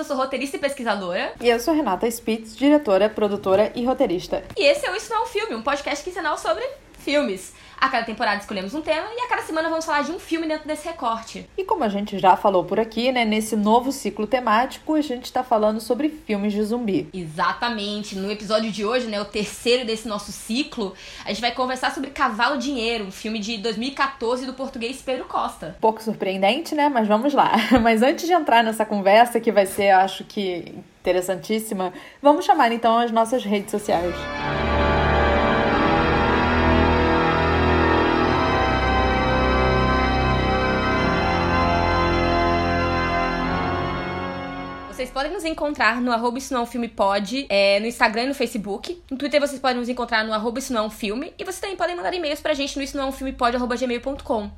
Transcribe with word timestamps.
Eu 0.00 0.04
sou 0.04 0.16
roteirista 0.16 0.56
e 0.56 0.60
pesquisadora. 0.60 1.32
E 1.40 1.48
eu 1.48 1.58
sou 1.60 1.74
Renata 1.74 2.06
Spitz, 2.06 2.56
diretora, 2.56 3.08
produtora 3.08 3.72
e 3.74 3.84
roteirista. 3.84 4.44
E 4.56 4.64
esse 4.64 4.86
é 4.86 4.90
o 4.90 4.94
Isso 4.94 5.10
Não 5.10 5.18
é 5.18 5.22
um 5.22 5.26
Filme, 5.26 5.54
um 5.54 5.62
podcast 5.62 6.04
quinzenal 6.04 6.38
sobre 6.38 6.64
filmes. 6.98 7.54
A 7.80 7.88
cada 7.88 8.04
temporada 8.04 8.40
escolhemos 8.40 8.74
um 8.74 8.80
tema 8.80 9.06
e 9.16 9.20
a 9.20 9.28
cada 9.28 9.42
semana 9.42 9.68
vamos 9.68 9.84
falar 9.84 10.02
de 10.02 10.10
um 10.10 10.18
filme 10.18 10.48
dentro 10.48 10.66
desse 10.66 10.86
recorte. 10.88 11.48
E 11.56 11.62
como 11.62 11.84
a 11.84 11.88
gente 11.88 12.18
já 12.18 12.36
falou 12.36 12.64
por 12.64 12.80
aqui, 12.80 13.12
né, 13.12 13.24
nesse 13.24 13.54
novo 13.54 13.92
ciclo 13.92 14.26
temático, 14.26 14.94
a 14.94 15.00
gente 15.00 15.32
tá 15.32 15.44
falando 15.44 15.80
sobre 15.80 16.08
filmes 16.08 16.52
de 16.52 16.62
zumbi. 16.64 17.08
Exatamente. 17.14 18.16
No 18.16 18.32
episódio 18.32 18.72
de 18.72 18.84
hoje, 18.84 19.06
né, 19.06 19.20
o 19.20 19.24
terceiro 19.24 19.86
desse 19.86 20.08
nosso 20.08 20.32
ciclo, 20.32 20.92
a 21.24 21.28
gente 21.28 21.40
vai 21.40 21.52
conversar 21.52 21.94
sobre 21.94 22.10
Cavalo 22.10 22.58
Dinheiro, 22.58 23.04
um 23.04 23.12
filme 23.12 23.38
de 23.38 23.58
2014 23.58 24.44
do 24.44 24.54
português 24.54 25.00
Pedro 25.00 25.26
Costa. 25.26 25.76
Pouco 25.80 26.02
surpreendente, 26.02 26.74
né? 26.74 26.88
Mas 26.88 27.06
vamos 27.06 27.32
lá. 27.32 27.52
Mas 27.80 28.02
antes 28.02 28.26
de 28.26 28.32
entrar 28.32 28.64
nessa 28.64 28.84
conversa, 28.84 29.38
que 29.38 29.52
vai 29.52 29.66
ser, 29.66 29.90
acho 29.90 30.24
que, 30.24 30.74
interessantíssima, 31.00 31.92
vamos 32.20 32.44
chamar 32.44 32.72
então 32.72 32.98
as 32.98 33.12
nossas 33.12 33.44
redes 33.44 33.70
sociais. 33.70 34.14
Vocês 44.98 45.12
podem 45.12 45.32
nos 45.32 45.44
encontrar 45.44 46.00
no 46.00 46.10
arroba 46.10 46.38
isso 46.38 46.52
não 46.52 46.62
é 46.62 46.64
um 46.64 46.66
filme 46.66 46.88
pode, 46.88 47.46
é, 47.48 47.78
no 47.78 47.86
Instagram 47.86 48.24
e 48.24 48.26
no 48.26 48.34
Facebook. 48.34 49.00
No 49.08 49.16
Twitter 49.16 49.40
vocês 49.40 49.60
podem 49.60 49.76
nos 49.76 49.88
encontrar 49.88 50.24
no 50.24 50.32
arroba 50.32 50.58
isso 50.58 50.72
não 50.72 50.82
é 50.82 50.86
um 50.88 50.90
filme. 50.90 51.32
E 51.38 51.44
vocês 51.44 51.60
também 51.60 51.76
podem 51.76 51.94
mandar 51.94 52.12
e-mails 52.12 52.40
pra 52.40 52.52
gente 52.52 52.76
no 52.76 52.82
isso 52.82 52.96
não 52.96 53.04
é 53.04 53.06
um 53.06 53.12
filme 53.12 53.32
pode, 53.32 53.54
arroba 53.54 53.76
gmail.com. 53.76 54.50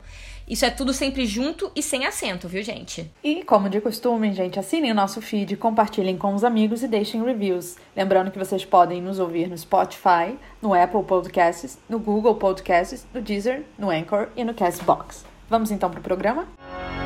Isso 0.48 0.64
é 0.64 0.70
tudo 0.70 0.94
sempre 0.94 1.26
junto 1.26 1.70
e 1.76 1.82
sem 1.82 2.06
acento, 2.06 2.48
viu, 2.48 2.62
gente? 2.62 3.10
E, 3.22 3.44
como 3.44 3.68
de 3.68 3.82
costume, 3.82 4.32
gente, 4.32 4.58
assinem 4.58 4.92
o 4.92 4.94
nosso 4.94 5.20
feed, 5.20 5.58
compartilhem 5.58 6.16
com 6.16 6.34
os 6.34 6.42
amigos 6.42 6.82
e 6.82 6.88
deixem 6.88 7.22
reviews. 7.22 7.76
Lembrando 7.94 8.30
que 8.30 8.38
vocês 8.38 8.64
podem 8.64 9.02
nos 9.02 9.18
ouvir 9.18 9.46
no 9.46 9.58
Spotify, 9.58 10.38
no 10.62 10.72
Apple 10.72 11.04
Podcasts, 11.04 11.76
no 11.86 11.98
Google 11.98 12.36
Podcasts, 12.36 13.06
no 13.12 13.20
Deezer, 13.20 13.62
no 13.78 13.90
Anchor 13.90 14.28
e 14.34 14.42
no 14.42 14.54
Castbox. 14.54 15.22
Vamos 15.50 15.70
então 15.70 15.90
pro 15.90 16.00
programa? 16.00 16.48
Pois 16.56 16.99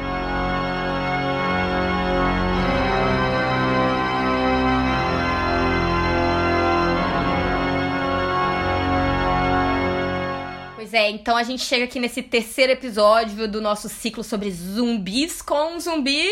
é, 10.95 11.11
então 11.11 11.37
a 11.37 11.43
gente 11.43 11.63
chega 11.63 11.85
aqui 11.85 11.99
nesse 11.99 12.23
terceiro 12.23 12.73
episódio 12.73 13.49
do 13.49 13.61
nosso 13.61 13.89
ciclo 13.89 14.23
sobre 14.23 14.51
zumbis 14.51 15.43
com 15.43 15.75
um 15.75 15.81
zumbi 15.81 16.29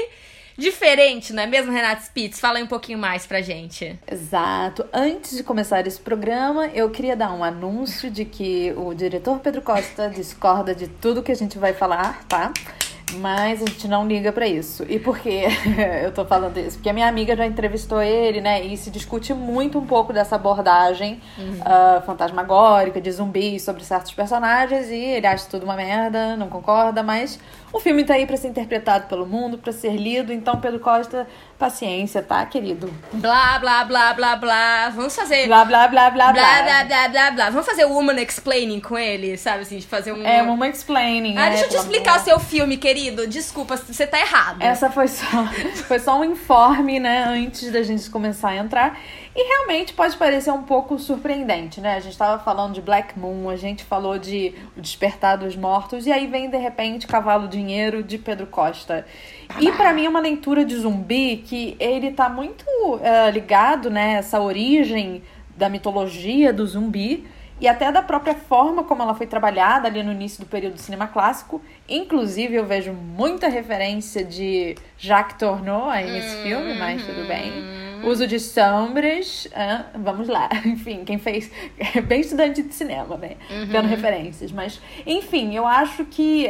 diferente, 0.57 1.33
não 1.33 1.43
é 1.43 1.47
mesmo, 1.47 1.73
Renata 1.73 2.03
Spitz? 2.03 2.39
Fala 2.39 2.59
aí 2.59 2.65
um 2.65 2.67
pouquinho 2.67 2.99
mais 2.99 3.27
pra 3.27 3.41
gente. 3.41 3.99
Exato. 4.11 4.85
Antes 4.93 5.37
de 5.37 5.43
começar 5.43 5.87
esse 5.87 6.01
programa, 6.01 6.69
eu 6.69 6.91
queria 6.91 7.17
dar 7.17 7.33
um 7.33 7.43
anúncio 7.43 8.11
de 8.11 8.25
que 8.25 8.73
o 8.77 8.95
diretor 8.95 9.39
Pedro 9.41 9.63
Costa 9.63 10.09
discorda 10.09 10.75
de 10.75 10.89
tudo 10.89 11.23
que 11.23 11.33
a 11.33 11.37
gente 11.37 11.59
vai 11.59 11.73
falar, 11.73 12.25
tá? 12.29 12.53
Mas 13.15 13.63
a 13.63 13.67
gente 13.67 13.87
não 13.89 14.07
liga 14.07 14.33
pra 14.33 14.47
isso. 14.47 14.85
E 14.89 14.99
por 14.99 15.19
que 15.19 15.45
eu 16.03 16.13
tô 16.13 16.25
falando 16.25 16.57
isso? 16.59 16.77
Porque 16.77 16.89
a 16.89 16.93
minha 16.93 17.09
amiga 17.09 17.37
já 17.37 17.47
entrevistou 17.47 18.01
ele, 18.01 18.41
né? 18.41 18.65
E 18.65 18.77
se 18.77 18.91
discute 18.91 19.35
muito 19.35 19.79
um 19.79 19.87
pouco 19.87 20.13
dessa 20.13 20.37
abordagem 20.37 21.21
ah, 21.65 22.03
fantasmagórica, 22.05 23.01
de 23.01 23.11
zumbi 23.11 23.59
sobre 23.61 23.85
certos 23.85 24.13
personagens. 24.13 24.89
E 24.91 24.97
ele 24.97 25.27
acha 25.27 25.47
tudo 25.51 25.65
uma 25.65 25.77
merda, 25.77 26.37
não 26.37 26.49
concorda, 26.49 27.03
mas 27.03 27.39
o 27.73 27.81
filme 27.81 28.05
tá 28.05 28.15
aí 28.15 28.27
pra 28.27 28.37
ser 28.37 28.49
interpretado 28.49 29.07
pelo 29.07 29.27
mundo, 29.27 29.57
pra 29.59 29.73
ser 29.73 29.97
lido. 29.97 30.33
Então, 30.33 30.61
Pedro 30.61 30.79
Costa, 30.79 31.27
paciência, 31.59 32.23
tá, 32.23 32.45
querido? 32.45 32.93
Blá, 33.13 33.59
blá, 33.59 33.85
blá, 33.85 34.13
blá, 34.13 34.37
blá. 34.37 34.89
Vamos 34.91 35.17
fazer. 35.17 35.47
Blá, 35.47 35.65
blá, 35.65 35.89
blá, 35.89 36.11
blá, 36.11 36.33
blá, 36.33 36.43
blá, 36.43 36.63
blá. 36.63 36.85
blá, 36.85 37.09
blá, 37.09 37.31
blá. 37.31 37.51
Vamos 37.51 37.67
fazer 37.67 37.85
o 37.87 37.93
Woman 37.93 38.21
Explaining 38.21 38.81
com 38.81 38.99
ele, 38.99 39.37
sabe 39.39 39.63
assim? 39.63 39.79
De 39.79 39.87
fazer 39.87 40.13
um. 40.13 40.23
É, 40.27 40.43
uma 40.43 40.69
explaining, 40.69 41.37
Ah, 41.37 41.43
né, 41.43 41.51
deixa 41.51 41.65
eu 41.65 41.69
te 41.71 41.77
explicar 41.77 42.21
o 42.21 42.25
seu 42.25 42.39
filme, 42.39 42.77
querido. 42.77 43.27
Desculpa, 43.27 43.77
você 43.77 44.07
tá 44.07 44.21
errado. 44.21 44.61
Essa 44.61 44.91
foi 44.91 45.09
só, 45.09 45.47
foi 45.89 45.99
só 45.99 46.21
um 46.21 46.25
informe, 46.25 47.01
né, 47.01 47.25
antes 47.25 47.73
da 47.73 47.83
gente 47.83 48.11
começar 48.11 48.51
a 48.51 48.57
entrar. 48.57 48.99
E 49.35 49.49
realmente 49.49 49.95
pode 49.95 50.15
parecer 50.17 50.51
um 50.51 50.63
pouco 50.63 50.99
surpreendente, 50.99 51.81
né? 51.81 51.95
A 51.95 52.01
gente 52.01 52.17
tava 52.19 52.43
falando 52.43 52.75
de 52.75 52.83
Black 52.83 53.19
Moon, 53.19 53.49
a 53.49 53.57
gente 53.57 53.83
falou 53.83 54.19
de 54.19 54.55
O 54.77 54.81
Despertar 54.81 55.39
dos 55.39 55.57
Mortos, 55.57 56.07
e 56.07 56.13
aí 56.13 56.27
vem 56.27 56.51
de 56.51 56.59
repente 56.59 57.07
Cavalo 57.07 57.49
Dinheiro 57.49 58.03
de 58.03 58.19
Pedro 58.19 58.47
Costa. 58.47 59.07
E 59.59 59.73
pra 59.73 59.95
mim 59.95 60.05
é 60.05 60.09
uma 60.09 60.21
leitura 60.21 60.67
de 60.67 60.77
zumbi 60.77 61.39
que 61.39 61.75
ele 61.81 62.13
tá 62.13 62.29
muito 62.29 62.67
eh, 63.01 63.31
ligado, 63.31 63.89
né, 63.89 64.15
essa 64.15 64.39
origem 64.39 65.23
da 65.57 65.69
mitologia 65.69 66.53
do 66.53 66.67
zumbi 66.67 67.27
e 67.63 67.69
até 67.69 67.93
da 67.93 68.03
própria 68.03 68.35
forma 68.35 68.83
como 68.83 69.03
ela 69.03 69.15
foi 69.15 69.25
trabalhada 69.25 69.87
ali 69.87 70.03
no 70.03 70.11
início 70.11 70.41
do 70.41 70.47
período 70.49 70.75
do 70.75 70.81
cinema 70.81 71.07
clássico. 71.07 71.63
Inclusive, 71.89 72.57
eu 72.57 72.67
vejo 72.67 72.93
muita 72.93 73.49
referência 73.49 74.25
de 74.25 74.75
Jacques 74.99 75.37
Tourneur 75.39 75.89
aí 75.89 76.11
nesse 76.11 76.43
filme, 76.43 76.75
mas 76.75 77.07
tudo 77.07 77.25
bem. 77.29 77.53
Uso 78.03 78.27
de 78.27 78.41
sombras, 78.41 79.47
ah, 79.55 79.85
vamos 79.95 80.27
lá. 80.27 80.49
Enfim, 80.67 81.05
quem 81.05 81.19
fez 81.19 81.53
é 81.95 82.01
bem 82.03 82.23
estudante 82.23 82.65
de 82.65 82.75
cinema, 82.75 83.17
né? 83.17 83.37
Vendo 83.69 83.87
referências. 83.87 84.51
Mas, 84.51 84.81
enfim, 85.07 85.55
eu 85.55 85.65
acho 85.65 86.05
que, 86.07 86.49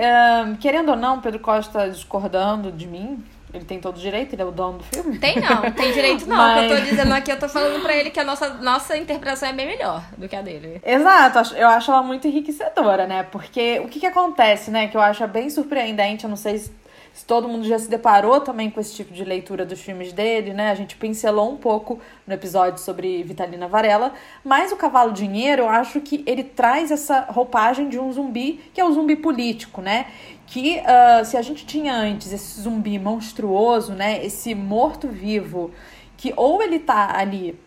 querendo 0.60 0.92
ou 0.92 0.96
não, 0.96 1.20
Pedro 1.20 1.40
Costa 1.40 1.90
discordando 1.90 2.72
de 2.72 2.86
mim. 2.86 3.22
Ele 3.54 3.64
tem 3.64 3.78
todo 3.78 3.96
o 3.96 4.00
direito, 4.00 4.34
ele 4.34 4.40
é 4.42 4.44
o 4.44 4.50
dono 4.50 4.78
do 4.78 4.84
filme. 4.84 5.18
Tem 5.18 5.38
não, 5.40 5.60
tem 5.72 5.92
direito 5.92 6.26
não. 6.26 6.36
O 6.36 6.54
que 6.54 6.60
eu 6.64 6.68
tô 6.68 6.74
Mas- 6.74 6.88
dizendo 6.88 7.12
aqui, 7.12 7.30
eu 7.32 7.38
tô 7.38 7.48
falando 7.48 7.82
pra 7.82 7.94
ele 7.94 8.10
que 8.10 8.18
a 8.18 8.24
nossa, 8.24 8.48
nossa 8.54 8.96
interpretação 8.96 9.48
é 9.50 9.52
bem 9.52 9.66
melhor 9.66 10.02
do 10.16 10.26
que 10.28 10.34
a 10.34 10.40
dele. 10.40 10.80
Exato, 10.84 11.54
eu 11.54 11.68
acho 11.68 11.90
ela 11.90 12.02
muito 12.02 12.26
enriquecedora, 12.26 13.06
né? 13.06 13.24
Porque 13.24 13.78
o 13.84 13.88
que, 13.88 14.00
que 14.00 14.06
acontece, 14.06 14.70
né? 14.70 14.88
Que 14.88 14.96
eu 14.96 15.00
acho 15.02 15.26
bem 15.28 15.50
surpreendente, 15.50 16.24
eu 16.24 16.30
não 16.30 16.36
sei 16.36 16.56
se, 16.58 16.72
se 17.12 17.26
todo 17.26 17.46
mundo 17.46 17.66
já 17.66 17.78
se 17.78 17.90
deparou 17.90 18.40
também 18.40 18.70
com 18.70 18.80
esse 18.80 18.94
tipo 18.94 19.12
de 19.12 19.22
leitura 19.22 19.66
dos 19.66 19.82
filmes 19.82 20.14
dele, 20.14 20.54
né? 20.54 20.70
A 20.70 20.74
gente 20.74 20.96
pincelou 20.96 21.52
um 21.52 21.56
pouco 21.58 22.00
no 22.26 22.32
episódio 22.32 22.78
sobre 22.80 23.22
Vitalina 23.22 23.68
Varela, 23.68 24.14
mas 24.42 24.72
o 24.72 24.76
Cavalo 24.76 25.12
Dinheiro, 25.12 25.64
eu 25.64 25.68
acho 25.68 26.00
que 26.00 26.24
ele 26.26 26.42
traz 26.42 26.90
essa 26.90 27.26
roupagem 27.28 27.90
de 27.90 27.98
um 27.98 28.10
zumbi, 28.10 28.62
que 28.72 28.80
é 28.80 28.84
o 28.84 28.92
zumbi 28.92 29.14
político, 29.14 29.82
né? 29.82 30.06
Que 30.52 30.80
ah, 30.80 31.24
se 31.24 31.34
a 31.38 31.40
gente 31.40 31.64
tinha 31.64 31.94
antes 31.94 32.30
esse 32.30 32.60
zumbi 32.60 32.98
monstruoso, 32.98 33.94
né? 33.94 34.22
Esse 34.22 34.54
morto-vivo, 34.54 35.70
que 36.14 36.34
ou 36.36 36.62
ele 36.62 36.78
tá 36.78 37.16
ali 37.16 37.58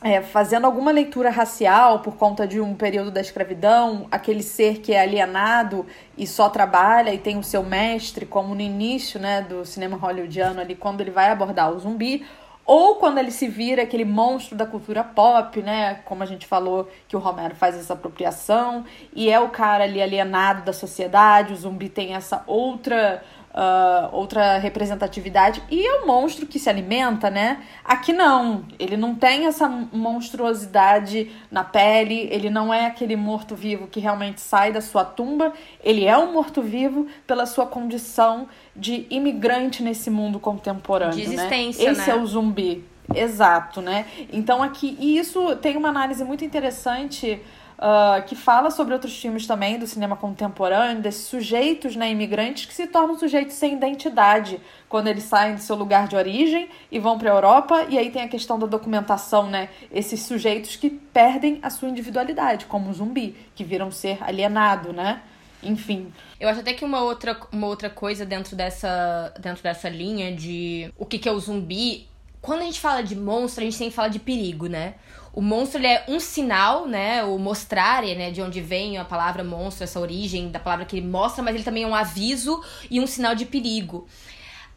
é, 0.00 0.22
fazendo 0.22 0.64
alguma 0.64 0.92
leitura 0.92 1.28
racial 1.28 1.98
por 1.98 2.14
conta 2.14 2.46
de 2.46 2.60
um 2.60 2.72
período 2.72 3.10
da 3.10 3.20
escravidão, 3.20 4.06
aquele 4.12 4.44
ser 4.44 4.78
que 4.78 4.92
é 4.92 5.00
alienado 5.00 5.84
e 6.16 6.24
só 6.24 6.48
trabalha 6.48 7.12
e 7.12 7.18
tem 7.18 7.36
o 7.36 7.42
seu 7.42 7.64
mestre, 7.64 8.24
como 8.24 8.54
no 8.54 8.60
início 8.60 9.18
né, 9.18 9.42
do 9.42 9.66
cinema 9.66 9.96
hollywoodiano, 9.96 10.60
ali, 10.60 10.76
quando 10.76 11.00
ele 11.00 11.10
vai 11.10 11.30
abordar 11.30 11.72
o 11.72 11.80
zumbi, 11.80 12.24
ou 12.64 12.96
quando 12.96 13.18
ele 13.18 13.30
se 13.30 13.48
vira 13.48 13.82
aquele 13.82 14.04
monstro 14.04 14.56
da 14.56 14.64
cultura 14.66 15.02
pop, 15.02 15.60
né? 15.62 16.00
Como 16.04 16.22
a 16.22 16.26
gente 16.26 16.46
falou 16.46 16.88
que 17.08 17.16
o 17.16 17.18
Romero 17.18 17.54
faz 17.54 17.76
essa 17.76 17.94
apropriação, 17.94 18.84
e 19.14 19.30
é 19.30 19.40
o 19.40 19.48
cara 19.48 19.84
ali 19.84 20.00
alienado 20.00 20.62
da 20.62 20.72
sociedade, 20.72 21.52
o 21.52 21.56
zumbi 21.56 21.88
tem 21.88 22.14
essa 22.14 22.44
outra 22.46 23.22
ah, 23.52 24.08
outra 24.12 24.58
representatividade. 24.58 25.60
E 25.68 25.84
é 25.84 26.02
um 26.02 26.06
monstro 26.06 26.46
que 26.46 26.56
se 26.56 26.70
alimenta, 26.70 27.28
né? 27.28 27.60
Aqui 27.84 28.12
não. 28.12 28.64
Ele 28.78 28.96
não 28.96 29.14
tem 29.14 29.46
essa 29.46 29.68
monstruosidade 29.68 31.32
na 31.50 31.64
pele, 31.64 32.28
ele 32.30 32.48
não 32.48 32.72
é 32.72 32.86
aquele 32.86 33.16
morto-vivo 33.16 33.88
que 33.88 33.98
realmente 33.98 34.40
sai 34.40 34.72
da 34.72 34.80
sua 34.80 35.04
tumba. 35.04 35.52
Ele 35.82 36.04
é 36.04 36.16
um 36.16 36.32
morto-vivo 36.32 37.08
pela 37.26 37.44
sua 37.44 37.66
condição 37.66 38.48
de 38.80 39.06
imigrante 39.10 39.82
nesse 39.82 40.10
mundo 40.10 40.40
contemporâneo. 40.40 41.14
De 41.14 41.28
né? 41.28 41.34
existência, 41.34 41.90
Esse 41.90 42.08
né? 42.08 42.16
é 42.16 42.20
o 42.20 42.26
zumbi. 42.26 42.84
Exato, 43.14 43.80
né? 43.80 44.06
Então 44.32 44.62
aqui, 44.62 44.96
e 44.98 45.18
isso 45.18 45.56
tem 45.56 45.76
uma 45.76 45.88
análise 45.88 46.24
muito 46.24 46.44
interessante 46.44 47.40
ah, 47.82 48.22
que 48.26 48.36
fala 48.36 48.70
sobre 48.70 48.92
outros 48.92 49.18
filmes 49.18 49.46
também 49.46 49.78
do 49.78 49.86
cinema 49.86 50.14
contemporâneo, 50.14 51.00
desses 51.00 51.26
sujeitos, 51.26 51.96
né, 51.96 52.10
imigrantes 52.10 52.66
que 52.66 52.74
se 52.74 52.86
tornam 52.86 53.18
sujeitos 53.18 53.56
sem 53.56 53.72
identidade 53.72 54.60
quando 54.86 55.06
eles 55.06 55.24
saem 55.24 55.54
do 55.54 55.62
seu 55.62 55.76
lugar 55.76 56.06
de 56.06 56.14
origem 56.14 56.68
e 56.92 56.98
vão 56.98 57.18
para 57.18 57.30
a 57.30 57.34
Europa. 57.34 57.86
E 57.88 57.96
aí 57.96 58.10
tem 58.10 58.20
a 58.20 58.28
questão 58.28 58.58
da 58.58 58.66
documentação, 58.66 59.48
né? 59.48 59.70
Esses 59.90 60.20
sujeitos 60.20 60.76
que 60.76 60.90
perdem 60.90 61.58
a 61.62 61.70
sua 61.70 61.88
individualidade, 61.88 62.66
como 62.66 62.90
um 62.90 62.92
zumbi, 62.92 63.34
que 63.54 63.64
viram 63.64 63.90
ser 63.90 64.22
alienado, 64.22 64.92
né? 64.92 65.22
Enfim. 65.62 66.12
Eu 66.38 66.48
acho 66.48 66.60
até 66.60 66.72
que 66.72 66.84
uma 66.84 67.02
outra, 67.02 67.38
uma 67.52 67.66
outra 67.66 67.90
coisa 67.90 68.24
dentro 68.24 68.56
dessa, 68.56 69.32
dentro 69.38 69.62
dessa 69.62 69.88
linha 69.88 70.34
de 70.34 70.92
o 70.96 71.04
que, 71.04 71.18
que 71.18 71.28
é 71.28 71.32
o 71.32 71.38
zumbi. 71.38 72.08
Quando 72.40 72.62
a 72.62 72.64
gente 72.64 72.80
fala 72.80 73.02
de 73.02 73.14
monstro, 73.14 73.62
a 73.62 73.64
gente 73.64 73.76
tem 73.76 73.90
que 73.90 73.94
falar 73.94 74.08
de 74.08 74.18
perigo, 74.18 74.66
né? 74.66 74.94
O 75.32 75.42
monstro 75.42 75.78
ele 75.78 75.86
é 75.86 76.04
um 76.08 76.18
sinal, 76.18 76.86
né? 76.86 77.22
O 77.22 77.38
mostrare, 77.38 78.14
né? 78.14 78.30
De 78.30 78.40
onde 78.40 78.60
vem 78.60 78.96
a 78.96 79.04
palavra 79.04 79.44
monstro, 79.44 79.84
essa 79.84 80.00
origem 80.00 80.50
da 80.50 80.58
palavra 80.58 80.86
que 80.86 80.96
ele 80.96 81.06
mostra, 81.06 81.42
mas 81.42 81.54
ele 81.54 81.64
também 81.64 81.82
é 81.82 81.86
um 81.86 81.94
aviso 81.94 82.62
e 82.90 82.98
um 82.98 83.06
sinal 83.06 83.34
de 83.34 83.44
perigo. 83.44 84.08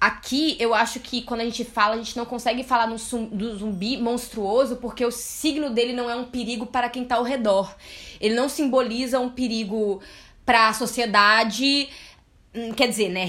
Aqui, 0.04 0.58
eu 0.60 0.74
acho 0.74 1.00
que 1.00 1.22
quando 1.22 1.40
a 1.40 1.46
gente 1.46 1.64
fala, 1.64 1.96
a 1.96 1.98
gente 1.98 2.18
não 2.18 2.26
consegue 2.26 2.62
falar 2.62 2.88
no 2.88 2.98
do 3.30 3.58
zumbi 3.58 3.96
monstruoso 3.96 4.76
porque 4.76 5.06
o 5.06 5.12
signo 5.12 5.70
dele 5.70 5.94
não 5.94 6.10
é 6.10 6.16
um 6.18 6.26
perigo 6.26 6.66
para 6.66 6.90
quem 6.90 7.06
tá 7.06 7.16
ao 7.16 7.24
redor. 7.24 7.74
Ele 8.20 8.36
não 8.36 8.50
simboliza 8.50 9.22
um 9.22 9.30
perigo 9.30 10.02
para 10.46 10.70
a 10.70 10.74
sociedade. 10.74 11.90
Hum, 12.56 12.72
quer 12.72 12.88
dizer, 12.88 13.10
né? 13.10 13.26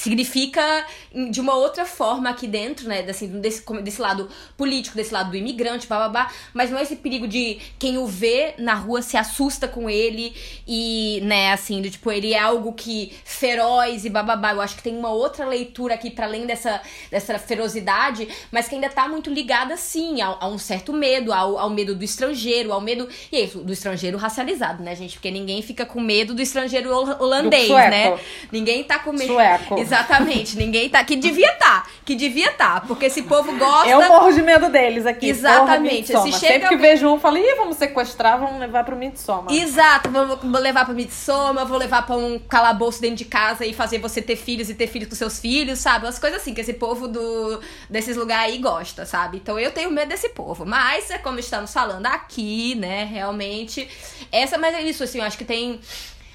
significa 0.00 0.86
de 1.30 1.40
uma 1.40 1.54
outra 1.54 1.84
forma 1.84 2.30
aqui 2.30 2.46
dentro, 2.46 2.88
né? 2.88 3.00
Assim, 3.08 3.40
desse, 3.40 3.62
desse 3.82 4.00
lado 4.00 4.28
político, 4.56 4.96
desse 4.96 5.12
lado 5.12 5.30
do 5.30 5.36
imigrante, 5.36 5.86
babá, 5.86 6.30
mas 6.54 6.70
não 6.70 6.78
é 6.78 6.82
esse 6.82 6.96
perigo 6.96 7.28
de 7.28 7.58
quem 7.78 7.98
o 7.98 8.06
vê 8.06 8.54
na 8.58 8.74
rua 8.74 9.02
se 9.02 9.16
assusta 9.16 9.68
com 9.68 9.90
ele 9.90 10.34
e, 10.66 11.20
né, 11.22 11.52
assim, 11.52 11.82
do 11.82 11.90
tipo, 11.90 12.10
ele 12.10 12.32
é 12.32 12.38
algo 12.38 12.72
que 12.72 13.12
feroz 13.24 14.04
e 14.04 14.10
bababá. 14.10 14.52
Eu 14.52 14.60
acho 14.60 14.76
que 14.76 14.82
tem 14.82 14.96
uma 14.96 15.10
outra 15.10 15.46
leitura 15.46 15.94
aqui 15.94 16.10
para 16.10 16.26
além 16.26 16.46
dessa, 16.46 16.80
dessa 17.10 17.38
ferocidade, 17.38 18.26
mas 18.50 18.68
que 18.68 18.74
ainda 18.74 18.88
tá 18.88 19.06
muito 19.06 19.30
ligada, 19.30 19.76
sim, 19.76 20.22
a, 20.22 20.36
a 20.40 20.48
um 20.48 20.58
certo 20.58 20.92
medo, 20.92 21.32
ao, 21.32 21.58
ao 21.58 21.70
medo 21.70 21.94
do 21.94 22.04
estrangeiro, 22.04 22.72
ao 22.72 22.80
medo. 22.80 23.06
E 23.30 23.36
é 23.36 23.40
isso, 23.40 23.58
do 23.58 23.72
estrangeiro 23.72 24.16
racializado, 24.16 24.82
né, 24.82 24.94
gente? 24.96 25.14
Porque 25.14 25.30
ninguém 25.30 25.60
fica 25.60 25.84
com 25.84 26.00
medo 26.00 26.32
do 26.34 26.40
estrangeiro 26.40 26.90
holandês, 27.18 27.68
né? 27.68 28.18
Ninguém 28.52 28.82
tá 28.84 28.98
com 28.98 29.12
medo. 29.12 29.32
Sueco. 29.32 29.78
Exatamente. 29.78 30.56
Ninguém 30.56 30.88
tá. 30.88 31.02
Que 31.04 31.16
devia 31.16 31.52
tá. 31.54 31.86
Que 32.04 32.14
devia 32.14 32.52
tá. 32.52 32.80
Porque 32.86 33.06
esse 33.06 33.22
povo 33.22 33.56
gosta. 33.56 33.88
Eu 33.88 34.08
morro 34.08 34.32
de 34.32 34.42
medo 34.42 34.68
deles 34.68 35.06
aqui. 35.06 35.28
Exatamente. 35.28 36.06
Se 36.08 36.32
chega... 36.32 36.38
Sempre 36.38 36.68
que 36.68 36.76
vejo 36.76 37.06
um, 37.06 37.12
eu 37.12 37.20
falo, 37.20 37.38
ih, 37.38 37.54
vamos 37.56 37.76
sequestrar, 37.76 38.38
vamos 38.38 38.58
levar 38.58 38.84
pro 38.84 38.96
Midsommar. 38.96 39.52
Exato. 39.52 40.10
Vou 40.10 40.60
levar 40.60 40.84
pro 40.84 40.94
Midsommar, 40.94 41.66
vou 41.66 41.78
levar 41.78 42.04
pra 42.04 42.16
um 42.16 42.38
calabouço 42.38 43.00
dentro 43.00 43.16
de 43.16 43.24
casa 43.24 43.64
e 43.64 43.72
fazer 43.72 43.98
você 43.98 44.20
ter 44.20 44.36
filhos 44.36 44.68
e 44.68 44.74
ter 44.74 44.86
filhos 44.86 45.08
com 45.08 45.14
seus 45.14 45.38
filhos, 45.38 45.78
sabe? 45.78 46.06
Umas 46.06 46.18
coisas 46.18 46.40
assim 46.40 46.52
que 46.52 46.60
esse 46.60 46.74
povo 46.74 47.06
do, 47.06 47.60
desses 47.88 48.16
lugares 48.16 48.52
aí 48.52 48.58
gosta, 48.58 49.06
sabe? 49.06 49.36
Então 49.36 49.58
eu 49.58 49.70
tenho 49.70 49.90
medo 49.90 50.08
desse 50.08 50.30
povo. 50.30 50.66
Mas 50.66 51.10
é 51.10 51.18
como 51.18 51.38
estamos 51.38 51.72
falando 51.72 52.06
aqui, 52.06 52.74
né? 52.74 53.04
Realmente. 53.04 53.88
Essa, 54.32 54.58
mas 54.58 54.74
é 54.74 54.82
isso, 54.82 55.04
assim, 55.04 55.18
eu 55.18 55.24
acho 55.24 55.38
que 55.38 55.44
tem 55.44 55.80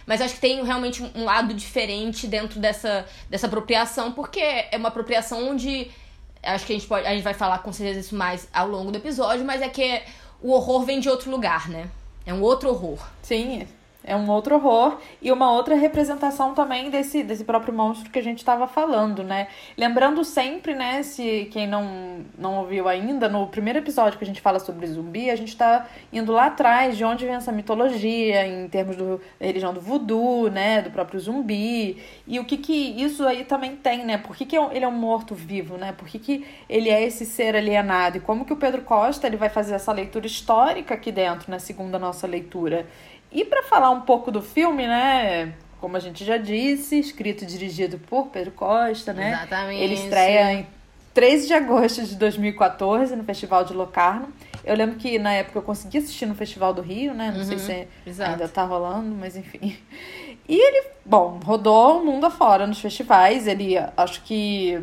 mas 0.06 0.22
acho 0.22 0.36
que 0.36 0.42
tem 0.42 0.64
realmente 0.64 1.04
um 1.16 1.24
lado 1.24 1.54
diferente 1.54 2.28
dentro 2.28 2.60
dessa, 2.60 3.06
dessa 3.30 3.48
apropriação, 3.48 4.12
porque 4.12 4.40
é 4.40 4.78
uma 4.78 4.90
apropriação 4.90 5.50
onde. 5.50 5.92
Acho 6.44 6.66
que 6.66 6.74
a 6.74 6.76
gente 6.76 6.88
pode. 6.88 7.08
A 7.08 7.12
gente 7.12 7.24
vai 7.24 7.34
falar 7.34 7.60
com 7.60 7.74
certeza 7.74 8.00
isso 8.00 8.16
mais 8.16 8.48
ao 8.54 8.68
longo 8.68 8.92
do 8.92 8.98
episódio, 8.98 9.44
mas 9.44 9.62
é 9.62 9.70
que 9.70 10.02
o 10.42 10.52
horror 10.52 10.84
vem 10.84 11.00
de 11.00 11.10
outro 11.10 11.32
lugar, 11.32 11.70
né? 11.70 11.90
É 12.26 12.34
um 12.34 12.42
outro 12.42 12.70
horror. 12.70 13.00
Sim, 13.22 13.68
é 14.06 14.16
um 14.16 14.30
outro 14.30 14.56
horror 14.56 14.98
e 15.22 15.32
uma 15.32 15.52
outra 15.52 15.76
representação 15.76 16.54
também 16.54 16.90
desse, 16.90 17.24
desse 17.24 17.44
próprio 17.44 17.74
monstro 17.74 18.12
que 18.12 18.20
a 18.20 18.24
gente 18.24 18.38
estava 18.38 18.68
falando, 18.68 19.24
né? 19.24 19.48
Lembrando 19.76 20.24
sempre, 20.24 20.76
né, 20.76 21.02
se 21.02 21.50
quem 21.52 21.68
não, 21.68 22.24
não 22.38 22.60
ouviu 22.60 22.88
ainda, 22.88 23.28
no 23.28 23.48
primeiro 23.48 23.80
episódio 23.80 24.18
que 24.18 24.24
a 24.24 24.28
gente 24.28 24.42
fala 24.42 24.60
sobre 24.60 24.86
zumbi, 24.86 25.32
a 25.32 25.36
gente 25.36 25.50
está 25.50 25.88
indo 26.14 26.32
lá 26.32 26.46
atrás 26.46 26.96
de 26.96 27.04
onde 27.04 27.26
vem 27.26 27.36
essa 27.36 27.52
mitologia, 27.52 28.46
em 28.46 28.68
termos 28.68 28.96
do, 28.96 29.20
da 29.40 29.46
religião 29.46 29.74
do 29.74 29.82
voodoo, 29.82 30.50
né, 30.50 30.84
do 30.84 30.92
próprio 30.92 31.20
zumbi, 31.20 31.98
e 32.28 32.40
o 32.40 32.46
que 32.46 32.58
que 32.58 32.74
isso 33.02 33.26
aí 33.26 33.44
também 33.44 33.76
tem, 33.76 34.06
né? 34.06 34.18
Por 34.18 34.36
que, 34.36 34.46
que 34.46 34.56
é 34.56 34.76
ele 34.76 34.86
é 34.86 34.88
um 34.88 34.92
morto-vivo, 34.92 35.78
né? 35.78 35.94
Por 35.94 36.08
que, 36.08 36.20
que 36.20 36.46
ele 36.70 36.90
é 36.90 37.04
esse 37.04 37.26
ser 37.26 37.56
alienado? 37.56 38.18
E 38.18 38.20
como 38.20 38.46
que 38.46 38.54
o 38.54 38.56
Pedro 38.56 38.82
Costa 38.84 39.26
ele 39.26 39.38
vai 39.38 39.50
fazer 39.50 39.74
essa 39.74 39.92
leitura 39.92 40.28
histórica 40.28 40.94
aqui 40.94 41.12
dentro, 41.12 41.50
na 41.50 41.60
segunda 41.60 41.98
nossa 41.98 42.28
leitura? 42.28 42.86
E 43.36 43.44
para 43.44 43.64
falar 43.64 43.90
um 43.90 44.00
pouco 44.00 44.32
do 44.32 44.42
filme, 44.42 44.88
né? 44.88 45.54
Como 45.82 45.98
a 45.98 46.00
gente 46.00 46.24
já 46.24 46.38
disse, 46.38 46.98
escrito 46.98 47.44
e 47.44 47.46
dirigido 47.46 48.00
por 48.00 48.28
Pedro 48.28 48.54
Costa, 48.54 49.12
né? 49.12 49.34
Exatamente. 49.34 49.84
Ele 49.84 49.94
estreia 49.94 50.54
em 50.54 50.68
13 51.14 51.48
de 51.48 51.54
agosto 51.54 52.02
de 52.06 52.16
2014 52.16 53.14
no 53.14 53.26
Festival 53.26 53.66
de 53.66 53.74
Locarno. 53.74 54.30
Eu 54.64 54.74
lembro 54.74 54.96
que 54.96 55.20
na 55.20 55.34
época 55.34 55.60
eu 55.60 55.64
consegui 55.64 55.98
assistir 55.98 56.26
no 56.26 56.34
Festival 56.34 56.74
do 56.74 56.82
Rio, 56.82 57.14
né? 57.14 57.30
Não 57.32 57.40
uhum, 57.40 57.46
sei 57.46 57.60
se 57.60 57.88
exato. 58.08 58.32
ainda 58.32 58.48
tá 58.48 58.64
rolando, 58.64 59.14
mas 59.14 59.36
enfim. 59.36 59.78
E 60.48 60.56
ele, 60.56 60.88
bom, 61.06 61.40
rodou 61.44 62.02
o 62.02 62.06
mundo 62.06 62.26
afora 62.26 62.66
nos 62.66 62.80
festivais. 62.80 63.48
Ele, 63.48 63.76
acho 63.98 64.22
que 64.22 64.80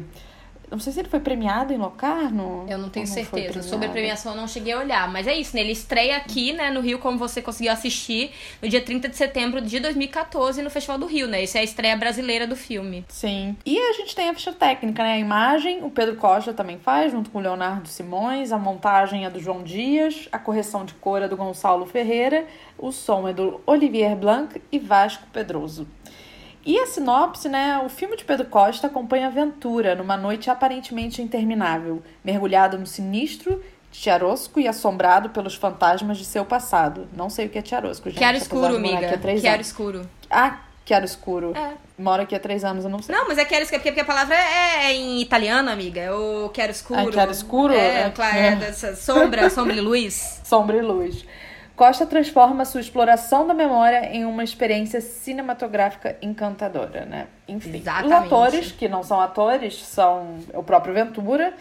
não 0.77 0.81
sei 0.81 0.93
se 0.93 1.01
ele 1.01 1.09
foi 1.09 1.21
premiado 1.21 1.73
em 1.73 1.77
Locarno. 1.77 2.65
Eu 2.69 2.79
não 2.79 2.89
tenho 2.89 3.07
certeza. 3.07 3.63
Sobre 3.63 3.87
a 3.87 3.91
premiação 3.91 4.33
eu 4.33 4.41
não 4.41 4.49
cheguei 4.49 4.73
a 4.73 4.79
olhar. 4.79 5.11
Mas 5.11 5.27
é 5.27 5.35
isso, 5.35 5.55
né? 5.55 5.63
Ele 5.63 5.73
estreia 5.73 6.17
aqui, 6.17 6.53
né, 6.53 6.71
no 6.71 6.81
Rio, 6.81 6.99
como 6.99 7.19
você 7.19 7.43
conseguiu 7.43 7.73
assistir, 7.73 8.33
no 8.61 8.69
dia 8.69 8.81
30 8.81 9.09
de 9.09 9.17
setembro 9.17 9.61
de 9.61 9.79
2014, 9.81 10.63
no 10.63 10.71
Festival 10.71 10.99
do 10.99 11.07
Rio, 11.07 11.29
né? 11.29 11.43
Isso 11.43 11.57
é 11.57 11.61
a 11.61 11.65
estreia 11.65 11.97
brasileira 11.97 12.47
do 12.47 12.57
filme. 12.57 13.05
Sim. 13.09 13.57
E 13.67 13.79
a 13.79 13.93
gente 13.93 14.15
tem 14.15 14.31
a 14.31 14.35
ficha 14.35 14.53
técnica, 14.53 15.03
né? 15.03 15.13
A 15.15 15.19
imagem, 15.19 15.85
o 15.85 15.91
Pedro 15.91 16.17
Costa 16.17 16.53
também 16.55 16.79
faz, 16.79 17.13
junto 17.13 17.31
com 17.31 17.39
o 17.39 17.43
Leonardo 17.43 17.89
Simões. 17.89 18.53
A 18.53 18.59
montagem 18.59 19.25
é 19.25 19.31
do 19.31 19.39
João 19.39 19.63
Dias. 19.63 20.29
A 20.33 20.39
correção 20.39 20.85
de 20.85 20.95
cor 20.95 21.23
é 21.23 21.29
do 21.29 21.37
Gonçalo 21.37 21.85
Ferreira. 21.87 22.47
O 22.79 22.91
som 22.91 23.29
é 23.29 23.33
do 23.33 23.61
Olivier 23.67 24.17
Blanc 24.17 24.61
e 24.73 24.79
Vasco 24.79 25.27
Pedroso. 25.33 25.87
E 26.65 26.79
a 26.79 26.87
sinopse, 26.87 27.49
né? 27.49 27.81
O 27.85 27.89
filme 27.89 28.17
de 28.17 28.25
Pedro 28.25 28.47
Costa 28.47 28.87
acompanha 28.87 29.27
a 29.27 29.29
aventura 29.29 29.95
numa 29.95 30.17
noite 30.17 30.49
aparentemente 30.49 31.21
interminável, 31.21 32.03
mergulhado 32.25 32.79
no 32.79 32.87
sinistro 32.87 33.61
Chiarosco 33.93 34.59
e 34.59 34.67
assombrado 34.67 35.31
pelos 35.31 35.55
fantasmas 35.55 36.17
de 36.17 36.25
seu 36.25 36.45
passado. 36.45 37.07
Não 37.15 37.29
sei 37.29 37.47
o 37.47 37.49
que 37.51 37.59
é 37.59 37.65
Chiarosco, 37.65 38.09
gente. 38.09 38.19
Chiaro 38.19 38.37
escuro, 38.39 38.77
amiga. 38.77 39.21
Chiaro 39.39 39.61
escuro. 39.61 40.11
Ah, 40.31 40.61
Chiaro 40.87 41.05
escuro. 41.05 41.53
É. 41.55 41.75
Mora 41.99 42.23
aqui 42.23 42.35
há 42.35 42.41
três 42.41 42.65
anos, 42.65 42.85
eu 42.85 42.91
não 42.91 43.03
sei. 43.03 43.15
Não, 43.15 43.29
mas 43.29 43.37
é 43.37 43.45
Chiaro 43.45 43.65
escuro, 43.65 43.83
porque 43.83 44.01
a 44.01 44.05
palavra 44.05 44.35
é, 44.35 44.87
é 44.87 44.95
em 44.95 45.21
italiano, 45.21 45.71
amiga. 45.71 46.01
É 46.01 46.11
o 46.11 46.51
Chiaro 46.55 46.73
escuro. 46.73 47.01
É 47.01 47.13
Chiaro 47.13 47.31
escuro? 47.31 47.75
É, 47.75 48.03
é, 48.05 48.11
claro, 48.11 48.37
é. 48.37 48.57
dessa 48.57 48.97
sombra, 48.97 49.49
sombra 49.51 49.77
e 49.77 49.81
luz. 49.81 50.41
Sombra 50.43 50.77
e 50.79 50.83
luz. 50.83 51.27
Costa 51.83 52.07
transforma 52.07 52.65
sua 52.65 52.81
exploração 52.81 53.45
da 53.45 53.53
memória 53.53 54.15
em 54.15 54.25
uma 54.25 54.45
experiência 54.45 55.01
cinematográfica 55.01 56.17
encantadora, 56.23 57.05
né? 57.05 57.27
Enfim, 57.49 57.75
Exatamente. 57.75 58.07
os 58.07 58.13
atores, 58.13 58.71
que 58.71 58.89
não 58.89 59.03
são 59.03 59.21
atores, 59.21 59.83
são 59.85 60.37
o 60.55 60.63
próprio 60.63 60.95
Ventura, 60.95 61.53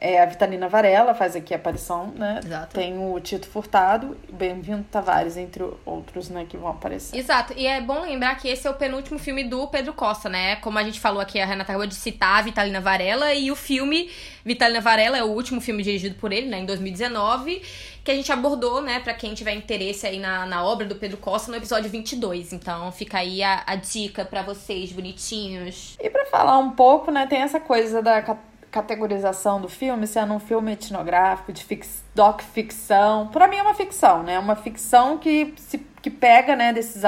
é, 0.00 0.22
a 0.22 0.24
Vitalina 0.24 0.66
Varela 0.66 1.12
faz 1.12 1.36
aqui 1.36 1.52
a 1.52 1.58
aparição, 1.58 2.06
né? 2.16 2.40
Exato. 2.42 2.74
Tem 2.74 2.96
o 2.96 3.20
Tito 3.20 3.46
Furtado 3.46 4.16
Bem-vindo 4.32 4.82
Tavares, 4.90 5.36
entre 5.36 5.62
outros, 5.84 6.30
né, 6.30 6.46
que 6.48 6.56
vão 6.56 6.70
aparecer. 6.70 7.18
Exato. 7.18 7.52
E 7.54 7.66
é 7.66 7.82
bom 7.82 8.00
lembrar 8.00 8.34
que 8.36 8.48
esse 8.48 8.66
é 8.66 8.70
o 8.70 8.74
penúltimo 8.74 9.18
filme 9.18 9.44
do 9.44 9.68
Pedro 9.68 9.92
Costa, 9.92 10.30
né? 10.30 10.56
Como 10.56 10.78
a 10.78 10.82
gente 10.82 10.98
falou 10.98 11.20
aqui, 11.20 11.38
a 11.38 11.44
Renata 11.44 11.70
acabou 11.70 11.86
de 11.86 11.94
citar 11.94 12.38
a 12.38 12.42
Vitalina 12.42 12.80
Varela 12.80 13.34
e 13.34 13.50
o 13.50 13.56
filme 13.56 14.10
Vitalina 14.42 14.80
Varela 14.80 15.18
é 15.18 15.22
o 15.22 15.28
último 15.28 15.60
filme 15.60 15.82
dirigido 15.82 16.14
por 16.14 16.32
ele, 16.32 16.46
né, 16.46 16.60
em 16.60 16.64
2019, 16.64 17.60
que 18.02 18.10
a 18.10 18.14
gente 18.14 18.32
abordou, 18.32 18.80
né, 18.80 19.00
para 19.00 19.12
quem 19.12 19.34
tiver 19.34 19.52
interesse 19.52 20.06
aí 20.06 20.18
na, 20.18 20.46
na 20.46 20.64
obra 20.64 20.86
do 20.86 20.94
Pedro 20.94 21.18
Costa 21.18 21.50
no 21.50 21.58
episódio 21.58 21.90
22. 21.90 22.54
Então 22.54 22.90
fica 22.90 23.18
aí 23.18 23.42
a, 23.42 23.64
a 23.66 23.76
dica 23.76 24.24
para 24.24 24.40
vocês, 24.40 24.92
bonitinhos. 24.92 25.96
E 26.00 26.08
para 26.08 26.24
falar 26.24 26.56
um 26.56 26.70
pouco, 26.70 27.10
né, 27.10 27.26
tem 27.26 27.42
essa 27.42 27.60
coisa 27.60 28.00
da 28.00 28.22
categorização 28.70 29.60
do 29.60 29.68
filme 29.68 30.06
sendo 30.06 30.32
um 30.32 30.38
filme 30.38 30.72
etnográfico, 30.72 31.52
de 31.52 31.64
fix, 31.64 32.04
doc 32.14 32.40
ficção. 32.40 33.28
Para 33.28 33.48
mim 33.48 33.56
é 33.56 33.62
uma 33.62 33.74
ficção, 33.74 34.22
né? 34.22 34.38
Uma 34.38 34.56
ficção 34.56 35.18
que, 35.18 35.54
se, 35.56 35.78
que 36.00 36.10
pega 36.10 36.54
né, 36.54 36.72
desses 36.72 37.02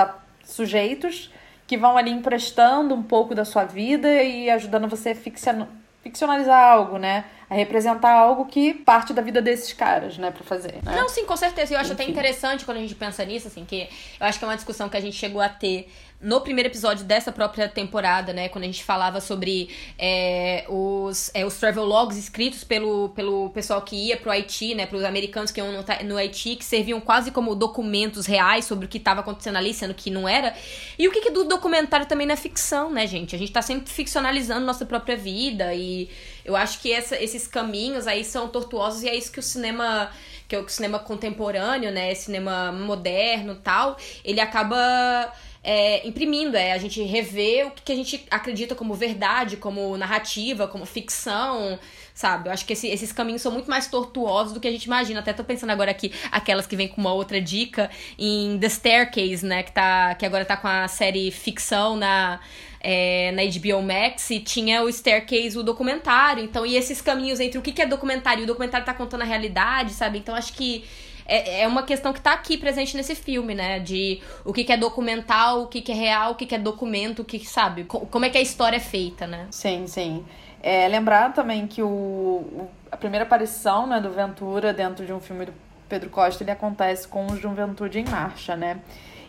sujeitos 0.44 1.30
que 1.66 1.76
vão 1.76 1.96
ali 1.96 2.10
emprestando 2.10 2.94
um 2.94 3.02
pouco 3.02 3.34
da 3.34 3.44
sua 3.44 3.64
vida 3.64 4.22
e 4.22 4.50
ajudando 4.50 4.88
você 4.88 5.10
a 5.10 5.14
ficcionalizar 5.14 6.62
algo, 6.62 6.98
né? 6.98 7.24
A 7.48 7.54
representar 7.54 8.12
algo 8.12 8.46
que 8.46 8.74
parte 8.74 9.12
da 9.12 9.22
vida 9.22 9.40
desses 9.40 9.72
caras, 9.72 10.18
né, 10.18 10.30
pra 10.30 10.42
fazer. 10.42 10.80
Né? 10.82 10.96
Não, 10.96 11.08
sim, 11.08 11.24
com 11.24 11.36
certeza. 11.36 11.72
Eu 11.72 11.78
acho 11.78 11.92
Enfim. 11.92 12.02
até 12.02 12.10
interessante 12.10 12.64
quando 12.64 12.78
a 12.78 12.80
gente 12.80 12.94
pensa 12.94 13.24
nisso, 13.24 13.48
assim, 13.48 13.64
que 13.64 13.88
eu 14.20 14.26
acho 14.26 14.38
que 14.38 14.44
é 14.44 14.48
uma 14.48 14.56
discussão 14.56 14.88
que 14.88 14.96
a 14.96 15.00
gente 15.00 15.16
chegou 15.16 15.40
a 15.40 15.48
ter 15.48 15.90
no 16.22 16.40
primeiro 16.40 16.68
episódio 16.68 17.04
dessa 17.04 17.32
própria 17.32 17.68
temporada, 17.68 18.32
né, 18.32 18.48
quando 18.48 18.62
a 18.62 18.66
gente 18.66 18.84
falava 18.84 19.20
sobre 19.20 19.68
é, 19.98 20.64
os, 20.68 21.32
é, 21.34 21.44
os 21.44 21.56
travel 21.56 21.84
logs 21.84 22.16
escritos 22.16 22.62
pelo, 22.62 23.08
pelo 23.08 23.50
pessoal 23.50 23.82
que 23.82 23.96
ia 23.96 24.16
pro 24.16 24.30
Haiti, 24.30 24.74
né, 24.74 24.86
pros 24.86 25.02
americanos 25.02 25.50
que 25.50 25.60
iam 25.60 25.72
no, 25.72 25.84
no 26.04 26.16
Haiti, 26.16 26.54
que 26.54 26.64
serviam 26.64 27.00
quase 27.00 27.32
como 27.32 27.56
documentos 27.56 28.24
reais 28.24 28.64
sobre 28.64 28.86
o 28.86 28.88
que 28.88 28.98
estava 28.98 29.20
acontecendo 29.20 29.56
ali, 29.56 29.74
sendo 29.74 29.92
que 29.94 30.10
não 30.10 30.28
era. 30.28 30.54
E 30.96 31.08
o 31.08 31.10
que, 31.10 31.22
que 31.22 31.30
do 31.30 31.42
documentário 31.44 32.06
também 32.06 32.26
na 32.26 32.36
ficção, 32.36 32.88
né, 32.88 33.04
gente? 33.06 33.34
A 33.34 33.38
gente 33.38 33.50
tá 33.50 33.60
sempre 33.60 33.90
ficcionalizando 33.90 34.64
nossa 34.64 34.86
própria 34.86 35.16
vida 35.16 35.74
e 35.74 36.08
eu 36.44 36.54
acho 36.54 36.80
que 36.80 36.92
essa, 36.92 37.20
esses 37.20 37.48
caminhos 37.48 38.06
aí 38.06 38.24
são 38.24 38.46
tortuosos 38.46 39.02
e 39.02 39.08
é 39.08 39.16
isso 39.16 39.32
que 39.32 39.40
o 39.40 39.42
cinema 39.42 40.10
porque 40.52 40.56
o 40.56 40.68
cinema 40.68 40.98
contemporâneo, 40.98 41.90
né, 41.90 42.14
cinema 42.14 42.70
moderno 42.72 43.54
tal, 43.54 43.96
ele 44.22 44.38
acaba 44.40 45.32
é, 45.64 46.06
imprimindo, 46.06 46.56
é 46.56 46.72
a 46.72 46.78
gente 46.78 47.00
rever 47.02 47.68
o 47.68 47.70
que, 47.70 47.82
que 47.82 47.92
a 47.92 47.94
gente 47.94 48.26
acredita 48.30 48.74
como 48.74 48.94
verdade, 48.94 49.56
como 49.56 49.96
narrativa, 49.96 50.66
como 50.66 50.84
ficção, 50.84 51.78
sabe? 52.12 52.48
Eu 52.48 52.52
acho 52.52 52.66
que 52.66 52.72
esse, 52.72 52.88
esses 52.88 53.12
caminhos 53.12 53.42
são 53.42 53.52
muito 53.52 53.70
mais 53.70 53.86
tortuosos 53.86 54.52
do 54.52 54.58
que 54.58 54.66
a 54.66 54.72
gente 54.72 54.84
imagina. 54.84 55.20
Até 55.20 55.32
tô 55.32 55.44
pensando 55.44 55.70
agora 55.70 55.92
aqui, 55.92 56.12
aquelas 56.32 56.66
que 56.66 56.74
vêm 56.74 56.88
com 56.88 57.00
uma 57.00 57.12
outra 57.12 57.40
dica 57.40 57.88
em 58.18 58.58
The 58.58 58.68
Staircase, 58.68 59.46
né? 59.46 59.62
Que, 59.62 59.70
tá, 59.70 60.14
que 60.16 60.26
agora 60.26 60.44
tá 60.44 60.56
com 60.56 60.66
a 60.66 60.88
série 60.88 61.30
ficção 61.30 61.96
na, 61.96 62.40
é, 62.80 63.30
na 63.30 63.42
HBO 63.44 63.82
Max 63.82 64.30
e 64.30 64.40
tinha 64.40 64.82
o 64.82 64.88
Staircase, 64.90 65.56
o 65.56 65.62
documentário. 65.62 66.42
Então, 66.42 66.66
e 66.66 66.74
esses 66.74 67.00
caminhos 67.00 67.38
entre 67.38 67.58
o 67.58 67.62
que, 67.62 67.70
que 67.70 67.80
é 67.80 67.86
documentário 67.86 68.40
e 68.40 68.44
o 68.44 68.46
documentário 68.48 68.84
tá 68.84 68.94
contando 68.94 69.22
a 69.22 69.26
realidade, 69.26 69.92
sabe? 69.92 70.18
Então, 70.18 70.34
acho 70.34 70.52
que 70.54 70.84
é, 71.26 71.62
é 71.62 71.68
uma 71.68 71.82
questão 71.82 72.12
que 72.12 72.20
tá 72.20 72.32
aqui 72.32 72.56
presente 72.56 72.96
nesse 72.96 73.14
filme, 73.14 73.54
né? 73.54 73.78
De 73.78 74.20
o 74.44 74.52
que, 74.52 74.64
que 74.64 74.72
é 74.72 74.76
documental, 74.76 75.62
o 75.62 75.66
que, 75.66 75.80
que 75.80 75.92
é 75.92 75.94
real, 75.94 76.32
o 76.32 76.34
que, 76.34 76.46
que 76.46 76.54
é 76.54 76.58
documento, 76.58 77.22
o 77.22 77.24
que, 77.24 77.38
sabe? 77.46 77.84
Como 77.84 78.24
é 78.24 78.30
que 78.30 78.38
a 78.38 78.42
história 78.42 78.76
é 78.76 78.80
feita, 78.80 79.26
né? 79.26 79.46
Sim, 79.50 79.86
sim. 79.86 80.24
É, 80.62 80.86
lembrar 80.88 81.32
também 81.32 81.66
que 81.66 81.82
o, 81.82 81.88
o, 81.88 82.70
a 82.90 82.96
primeira 82.96 83.24
aparição 83.24 83.86
né, 83.86 84.00
do 84.00 84.10
Ventura 84.10 84.72
dentro 84.72 85.04
de 85.04 85.12
um 85.12 85.18
filme 85.18 85.46
do 85.46 85.52
Pedro 85.88 86.08
Costa 86.08 86.42
ele 86.42 86.50
acontece 86.50 87.06
com 87.08 87.26
o 87.26 87.36
Juventude 87.36 87.98
em 87.98 88.04
Marcha, 88.04 88.56
né? 88.56 88.80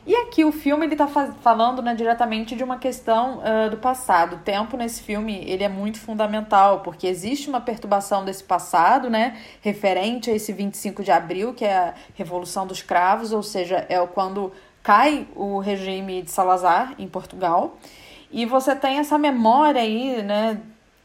E 0.06 0.14
aqui 0.16 0.44
o 0.44 0.52
filme 0.52 0.86
ele 0.86 0.96
está 0.96 1.08
falando 1.08 1.82
né, 1.82 1.96
diretamente 1.96 2.58
de 2.58 2.64
uma 2.64 2.78
questão 2.78 3.40
uh, 3.40 3.70
do 3.70 3.78
passado. 3.78 4.36
O 4.36 4.40
tempo 4.40 4.76
nesse 4.76 5.02
filme 5.02 5.46
ele 5.48 5.64
é 5.64 5.70
muito 5.70 5.98
fundamental, 5.98 6.82
porque 6.82 7.08
existe 7.08 7.48
uma 7.48 7.62
perturbação 7.62 8.26
desse 8.26 8.44
passado, 8.44 9.10
né, 9.10 9.38
referente 9.62 10.30
a 10.30 10.36
esse 10.36 10.52
25 10.52 11.04
de 11.04 11.12
abril, 11.12 11.54
que 11.54 11.64
é 11.64 11.78
a 11.78 11.94
Revolução 12.16 12.68
dos 12.68 12.82
Cravos, 12.82 13.32
ou 13.32 13.42
seja, 13.42 13.86
é 13.88 14.06
quando 14.06 14.52
cai 14.82 15.26
o 15.36 15.60
regime 15.60 16.22
de 16.22 16.32
Salazar 16.32 16.94
em 17.00 17.08
Portugal. 17.08 17.78
E 18.30 18.46
você 18.46 18.76
tem 18.76 18.98
essa 18.98 19.18
memória 19.18 19.80
aí, 19.80 20.22
né, 20.22 20.60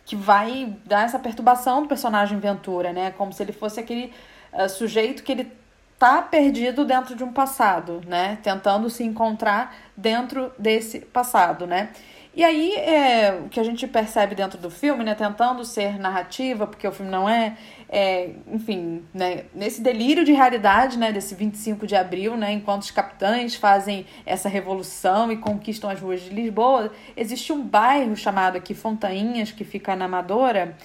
que 0.05 0.17
vai 0.17 0.75
dar 0.85 1.05
essa 1.05 1.21
perturbação 1.21 1.83
do 1.83 1.89
personagem 1.89 2.37
Ventura, 2.41 2.93
né, 2.93 3.13
como 3.13 3.33
se 3.33 3.45
ele 3.45 3.53
fosse 3.53 3.79
aquele 3.79 4.13
uh, 4.53 4.69
sujeito 4.69 5.23
que 5.23 5.31
ele 5.31 5.58
tá 5.99 6.23
perdido 6.23 6.85
dentro 6.85 7.17
de 7.17 7.25
um 7.25 7.33
passado, 7.33 8.01
né? 8.07 8.39
Tentando 8.43 8.89
se 8.89 9.03
encontrar 9.03 9.75
dentro 9.97 10.53
desse 10.59 11.01
passado, 11.01 11.67
né? 11.67 11.91
E 12.39 12.45
aí, 12.45 12.73
é, 12.77 13.33
o 13.45 13.49
que 13.49 13.59
a 13.59 13.65
gente 13.65 13.85
percebe 13.89 14.33
dentro 14.33 14.59
do 14.59 14.71
filme, 14.71 15.03
né? 15.03 15.13
Tentando 15.13 15.65
ser 15.65 15.99
narrativa, 15.99 16.69
porque 16.69 16.87
o 16.87 16.93
filme 16.93 17.11
não 17.11 17.29
é, 17.29 17.57
é 17.89 18.31
enfim, 18.53 19.03
né? 19.13 19.47
Nesse 19.53 19.81
delírio 19.81 20.25
de 20.25 20.33
realidade, 20.33 20.97
né? 20.97 21.11
Desse 21.11 21.35
25 21.35 21.85
de 21.85 21.97
abril, 21.97 22.37
né? 22.37 22.53
Enquanto 22.53 22.83
os 22.83 22.93
capitães 22.93 23.57
fazem 23.57 24.07
essa 24.25 24.49
revolução 24.49 25.33
e 25.33 25.37
conquistam 25.37 25.91
as 25.91 25.99
ruas 25.99 26.21
de 26.21 26.31
Lisboa, 26.31 26.93
existe 27.17 27.53
um 27.53 27.61
bairro 27.61 28.15
chamado 28.15 28.57
aqui 28.57 28.73
Fontainhas, 28.73 29.51
que 29.51 29.65
fica 29.65 29.97
na 29.97 30.05
Amadora, 30.05 30.77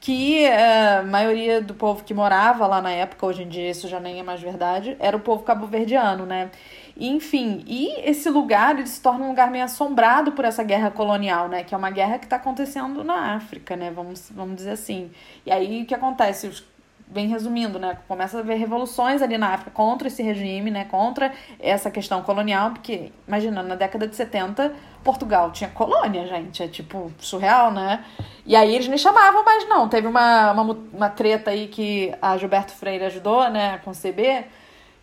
que 0.00 0.44
eh, 0.44 0.98
a 0.98 1.02
maioria 1.02 1.60
do 1.60 1.74
povo 1.74 2.04
que 2.04 2.14
morava 2.14 2.66
lá 2.66 2.80
na 2.80 2.90
época, 2.90 3.26
hoje 3.26 3.42
em 3.42 3.48
dia 3.48 3.70
isso 3.70 3.88
já 3.88 3.98
nem 3.98 4.20
é 4.20 4.22
mais 4.22 4.40
verdade, 4.40 4.96
era 5.00 5.16
o 5.16 5.20
povo 5.20 5.42
cabo-verdiano, 5.42 6.24
né? 6.26 6.50
Enfim, 6.98 7.62
e 7.66 8.00
esse 8.08 8.30
lugar 8.30 8.78
ele 8.78 8.86
se 8.86 9.00
torna 9.02 9.24
um 9.24 9.28
lugar 9.28 9.50
meio 9.50 9.64
assombrado 9.64 10.32
por 10.32 10.44
essa 10.44 10.64
guerra 10.64 10.90
colonial, 10.90 11.48
né? 11.48 11.62
Que 11.62 11.74
é 11.74 11.78
uma 11.78 11.90
guerra 11.90 12.18
que 12.18 12.24
está 12.24 12.36
acontecendo 12.36 13.04
na 13.04 13.34
África, 13.34 13.76
né? 13.76 13.90
Vamos, 13.90 14.30
vamos 14.30 14.56
dizer 14.56 14.70
assim. 14.70 15.10
E 15.44 15.50
aí 15.50 15.82
o 15.82 15.86
que 15.86 15.94
acontece? 15.94 16.46
Os 16.46 16.64
bem 17.06 17.28
resumindo, 17.28 17.78
né, 17.78 17.98
começa 18.08 18.36
a 18.36 18.40
haver 18.40 18.58
revoluções 18.58 19.22
ali 19.22 19.38
na 19.38 19.54
África 19.54 19.70
contra 19.70 20.08
esse 20.08 20.22
regime, 20.22 20.70
né, 20.70 20.84
contra 20.84 21.32
essa 21.60 21.90
questão 21.90 22.22
colonial, 22.22 22.72
porque, 22.72 23.12
imagina, 23.26 23.62
na 23.62 23.74
década 23.74 24.06
de 24.08 24.16
70, 24.16 24.74
Portugal 25.04 25.52
tinha 25.52 25.70
colônia, 25.70 26.26
gente, 26.26 26.62
é 26.62 26.68
tipo 26.68 27.12
surreal, 27.18 27.70
né? 27.70 28.04
E 28.44 28.56
aí 28.56 28.74
eles 28.74 28.88
me 28.88 28.98
chamavam, 28.98 29.44
mas 29.44 29.68
não, 29.68 29.88
teve 29.88 30.08
uma, 30.08 30.50
uma, 30.50 30.62
uma 30.92 31.08
treta 31.08 31.52
aí 31.52 31.68
que 31.68 32.12
a 32.20 32.36
Gilberto 32.36 32.72
Freire 32.72 33.04
ajudou, 33.04 33.48
né, 33.48 33.74
a 33.74 33.78
conceber, 33.78 34.48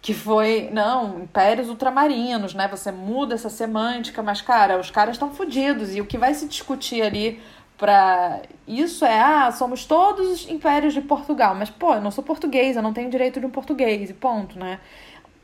que 0.01 0.13
foi, 0.13 0.69
não, 0.73 1.21
impérios 1.21 1.69
ultramarinos, 1.69 2.53
né? 2.53 2.67
Você 2.67 2.91
muda 2.91 3.35
essa 3.35 3.49
semântica, 3.49 4.21
mas, 4.21 4.41
cara, 4.41 4.77
os 4.77 4.91
caras 4.91 5.15
estão 5.15 5.31
fodidos. 5.31 5.95
E 5.95 6.01
o 6.01 6.05
que 6.05 6.17
vai 6.17 6.33
se 6.33 6.45
discutir 6.45 7.01
ali 7.01 7.41
para 7.83 8.39
isso 8.65 9.03
é, 9.03 9.19
ah, 9.19 9.51
somos 9.51 9.85
todos 9.85 10.49
impérios 10.49 10.93
de 10.93 11.01
Portugal, 11.01 11.53
mas 11.53 11.69
pô, 11.69 11.95
eu 11.95 11.99
não 11.99 12.11
sou 12.11 12.23
português, 12.23 12.77
eu 12.77 12.81
não 12.81 12.93
tenho 12.93 13.09
direito 13.09 13.41
de 13.41 13.45
um 13.45 13.49
português 13.49 14.09
e 14.09 14.13
ponto, 14.13 14.57
né? 14.57 14.79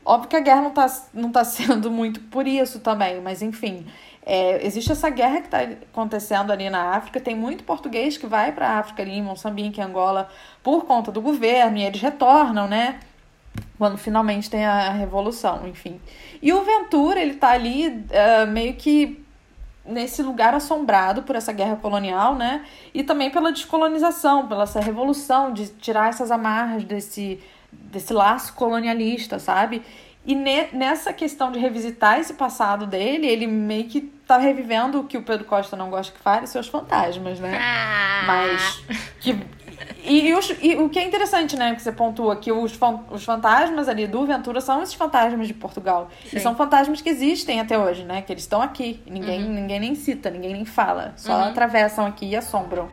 Óbvio 0.02 0.30
que 0.30 0.36
a 0.36 0.40
guerra 0.40 0.62
não 0.62 0.70
tá, 0.70 0.86
não 1.12 1.30
tá 1.30 1.44
sendo 1.44 1.90
muito 1.90 2.18
por 2.18 2.48
isso 2.48 2.80
também, 2.80 3.20
mas 3.20 3.42
enfim, 3.42 3.86
é, 4.24 4.66
existe 4.66 4.90
essa 4.90 5.10
guerra 5.10 5.42
que 5.42 5.48
está 5.48 5.58
acontecendo 5.60 6.50
ali 6.50 6.70
na 6.70 6.94
África. 6.96 7.20
Tem 7.20 7.34
muito 7.34 7.62
português 7.62 8.16
que 8.16 8.26
vai 8.26 8.52
para 8.52 8.70
a 8.70 8.78
África, 8.78 9.02
ali 9.02 9.18
em 9.18 9.22
Moçambique, 9.22 9.78
Angola, 9.78 10.30
por 10.62 10.86
conta 10.86 11.12
do 11.12 11.20
governo, 11.20 11.76
e 11.76 11.82
eles 11.82 12.00
retornam, 12.00 12.66
né? 12.66 13.00
Quando 13.76 13.98
finalmente 13.98 14.48
tem 14.48 14.64
a 14.64 14.88
revolução, 14.88 15.68
enfim. 15.68 16.00
E 16.40 16.54
o 16.54 16.64
Ventura, 16.64 17.20
ele 17.20 17.34
tá 17.34 17.50
ali 17.50 17.88
uh, 17.88 18.46
meio 18.48 18.72
que 18.76 19.22
nesse 19.84 20.22
lugar 20.22 20.54
assombrado 20.54 21.22
por 21.22 21.36
essa 21.36 21.52
guerra 21.52 21.76
colonial, 21.76 22.34
né? 22.34 22.64
E 22.92 23.02
também 23.02 23.30
pela 23.30 23.52
descolonização, 23.52 24.46
pela 24.46 24.64
essa 24.64 24.80
revolução 24.80 25.52
de 25.52 25.68
tirar 25.68 26.10
essas 26.10 26.30
amarras 26.30 26.84
desse, 26.84 27.40
desse 27.72 28.12
laço 28.12 28.52
colonialista, 28.54 29.38
sabe? 29.38 29.82
E 30.24 30.34
ne, 30.34 30.68
nessa 30.72 31.12
questão 31.12 31.50
de 31.50 31.58
revisitar 31.58 32.20
esse 32.20 32.34
passado 32.34 32.86
dele, 32.86 33.26
ele 33.26 33.46
meio 33.46 33.84
que 33.88 34.02
tá 34.02 34.36
revivendo 34.36 35.00
o 35.00 35.04
que 35.04 35.16
o 35.16 35.22
Pedro 35.22 35.46
Costa 35.46 35.76
não 35.76 35.88
gosta 35.88 36.12
que 36.12 36.20
fale, 36.20 36.46
seus 36.46 36.68
fantasmas, 36.68 37.40
né? 37.40 37.58
Ah. 37.58 38.24
Mas 38.26 38.84
que 39.18 39.32
e, 40.04 40.28
e, 40.28 40.34
os, 40.34 40.50
e, 40.60 40.76
o 40.76 40.88
que 40.88 40.98
é 40.98 41.04
interessante, 41.04 41.56
né, 41.56 41.74
que 41.74 41.82
você 41.82 41.92
pontua, 41.92 42.36
que 42.36 42.50
os, 42.52 42.78
os 43.10 43.24
fantasmas 43.24 43.88
ali 43.88 44.06
do 44.06 44.24
Ventura 44.24 44.60
são 44.60 44.82
esses 44.82 44.94
fantasmas 44.94 45.46
de 45.46 45.54
Portugal. 45.54 46.08
Sim. 46.28 46.36
E 46.36 46.40
são 46.40 46.54
fantasmas 46.54 47.00
que 47.00 47.08
existem 47.08 47.60
até 47.60 47.78
hoje, 47.78 48.04
né? 48.04 48.22
Que 48.22 48.32
eles 48.32 48.42
estão 48.42 48.62
aqui. 48.62 49.02
Ninguém, 49.06 49.44
uhum. 49.44 49.52
ninguém 49.52 49.80
nem 49.80 49.94
cita, 49.94 50.30
ninguém 50.30 50.52
nem 50.52 50.64
fala. 50.64 51.12
Só 51.16 51.32
uhum. 51.32 51.44
atravessam 51.44 52.06
aqui 52.06 52.26
e 52.26 52.36
assombram. 52.36 52.88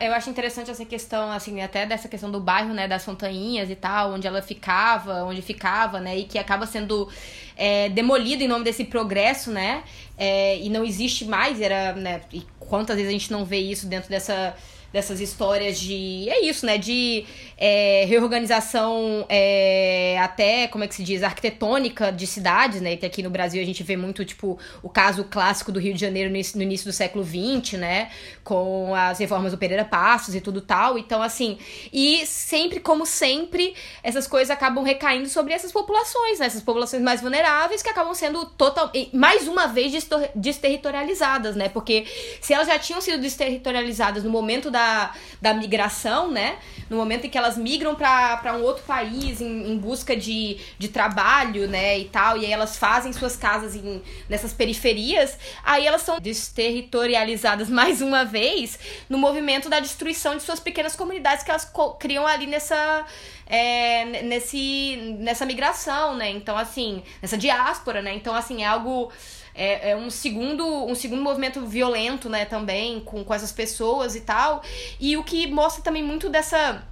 Eu 0.00 0.12
acho 0.12 0.28
interessante 0.28 0.70
essa 0.70 0.84
questão, 0.84 1.30
assim, 1.30 1.60
até 1.60 1.86
dessa 1.86 2.08
questão 2.08 2.30
do 2.30 2.40
bairro, 2.40 2.74
né, 2.74 2.88
das 2.88 3.04
Fontainhas 3.04 3.70
e 3.70 3.76
tal, 3.76 4.12
onde 4.12 4.26
ela 4.26 4.42
ficava, 4.42 5.24
onde 5.24 5.40
ficava, 5.40 6.00
né, 6.00 6.18
e 6.18 6.24
que 6.24 6.38
acaba 6.38 6.66
sendo 6.66 7.08
é, 7.56 7.88
demolido 7.88 8.42
em 8.42 8.48
nome 8.48 8.64
desse 8.64 8.84
progresso, 8.84 9.50
né, 9.50 9.84
é, 10.18 10.58
e 10.58 10.68
não 10.68 10.84
existe 10.84 11.24
mais, 11.24 11.60
era, 11.60 11.92
né, 11.92 12.22
e 12.32 12.44
quantas 12.58 12.96
vezes 12.96 13.08
a 13.08 13.12
gente 13.12 13.30
não 13.30 13.44
vê 13.44 13.58
isso 13.58 13.86
dentro 13.86 14.10
dessa 14.10 14.54
dessas 14.94 15.20
histórias 15.20 15.76
de. 15.80 16.28
É 16.30 16.46
isso, 16.46 16.64
né? 16.64 16.78
De 16.78 17.26
é, 17.58 18.04
reorganização 18.06 19.26
é, 19.28 20.16
até, 20.20 20.68
como 20.68 20.84
é 20.84 20.86
que 20.86 20.94
se 20.94 21.02
diz, 21.02 21.24
arquitetônica 21.24 22.12
de 22.12 22.28
cidades, 22.28 22.80
né? 22.80 22.96
Que 22.96 23.04
aqui 23.04 23.20
no 23.20 23.28
Brasil 23.28 23.60
a 23.60 23.66
gente 23.66 23.82
vê 23.82 23.96
muito, 23.96 24.24
tipo, 24.24 24.56
o 24.84 24.88
caso 24.88 25.24
clássico 25.24 25.72
do 25.72 25.80
Rio 25.80 25.94
de 25.94 26.00
Janeiro 26.00 26.30
no 26.30 26.62
início 26.62 26.86
do 26.86 26.92
século 26.92 27.24
XX, 27.24 27.72
né? 27.72 28.08
Com 28.44 28.94
as 28.94 29.18
reformas 29.18 29.50
do 29.50 29.58
Pereira 29.58 29.84
Passos 29.84 30.32
e 30.32 30.40
tudo 30.40 30.60
tal. 30.60 30.96
Então, 30.96 31.20
assim. 31.20 31.58
E 31.92 32.24
sempre, 32.24 32.78
como 32.78 33.04
sempre, 33.04 33.74
essas 34.00 34.28
coisas 34.28 34.48
acabam 34.48 34.84
recaindo 34.84 35.28
sobre 35.28 35.52
essas 35.52 35.72
populações, 35.72 36.38
né? 36.38 36.46
Essas 36.46 36.62
populações 36.62 37.02
mais 37.02 37.20
vulneráveis 37.20 37.82
que 37.82 37.88
acabam 37.88 38.14
sendo 38.14 38.46
total. 38.46 38.92
Mais 39.12 39.48
uma 39.48 39.66
vez 39.66 39.92
desterritorializadas, 40.36 41.56
né? 41.56 41.68
Porque 41.68 42.06
se 42.40 42.54
elas 42.54 42.68
já 42.68 42.78
tinham 42.78 43.00
sido 43.00 43.20
desterritorializadas 43.20 44.22
no 44.22 44.30
momento 44.30 44.70
da 44.70 44.83
da, 45.40 45.54
migração, 45.54 46.30
né? 46.30 46.58
No 46.88 46.96
momento 46.96 47.26
em 47.26 47.30
que 47.30 47.38
elas 47.38 47.56
migram 47.56 47.94
para 47.94 48.56
um 48.56 48.62
outro 48.62 48.82
país 48.84 49.40
em, 49.40 49.72
em, 49.72 49.78
busca 49.78 50.16
de, 50.16 50.58
de 50.78 50.88
trabalho, 50.88 51.68
né? 51.68 51.98
E 51.98 52.04
tal, 52.06 52.36
e 52.38 52.44
aí 52.44 52.52
elas 52.52 52.76
fazem 52.76 53.12
suas 53.12 53.36
casas 53.36 53.74
em, 53.74 54.02
nessas 54.28 54.52
periferias, 54.52 55.38
aí 55.62 55.86
elas 55.86 56.02
são 56.02 56.20
desterritorializadas 56.20 57.68
mais 57.70 58.00
uma 58.00 58.24
vez 58.24 58.78
no 59.08 59.18
movimento 59.18 59.68
da 59.68 59.80
destruição 59.80 60.36
de 60.36 60.42
suas 60.42 60.60
pequenas 60.60 60.96
comunidades 60.96 61.44
que 61.44 61.50
elas 61.50 61.70
criam 61.98 62.26
ali 62.26 62.46
nessa. 62.46 63.04
É, 63.46 64.22
nesse, 64.22 65.16
nessa 65.18 65.44
migração, 65.44 66.16
né? 66.16 66.30
Então, 66.30 66.56
assim, 66.56 67.02
nessa 67.20 67.36
diáspora, 67.36 68.00
né? 68.00 68.14
Então, 68.14 68.34
assim, 68.34 68.62
é 68.62 68.66
algo 68.66 69.12
é, 69.54 69.90
é, 69.90 69.96
um 69.96 70.10
segundo 70.10 70.64
um 70.86 70.94
segundo 70.94 71.22
movimento 71.22 71.64
violento, 71.64 72.28
né, 72.28 72.44
também, 72.44 73.00
com, 73.00 73.24
com 73.24 73.34
essas 73.34 73.52
pessoas 73.52 74.16
e 74.16 74.20
tal. 74.20 74.62
E 74.98 75.16
o 75.16 75.24
que 75.24 75.46
mostra 75.46 75.82
também 75.82 76.02
muito 76.02 76.28
dessa. 76.28 76.82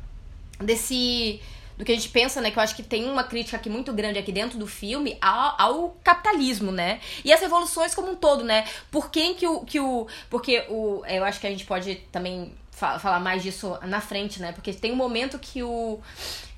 desse 0.61 1.40
do 1.76 1.85
que 1.85 1.92
a 1.92 1.95
gente 1.95 2.11
pensa, 2.11 2.40
né? 2.40 2.50
Que 2.50 2.59
eu 2.59 2.62
acho 2.62 2.76
que 2.76 2.83
tem 2.83 3.11
uma 3.11 3.25
crítica 3.25 3.57
aqui 3.57 3.71
muito 3.71 3.92
grande 3.92 4.19
aqui 4.19 4.31
dentro 4.31 4.59
do 4.59 4.66
filme 4.66 5.16
ao, 5.21 5.54
ao 5.59 5.97
capitalismo, 6.04 6.71
né? 6.71 7.00
E 7.25 7.33
as 7.33 7.40
revoluções 7.40 7.95
como 7.95 8.12
um 8.12 8.14
todo, 8.14 8.45
né? 8.45 8.66
Por 8.90 9.11
quem 9.11 9.35
que 9.35 9.47
o. 9.47 9.61
Que 9.64 9.81
o 9.81 10.07
porque 10.31 10.64
o, 10.69 11.02
eu 11.07 11.25
acho 11.25 11.40
que 11.40 11.47
a 11.47 11.50
gente 11.50 11.64
pode 11.64 11.97
também 12.12 12.52
falar 12.71 13.21
mais 13.21 13.42
disso 13.42 13.78
na 13.83 14.00
frente, 14.00 14.40
né? 14.40 14.52
Porque 14.52 14.73
tem 14.73 14.92
um 14.92 14.97
momento 14.97 15.38
que 15.38 15.62
o 15.62 16.00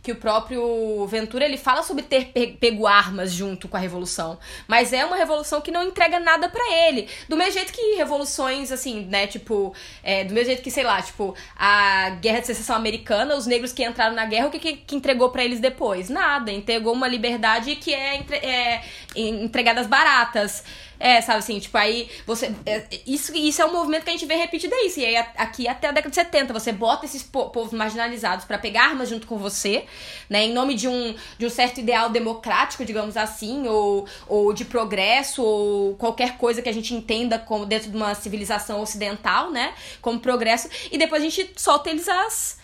que 0.05 0.13
o 0.13 0.17
próprio 0.17 1.07
Ventura 1.07 1.47
ele 1.47 1.57
fala 1.57 1.83
sobre 1.83 2.03
ter 2.03 2.27
pego 2.61 2.87
armas 2.87 3.33
junto 3.33 3.67
com 3.67 3.77
a 3.79 3.81
revolução, 3.81 4.39
mas 4.69 4.93
é 4.93 5.03
uma 5.03 5.17
revolução 5.17 5.63
que 5.63 5.71
não 5.71 5.83
entrega 5.83 6.21
nada 6.21 6.47
para 6.47 6.63
ele. 6.87 7.09
Do 7.27 7.39
mesmo 7.39 7.55
jeito 7.55 7.73
que 7.73 7.95
revoluções 7.95 8.71
assim, 8.71 9.07
né, 9.07 9.27
tipo, 9.27 9.75
é, 10.03 10.23
do 10.23 10.35
mesmo 10.35 10.49
jeito 10.49 10.63
que 10.63 10.71
sei 10.71 10.85
lá, 10.85 11.01
tipo, 11.01 11.35
a 11.57 12.11
Guerra 12.21 12.41
de 12.41 12.49
Secessão 12.49 12.77
Americana, 12.77 13.35
os 13.35 13.47
negros 13.47 13.73
que 13.73 13.83
entraram 13.83 14.15
na 14.15 14.27
guerra, 14.27 14.49
o 14.49 14.51
que, 14.51 14.59
que, 14.59 14.77
que 14.77 14.95
entregou 14.95 15.31
para 15.31 15.43
eles 15.43 15.59
depois? 15.59 16.11
Nada, 16.11 16.53
entregou 16.53 16.93
uma 16.93 17.09
liberdade 17.09 17.75
que 17.77 17.95
é, 17.95 18.17
entre, 18.17 18.37
é 18.37 18.83
entregadas 19.17 19.87
baratas. 19.87 20.63
É, 20.99 21.21
sabe 21.21 21.39
assim, 21.39 21.59
tipo, 21.59 21.77
aí 21.77 22.09
você. 22.27 22.55
É, 22.65 22.87
isso, 23.07 23.35
isso 23.35 23.61
é 23.61 23.67
um 23.67 23.73
movimento 23.73 24.05
que 24.05 24.11
a 24.11 24.13
gente 24.13 24.27
vê 24.27 24.35
repetido 24.35 24.75
é 24.75 24.87
isso. 24.87 25.01
E 25.01 25.05
aí, 25.05 25.17
aqui 25.17 25.69
até 25.69 25.89
a 25.89 25.93
década 25.93 26.11
de 26.11 26.17
70, 26.17 26.53
você 26.53 26.73
bota 26.73 27.05
esses 27.05 27.23
po 27.23 27.51
povos 27.51 27.73
marginalizados 27.73 28.45
para 28.45 28.59
pegar 28.59 28.85
armas 28.85 29.09
junto 29.09 29.27
com 29.27 29.37
você, 29.37 29.85
né? 30.29 30.45
Em 30.45 30.53
nome 30.53 30.75
de 30.75 30.89
um, 30.89 31.15
de 31.39 31.47
um 31.47 31.51
certo 31.51 31.79
ideal 31.81 32.11
democrático, 32.11 32.85
digamos 32.85 33.17
assim, 33.17 33.67
ou, 33.69 34.07
ou 34.29 34.53
de 34.53 34.65
progresso, 34.65 35.43
ou 35.43 35.95
qualquer 35.97 36.37
coisa 36.37 36.63
que 36.63 36.69
a 36.69 36.75
gente 36.75 36.95
entenda 36.95 37.39
como 37.39 37.67
dentro 37.67 37.91
de 37.91 37.97
uma 37.97 38.15
civilização 38.15 38.81
ocidental, 38.81 39.51
né? 39.51 39.75
Como 40.01 40.21
progresso. 40.21 40.69
E 40.91 40.99
depois 40.99 41.23
a 41.23 41.29
gente 41.29 41.53
solta 41.57 41.91
eles 41.91 42.09
as 42.09 42.63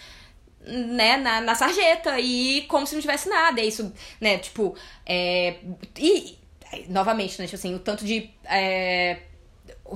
né, 0.67 1.17
na, 1.17 1.41
na 1.41 1.55
sarjeta 1.55 2.21
e 2.21 2.63
como 2.63 2.87
se 2.87 2.95
não 2.95 3.01
tivesse 3.01 3.29
nada. 3.29 3.61
É 3.61 3.67
isso, 3.67 3.93
né, 4.21 4.39
tipo, 4.39 4.75
é, 5.07 5.57
e 5.99 6.39
novamente, 6.89 7.39
né, 7.41 7.47
tipo 7.47 7.57
assim, 7.57 7.75
o 7.75 7.79
tanto 7.79 8.05
de. 8.05 8.31
É, 8.45 9.19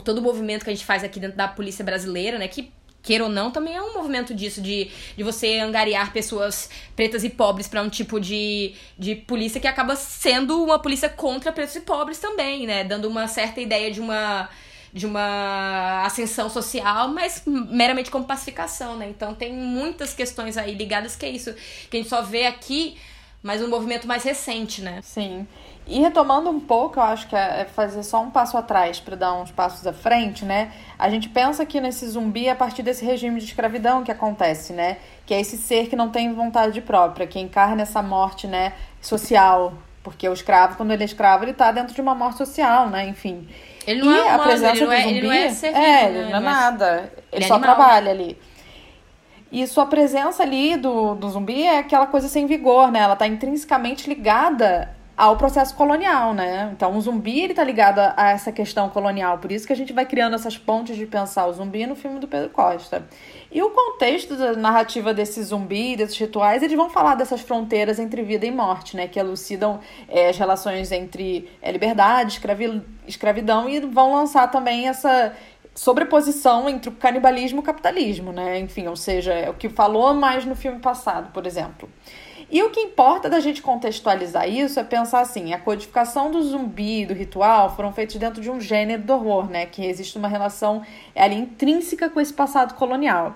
todo 0.05 0.19
o 0.19 0.23
movimento 0.23 0.65
que 0.65 0.71
a 0.71 0.75
gente 0.75 0.85
faz 0.85 1.05
aqui 1.05 1.21
dentro 1.21 1.37
da 1.37 1.49
polícia 1.49 1.85
brasileira, 1.85 2.39
né, 2.39 2.49
que 2.49 2.73
queira 3.05 3.25
ou 3.25 3.31
não, 3.31 3.51
também 3.51 3.75
é 3.77 3.83
um 3.83 3.93
movimento 3.93 4.35
disso, 4.35 4.63
de, 4.63 4.91
de 5.15 5.23
você 5.23 5.59
angariar 5.59 6.13
pessoas 6.13 6.71
pretas 6.97 7.23
e 7.23 7.29
pobres 7.29 7.69
para 7.69 7.83
um 7.83 7.91
tipo 7.91 8.19
de, 8.19 8.75
de 8.99 9.15
polícia 9.15 9.61
que 9.61 9.69
acaba 9.69 9.95
sendo 9.95 10.65
uma 10.65 10.79
polícia 10.79 11.09
contra 11.09 11.53
pretos 11.53 11.77
e 11.77 11.81
pobres 11.83 12.19
também, 12.19 12.67
né? 12.67 12.83
Dando 12.83 13.07
uma 13.07 13.29
certa 13.29 13.61
ideia 13.61 13.91
de 13.91 14.01
uma 14.01 14.49
de 14.95 15.07
uma 15.07 16.05
ascensão 16.05 16.49
social, 16.49 17.09
mas 17.09 17.43
meramente 17.45 18.13
como 18.13 18.25
pacificação, 18.25 18.97
né? 18.97 19.09
Então 19.09 19.35
tem 19.35 19.53
muitas 19.53 20.15
questões 20.15 20.57
aí 20.57 20.73
ligadas 20.73 21.17
que 21.17 21.27
é 21.27 21.31
isso, 21.31 21.53
que 21.91 21.97
a 21.97 22.01
gente 22.01 22.09
só 22.09 22.23
vê 22.23 22.47
aqui, 22.47 22.97
mas 23.45 23.61
um 23.63 23.69
movimento 23.69 24.09
mais 24.09 24.25
recente, 24.25 24.81
né? 24.81 25.01
Sim. 25.03 25.47
E 25.87 26.01
retomando 26.01 26.49
um 26.49 26.59
pouco, 26.59 26.99
eu 26.99 27.03
acho 27.03 27.29
que 27.29 27.37
é 27.37 27.67
fazer 27.75 28.03
só 28.03 28.23
um 28.23 28.31
passo 28.31 28.57
atrás 28.57 28.99
para 28.99 29.15
dar 29.17 29.35
uns 29.35 29.51
passos 29.51 29.87
à 29.87 29.93
frente, 29.93 30.47
né? 30.47 30.73
A 30.99 31.11
gente 31.11 31.29
pensa 31.29 31.67
que 31.67 31.79
nesse 31.79 32.07
zumbi 32.09 32.49
a 32.49 32.55
partir 32.55 32.83
desse 32.83 33.05
regime 33.05 33.39
de 33.39 33.45
escravidão 33.45 34.03
que 34.03 34.11
acontece, 34.11 34.73
né? 34.73 34.97
Que 35.27 35.35
é 35.35 35.41
esse 35.43 35.59
ser 35.59 35.89
que 35.89 35.95
não 35.95 36.09
tem 36.09 36.33
vontade 36.33 36.81
própria, 36.81 37.27
que 37.27 37.39
encarna 37.39 37.83
essa 37.83 38.01
morte, 38.03 38.47
né, 38.47 38.73
social. 38.99 39.75
Porque 40.03 40.27
o 40.27 40.33
escravo, 40.33 40.77
quando 40.79 40.93
ele 40.93 41.03
é 41.03 41.07
escravo, 41.07 41.45
ele 41.45 41.51
está 41.51 41.71
dentro 41.71 41.95
de 41.95 42.01
uma 42.01 42.15
morte 42.15 42.39
social, 42.39 42.89
né? 42.89 43.07
Enfim. 43.07 43.47
Ele 43.87 44.01
não 44.01 44.11
e 44.11 44.17
é 44.19 44.23
humano, 44.23 44.43
a 44.43 44.47
presença 44.47 44.73
ele 44.73 44.81
não 44.81 44.87
do 44.87 44.93
é, 44.95 45.03
zumbi, 45.03 45.17
ele 45.19 45.27
não 45.27 45.33
é 45.35 45.49
ser 45.51 45.67
vivo, 45.69 45.79
é, 45.79 45.83
né? 45.83 46.05
ele 46.09 46.15
não 46.15 46.25
é 46.25 46.25
Ele 46.25 46.35
é- 46.37 46.41
nada. 46.41 46.97
Ele, 47.13 47.23
ele 47.33 47.45
é 47.45 47.47
só 47.47 47.55
animal. 47.57 47.77
trabalha 47.77 48.11
ali. 48.11 48.39
E 49.55 49.65
sua 49.69 49.87
presença 49.87 50.43
ali 50.43 50.77
do, 50.77 51.15
do 51.15 51.31
zumbi 51.31 51.63
é 51.63 51.79
aquela 51.79 52.09
coisa 52.09 52.27
sem 52.27 52.45
vigor, 52.45 52.91
né? 52.91 52.99
Ela 52.99 53.15
tá 53.15 53.25
intrinsecamente 53.25 54.09
ligada 54.09 54.93
ao 55.17 55.37
processo 55.37 55.77
colonial, 55.77 56.35
né? 56.35 56.71
Então 56.73 56.97
o 56.97 57.01
zumbi 57.01 57.39
ele 57.39 57.55
tá 57.55 57.63
ligado 57.63 58.01
a, 58.01 58.15
a 58.17 58.31
essa 58.31 58.51
questão 58.51 58.89
colonial, 58.89 59.39
por 59.39 59.53
isso 59.53 59.65
que 59.65 59.73
a 59.73 59.77
gente 59.77 59.93
vai 59.93 60.05
criando 60.05 60.35
essas 60.35 60.59
pontes 60.59 60.97
de 60.97 61.07
pensar 61.07 61.47
o 61.47 61.53
zumbi 61.53 61.87
no 61.87 61.95
filme 61.95 62.19
do 62.19 62.27
Pedro 62.27 62.51
Costa. 62.51 63.07
E 63.53 63.63
o 63.63 63.71
contexto 63.71 64.35
da 64.35 64.55
narrativa 64.55 65.15
desse 65.15 65.41
zumbi, 65.41 65.95
desses 65.95 66.19
rituais, 66.19 66.61
eles 66.61 66.77
vão 66.77 66.91
falar 66.91 67.15
dessas 67.15 67.41
fronteiras 67.41 68.01
entre 68.01 68.25
vida 68.25 68.45
e 68.45 68.51
morte, 68.51 68.97
né? 68.97 69.07
Que 69.07 69.21
elucidam 69.21 69.79
é, 70.09 70.31
as 70.31 70.37
relações 70.37 70.91
entre 70.91 71.49
é, 71.63 71.71
liberdade, 71.71 72.33
escravi, 72.33 72.83
escravidão 73.07 73.69
e 73.69 73.79
vão 73.79 74.13
lançar 74.13 74.51
também 74.51 74.89
essa 74.89 75.33
sobreposição 75.75 76.69
entre 76.69 76.89
o 76.89 76.93
canibalismo 76.93 77.59
e 77.59 77.61
o 77.61 77.63
capitalismo, 77.63 78.33
né? 78.33 78.59
Enfim, 78.61 78.87
ou 78.87 78.97
seja, 78.97 79.33
é 79.33 79.51
o 79.51 79.55
que 79.55 79.69
falou 79.69 80.15
mais 80.15 80.45
no 80.45 80.55
filme 80.55 80.79
passado, 80.79 81.33
por 81.33 81.47
exemplo. 81.47 81.89
E 82.51 82.63
o 82.63 82.71
que 82.71 82.81
importa 82.81 83.29
da 83.29 83.41
gente 83.41 83.63
contextualizar 83.63 84.49
isso 84.49 84.79
é 84.79 84.85
pensar 84.85 85.21
assim: 85.21 85.53
a 85.53 85.59
codificação 85.59 86.31
do 86.31 86.43
zumbi 86.43 87.03
e 87.03 87.07
do 87.07 87.15
ritual 87.15 87.75
foram 87.75 87.93
feitos 87.93 88.17
dentro 88.17 88.41
de 88.41 88.51
um 88.51 88.61
gênero 88.61 89.03
do 89.03 89.13
horror, 89.13 89.51
né? 89.51 89.67
Que 89.67 89.85
existe 89.85 90.17
uma 90.17 90.29
relação 90.29 90.83
ali 91.17 91.37
intrínseca 91.37 92.09
com 92.09 92.21
esse 92.21 92.33
passado 92.33 92.75
colonial. 92.75 93.35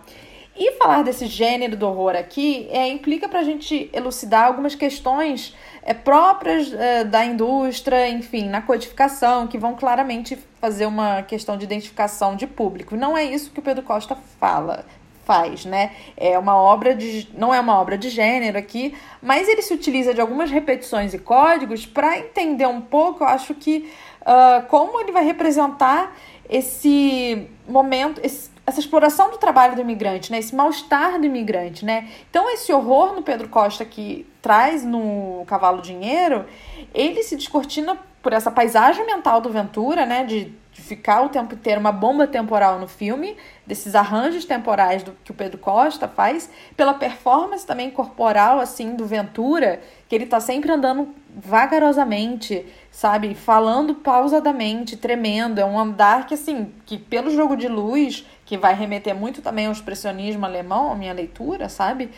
E 0.60 0.72
falar 0.72 1.04
desse 1.04 1.26
gênero 1.26 1.76
do 1.76 1.86
horror 1.86 2.16
aqui 2.16 2.68
é, 2.70 2.88
implica 2.88 3.28
para 3.28 3.38
a 3.40 3.44
gente 3.44 3.88
elucidar 3.92 4.46
algumas 4.46 4.74
questões 4.74 5.54
é, 5.88 5.94
próprias 5.94 6.70
é, 6.70 7.02
da 7.02 7.24
indústria, 7.24 8.10
enfim, 8.10 8.46
na 8.46 8.60
codificação, 8.60 9.46
que 9.46 9.56
vão 9.56 9.74
claramente 9.74 10.38
fazer 10.60 10.84
uma 10.84 11.22
questão 11.22 11.56
de 11.56 11.64
identificação 11.64 12.36
de 12.36 12.46
público. 12.46 12.94
Não 12.94 13.16
é 13.16 13.24
isso 13.24 13.50
que 13.50 13.58
o 13.58 13.62
Pedro 13.62 13.82
Costa 13.82 14.14
fala 14.38 14.84
faz, 15.24 15.64
né? 15.64 15.92
É 16.14 16.38
uma 16.38 16.56
obra 16.56 16.94
de. 16.94 17.28
não 17.34 17.54
é 17.54 17.60
uma 17.60 17.80
obra 17.80 17.96
de 17.96 18.10
gênero 18.10 18.58
aqui, 18.58 18.94
mas 19.22 19.48
ele 19.48 19.62
se 19.62 19.72
utiliza 19.72 20.12
de 20.12 20.20
algumas 20.20 20.50
repetições 20.50 21.14
e 21.14 21.18
códigos 21.18 21.86
para 21.86 22.18
entender 22.18 22.66
um 22.66 22.82
pouco, 22.82 23.24
eu 23.24 23.28
acho 23.28 23.54
que 23.54 23.90
uh, 24.22 24.66
como 24.68 25.00
ele 25.00 25.12
vai 25.12 25.24
representar 25.24 26.14
esse 26.50 27.46
momento, 27.66 28.20
esse, 28.22 28.50
essa 28.68 28.80
exploração 28.80 29.30
do 29.30 29.38
trabalho 29.38 29.74
do 29.74 29.80
imigrante, 29.80 30.30
né? 30.30 30.38
Esse 30.40 30.54
mal-estar 30.54 31.18
do 31.18 31.24
imigrante, 31.24 31.86
né? 31.86 32.06
Então, 32.28 32.50
esse 32.50 32.70
horror 32.70 33.14
no 33.14 33.22
Pedro 33.22 33.48
Costa 33.48 33.82
que 33.82 34.26
traz 34.42 34.84
no 34.84 35.42
Cavalo 35.46 35.80
Dinheiro, 35.80 36.44
ele 36.92 37.22
se 37.22 37.34
descortina 37.34 37.96
por 38.22 38.34
essa 38.34 38.50
paisagem 38.50 39.06
mental 39.06 39.40
do 39.40 39.48
Ventura, 39.48 40.04
né? 40.04 40.22
De, 40.22 40.52
de 40.70 40.82
ficar 40.82 41.22
o 41.22 41.30
tempo 41.30 41.54
inteiro 41.54 41.80
uma 41.80 41.90
bomba 41.90 42.26
temporal 42.26 42.78
no 42.78 42.86
filme, 42.86 43.38
desses 43.66 43.94
arranjos 43.94 44.44
temporais 44.44 45.02
do 45.02 45.12
que 45.24 45.30
o 45.30 45.34
Pedro 45.34 45.56
Costa 45.56 46.06
faz, 46.06 46.50
pela 46.76 46.92
performance 46.92 47.66
também 47.66 47.90
corporal, 47.90 48.60
assim, 48.60 48.94
do 48.94 49.06
Ventura, 49.06 49.80
que 50.10 50.14
ele 50.14 50.26
tá 50.26 50.40
sempre 50.40 50.70
andando 50.70 51.14
vagarosamente, 51.34 52.66
sabe? 52.90 53.34
Falando 53.34 53.94
pausadamente, 53.94 54.96
tremendo. 54.96 55.58
É 55.58 55.64
um 55.64 55.78
andar 55.78 56.26
que, 56.26 56.34
assim, 56.34 56.72
que 56.84 56.98
pelo 56.98 57.30
jogo 57.30 57.56
de 57.56 57.68
luz, 57.68 58.26
que 58.48 58.56
vai 58.56 58.74
remeter 58.74 59.14
muito 59.14 59.42
também 59.42 59.66
ao 59.66 59.72
expressionismo 59.72 60.46
alemão, 60.46 60.90
a 60.90 60.94
minha 60.94 61.12
leitura, 61.12 61.68
sabe? 61.68 62.10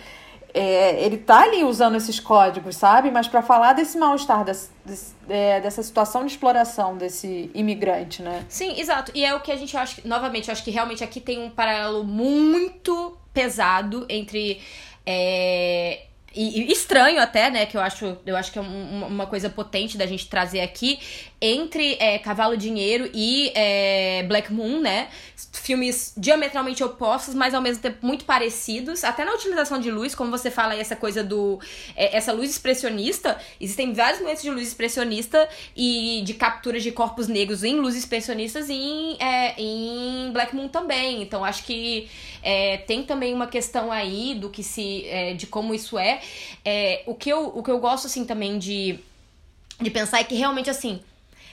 É, 0.54 1.04
ele 1.04 1.16
tá 1.16 1.42
ali 1.42 1.64
usando 1.64 1.96
esses 1.96 2.20
códigos, 2.20 2.76
sabe? 2.76 3.10
Mas 3.10 3.26
para 3.26 3.42
falar 3.42 3.72
desse 3.72 3.98
mal-estar, 3.98 4.44
desse, 4.44 4.70
desse, 4.84 5.12
é, 5.28 5.60
dessa 5.60 5.82
situação 5.82 6.24
de 6.24 6.30
exploração 6.30 6.96
desse 6.96 7.50
imigrante, 7.52 8.22
né? 8.22 8.44
Sim, 8.48 8.78
exato. 8.78 9.10
E 9.12 9.24
é 9.24 9.34
o 9.34 9.40
que 9.40 9.50
a 9.50 9.56
gente 9.56 9.76
acha, 9.76 10.00
novamente, 10.04 10.46
eu 10.48 10.52
acho 10.52 10.62
que 10.62 10.70
realmente 10.70 11.02
aqui 11.02 11.20
tem 11.20 11.42
um 11.42 11.50
paralelo 11.50 12.04
muito 12.04 13.18
pesado 13.34 14.06
entre. 14.08 14.60
É, 15.04 16.02
e, 16.34 16.62
e 16.62 16.72
estranho 16.72 17.20
até, 17.20 17.50
né? 17.50 17.66
Que 17.66 17.76
eu 17.76 17.80
acho, 17.80 18.16
eu 18.24 18.36
acho 18.36 18.52
que 18.52 18.58
é 18.58 18.62
um- 18.62 19.06
uma 19.06 19.26
coisa 19.26 19.48
potente 19.50 19.96
da 19.98 20.06
gente 20.06 20.28
trazer 20.28 20.60
aqui 20.60 20.98
entre 21.42 21.96
é, 21.98 22.18
Cavalo 22.18 22.56
Dinheiro 22.56 23.10
e 23.14 23.50
é, 23.54 24.22
Black 24.28 24.52
Moon, 24.52 24.80
né? 24.80 25.08
Filmes 25.54 26.12
diametralmente 26.16 26.84
opostos, 26.84 27.34
mas 27.34 27.54
ao 27.54 27.60
mesmo 27.62 27.82
tempo 27.82 27.98
muito 28.06 28.24
parecidos. 28.24 29.04
Até 29.04 29.24
na 29.24 29.32
utilização 29.32 29.80
de 29.80 29.90
luz, 29.90 30.14
como 30.14 30.30
você 30.30 30.50
fala 30.50 30.74
aí, 30.74 30.80
essa 30.80 30.94
coisa 30.96 31.24
do. 31.24 31.58
é, 31.96 32.16
essa 32.16 32.32
luz 32.32 32.50
expressionista. 32.50 33.38
Existem 33.60 33.92
vários 33.92 34.20
momentos 34.20 34.42
de 34.42 34.50
luz 34.50 34.68
expressionista 34.68 35.48
e 35.76 36.22
de 36.24 36.34
capturas 36.34 36.82
de 36.82 36.92
corpos 36.92 37.26
negros 37.26 37.64
em 37.64 37.76
luz 37.76 37.96
expressionistas 37.96 38.68
e 38.68 38.74
em, 38.74 39.16
é, 39.18 39.54
em 39.58 40.30
Black 40.32 40.54
Moon 40.54 40.68
também. 40.68 41.22
Então 41.22 41.44
acho 41.44 41.64
que 41.64 42.08
é, 42.42 42.76
tem 42.78 43.02
também 43.02 43.32
uma 43.34 43.46
questão 43.46 43.90
aí 43.90 44.34
do 44.34 44.50
que 44.50 44.62
se. 44.62 45.04
é, 45.06 45.34
de 45.34 45.46
como 45.46 45.74
isso 45.74 45.98
é. 45.98 46.19
É, 46.64 47.02
o, 47.06 47.14
que 47.14 47.30
eu, 47.30 47.46
o 47.46 47.62
que 47.62 47.70
eu 47.70 47.78
gosto, 47.78 48.06
assim, 48.06 48.24
também 48.24 48.58
de, 48.58 48.98
de 49.80 49.90
pensar 49.90 50.20
é 50.20 50.24
que 50.24 50.34
realmente, 50.34 50.70
assim. 50.70 51.00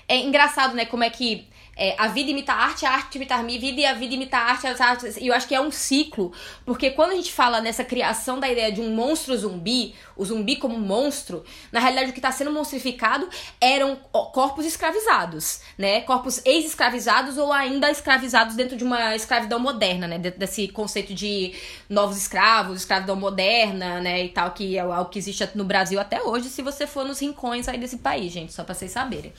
É 0.08 0.18
engraçado, 0.18 0.74
né? 0.74 0.86
Como 0.86 1.04
é 1.04 1.10
que 1.10 1.48
é, 1.78 1.96
a 1.98 2.08
vida 2.08 2.32
imita 2.32 2.54
a 2.54 2.56
arte, 2.56 2.86
a 2.86 2.92
arte 2.92 3.16
imita 3.16 3.36
a 3.36 3.44
vida 3.44 3.80
e 3.80 3.86
a 3.86 3.94
vida 3.94 4.16
imita 4.16 4.38
a 4.38 4.42
arte, 4.42 4.66
a 4.66 4.86
arte. 4.86 5.14
E 5.20 5.28
eu 5.28 5.34
acho 5.34 5.48
que 5.48 5.54
é 5.54 5.62
um 5.62 5.72
ciclo, 5.72 6.32
porque 6.66 6.90
quando 6.90 7.12
a 7.12 7.16
gente 7.16 7.32
fala 7.32 7.62
nessa 7.62 7.84
criação 7.84 8.40
da 8.40 8.50
ideia 8.50 8.72
de 8.72 8.82
um 8.82 8.96
monstro 8.96 9.38
zumbi, 9.38 9.94
o 10.16 10.26
zumbi 10.26 10.56
como 10.56 10.78
monstro, 10.80 11.44
na 11.72 11.80
realidade 11.80 12.10
o 12.10 12.14
que 12.14 12.20
está 12.20 12.32
sendo 12.32 12.52
monstrificado 12.52 13.30
eram 13.62 13.96
corpos 14.34 14.66
escravizados, 14.66 15.62
né? 15.78 16.02
Corpos 16.02 16.42
ex-escravizados 16.44 17.38
ou 17.38 17.54
ainda 17.54 17.92
escravizados 17.92 18.56
dentro 18.56 18.76
de 18.76 18.84
uma 18.84 19.16
escravidão 19.16 19.60
moderna, 19.60 20.08
né? 20.08 20.18
Desse 20.18 20.68
conceito 20.70 21.14
de 21.14 21.54
novos 21.88 22.18
escravos, 22.18 22.80
escravidão 22.80 23.16
moderna, 23.16 24.02
né? 24.02 24.26
E 24.26 24.30
tal, 24.30 24.52
que 24.52 24.78
é 24.78 24.84
o 24.84 25.06
que 25.06 25.20
existe 25.20 25.48
no 25.54 25.64
Brasil 25.64 26.00
até 26.00 26.24
hoje, 26.24 26.50
se 26.50 26.64
você 26.64 26.88
for 26.88 27.06
nos 27.06 27.20
rincões 27.20 27.68
aí 27.68 27.78
desse 27.78 27.98
país, 27.98 28.34
gente, 28.34 28.52
só 28.52 28.64
pra 28.64 28.74
vocês 28.74 28.92
saberem. 28.92 29.32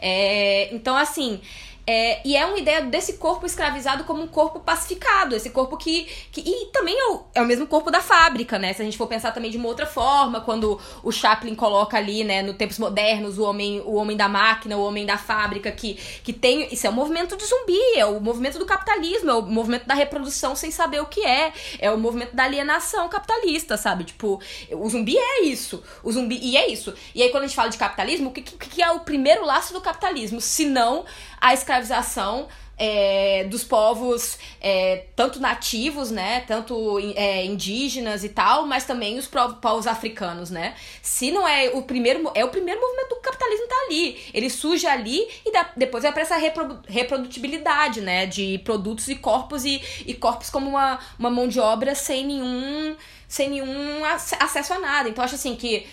É, 0.00 0.74
então, 0.74 0.96
assim. 0.96 1.40
É, 1.86 2.20
e 2.26 2.36
é 2.36 2.44
uma 2.44 2.58
ideia 2.58 2.82
desse 2.82 3.12
corpo 3.12 3.46
escravizado 3.46 4.02
como 4.02 4.20
um 4.20 4.26
corpo 4.26 4.58
pacificado, 4.58 5.36
esse 5.36 5.50
corpo 5.50 5.76
que. 5.76 6.08
que 6.32 6.40
e 6.40 6.66
também 6.72 6.98
é 6.98 7.12
o, 7.12 7.24
é 7.32 7.40
o 7.40 7.46
mesmo 7.46 7.64
corpo 7.64 7.92
da 7.92 8.00
fábrica, 8.00 8.58
né? 8.58 8.72
Se 8.72 8.82
a 8.82 8.84
gente 8.84 8.98
for 8.98 9.06
pensar 9.06 9.30
também 9.30 9.52
de 9.52 9.56
uma 9.56 9.68
outra 9.68 9.86
forma, 9.86 10.40
quando 10.40 10.80
o 11.04 11.12
Chaplin 11.12 11.54
coloca 11.54 11.96
ali, 11.96 12.24
né, 12.24 12.42
no 12.42 12.54
tempos 12.54 12.80
modernos, 12.80 13.38
o 13.38 13.44
homem, 13.44 13.80
o 13.86 13.94
homem 13.94 14.16
da 14.16 14.28
máquina, 14.28 14.76
o 14.76 14.84
homem 14.84 15.06
da 15.06 15.16
fábrica, 15.16 15.70
que, 15.70 15.94
que 16.24 16.32
tem. 16.32 16.66
Isso 16.74 16.88
é 16.88 16.90
o 16.90 16.92
um 16.92 16.96
movimento 16.96 17.36
de 17.36 17.44
zumbi, 17.46 17.78
é 17.94 18.04
o 18.04 18.20
movimento 18.20 18.58
do 18.58 18.66
capitalismo, 18.66 19.30
é 19.30 19.34
o 19.34 19.42
movimento 19.42 19.86
da 19.86 19.94
reprodução 19.94 20.56
sem 20.56 20.72
saber 20.72 21.00
o 21.00 21.06
que 21.06 21.24
é, 21.24 21.52
é 21.78 21.88
o 21.92 21.98
movimento 21.98 22.34
da 22.34 22.42
alienação 22.42 23.08
capitalista, 23.08 23.76
sabe? 23.76 24.02
Tipo, 24.02 24.40
o 24.72 24.88
zumbi 24.88 25.16
é 25.16 25.44
isso. 25.44 25.84
O 26.02 26.10
zumbi. 26.10 26.40
E 26.42 26.56
é 26.56 26.68
isso. 26.68 26.92
E 27.14 27.22
aí, 27.22 27.28
quando 27.30 27.44
a 27.44 27.46
gente 27.46 27.54
fala 27.54 27.68
de 27.68 27.78
capitalismo, 27.78 28.30
o 28.30 28.32
que, 28.32 28.42
que, 28.42 28.56
que 28.56 28.82
é 28.82 28.90
o 28.90 29.00
primeiro 29.00 29.44
laço 29.44 29.72
do 29.72 29.80
capitalismo? 29.80 30.40
Se 30.40 30.64
não 30.64 31.04
a 31.40 31.54
escravização 31.54 32.48
é, 32.78 33.44
dos 33.44 33.64
povos, 33.64 34.38
é, 34.60 35.06
tanto 35.16 35.40
nativos, 35.40 36.10
né, 36.10 36.40
tanto 36.40 36.98
é, 37.14 37.44
indígenas 37.44 38.22
e 38.22 38.28
tal, 38.28 38.66
mas 38.66 38.84
também 38.84 39.18
os 39.18 39.26
povos 39.26 39.86
africanos, 39.86 40.50
né? 40.50 40.74
Se 41.00 41.30
não 41.30 41.48
é 41.48 41.70
o 41.70 41.82
primeiro, 41.82 42.30
é 42.34 42.44
o 42.44 42.48
primeiro 42.48 42.80
movimento 42.80 43.08
do 43.08 43.16
capitalismo 43.16 43.66
tá 43.66 43.74
ali. 43.86 44.22
Ele 44.34 44.50
surge 44.50 44.86
ali 44.86 45.26
e 45.44 45.52
dá, 45.52 45.70
depois 45.76 46.02
vai 46.02 46.12
para 46.12 46.22
essa 46.22 46.36
reprodu, 46.36 46.80
reprodutibilidade, 46.86 48.00
né, 48.00 48.26
de 48.26 48.58
produtos 48.58 49.08
e 49.08 49.14
corpos 49.14 49.64
e, 49.64 49.80
e 50.04 50.14
corpos 50.14 50.50
como 50.50 50.68
uma, 50.68 50.98
uma 51.18 51.30
mão 51.30 51.48
de 51.48 51.58
obra 51.58 51.94
sem 51.94 52.26
nenhum 52.26 52.96
sem 53.28 53.50
nenhum 53.50 54.04
acesso 54.04 54.74
a 54.74 54.78
nada. 54.78 55.08
Então 55.08 55.24
acho 55.24 55.34
assim 55.34 55.56
que 55.56 55.86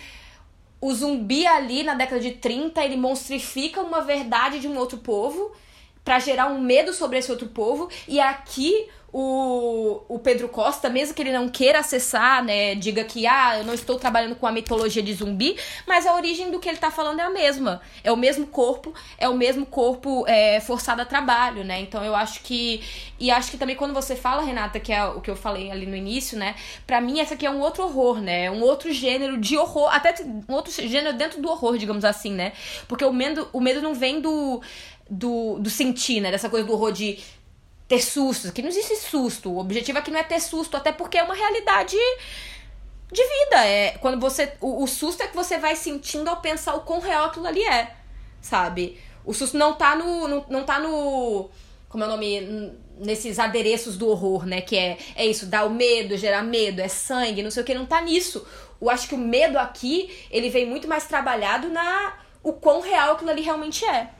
o 0.84 0.92
zumbi 0.92 1.46
ali 1.46 1.82
na 1.82 1.94
década 1.94 2.20
de 2.20 2.32
30, 2.32 2.84
ele 2.84 2.94
monstrifica 2.94 3.80
uma 3.80 4.02
verdade 4.02 4.60
de 4.60 4.68
um 4.68 4.76
outro 4.76 4.98
povo 4.98 5.50
para 6.04 6.18
gerar 6.18 6.48
um 6.48 6.60
medo 6.60 6.92
sobre 6.92 7.16
esse 7.16 7.30
outro 7.30 7.48
povo. 7.48 7.88
E 8.06 8.20
aqui 8.20 8.86
o, 9.16 10.02
o 10.08 10.18
Pedro 10.18 10.48
Costa, 10.48 10.90
mesmo 10.90 11.14
que 11.14 11.22
ele 11.22 11.30
não 11.30 11.48
queira 11.48 11.78
acessar, 11.78 12.42
né, 12.42 12.74
diga 12.74 13.04
que 13.04 13.28
ah, 13.28 13.58
eu 13.58 13.64
não 13.64 13.72
estou 13.72 13.96
trabalhando 13.96 14.34
com 14.34 14.44
a 14.44 14.50
mitologia 14.50 15.00
de 15.00 15.14
zumbi, 15.14 15.56
mas 15.86 16.04
a 16.04 16.16
origem 16.16 16.50
do 16.50 16.58
que 16.58 16.68
ele 16.68 16.78
está 16.78 16.90
falando 16.90 17.20
é 17.20 17.22
a 17.22 17.30
mesma. 17.30 17.80
É 18.02 18.10
o 18.10 18.16
mesmo 18.16 18.44
corpo, 18.44 18.92
é 19.16 19.28
o 19.28 19.36
mesmo 19.36 19.64
corpo 19.64 20.26
é, 20.26 20.58
forçado 20.58 21.00
a 21.00 21.04
trabalho, 21.04 21.62
né? 21.62 21.80
Então 21.80 22.02
eu 22.02 22.12
acho 22.12 22.40
que. 22.42 22.82
E 23.20 23.30
acho 23.30 23.52
que 23.52 23.56
também 23.56 23.76
quando 23.76 23.94
você 23.94 24.16
fala, 24.16 24.42
Renata, 24.42 24.80
que 24.80 24.92
é 24.92 25.04
o 25.04 25.20
que 25.20 25.30
eu 25.30 25.36
falei 25.36 25.70
ali 25.70 25.86
no 25.86 25.94
início, 25.94 26.36
né? 26.36 26.56
Pra 26.84 27.00
mim, 27.00 27.20
essa 27.20 27.34
aqui 27.34 27.46
é 27.46 27.50
um 27.50 27.60
outro 27.60 27.84
horror, 27.84 28.20
né? 28.20 28.50
Um 28.50 28.62
outro 28.62 28.92
gênero 28.92 29.38
de 29.38 29.56
horror, 29.56 29.94
até 29.94 30.12
um 30.48 30.52
outro 30.52 30.72
gênero 30.72 31.16
dentro 31.16 31.40
do 31.40 31.48
horror, 31.48 31.78
digamos 31.78 32.04
assim, 32.04 32.32
né? 32.32 32.52
Porque 32.88 33.04
o 33.04 33.12
medo, 33.12 33.48
o 33.52 33.60
medo 33.60 33.80
não 33.80 33.94
vem 33.94 34.20
do. 34.20 34.60
Do, 35.08 35.58
do 35.58 35.68
sentir, 35.68 36.22
né? 36.22 36.30
Dessa 36.30 36.48
coisa 36.48 36.66
do 36.66 36.72
horror 36.72 36.90
de 36.90 37.18
ter 37.88 38.00
susto. 38.00 38.48
Aqui 38.48 38.62
não 38.62 38.68
existe 38.68 38.96
susto. 38.96 39.50
O 39.50 39.58
objetivo 39.58 39.98
aqui 39.98 40.10
não 40.10 40.20
é 40.20 40.22
ter 40.22 40.40
susto, 40.40 40.76
até 40.76 40.92
porque 40.92 41.18
é 41.18 41.22
uma 41.22 41.34
realidade 41.34 41.96
de 43.10 43.22
vida. 43.22 43.64
É 43.64 43.92
quando 44.00 44.20
você. 44.20 44.52
O, 44.60 44.82
o 44.82 44.86
susto 44.86 45.22
é 45.22 45.26
que 45.26 45.36
você 45.36 45.58
vai 45.58 45.76
sentindo 45.76 46.28
ao 46.28 46.40
pensar 46.40 46.74
o 46.74 46.80
quão 46.80 47.00
real 47.00 47.26
aquilo 47.26 47.46
ali 47.46 47.62
é. 47.64 47.94
Sabe? 48.40 49.00
O 49.24 49.32
susto 49.32 49.56
não 49.56 49.74
tá 49.74 49.96
no. 49.96 50.28
Não, 50.28 50.46
não 50.48 50.64
tá 50.64 50.78
no. 50.78 51.50
Como 51.88 52.02
é 52.02 52.06
o 52.06 52.10
nome? 52.10 52.72
Nesses 52.96 53.40
adereços 53.40 53.96
do 53.96 54.08
horror, 54.08 54.46
né? 54.46 54.60
Que 54.60 54.76
é, 54.76 54.98
é 55.16 55.26
isso, 55.26 55.46
dá 55.46 55.64
o 55.64 55.70
medo, 55.70 56.16
gerar 56.16 56.42
medo, 56.42 56.80
é 56.80 56.86
sangue, 56.86 57.42
não 57.42 57.50
sei 57.50 57.62
o 57.62 57.66
que, 57.66 57.74
não 57.74 57.86
tá 57.86 58.00
nisso. 58.00 58.46
Eu 58.80 58.88
acho 58.88 59.08
que 59.08 59.14
o 59.14 59.18
medo 59.18 59.58
aqui, 59.58 60.14
ele 60.30 60.48
vem 60.48 60.64
muito 60.64 60.86
mais 60.86 61.04
trabalhado 61.06 61.68
na 61.70 62.18
o 62.42 62.52
quão 62.52 62.80
real 62.80 63.14
aquilo 63.14 63.30
ali 63.30 63.42
realmente 63.42 63.84
é. 63.84 64.10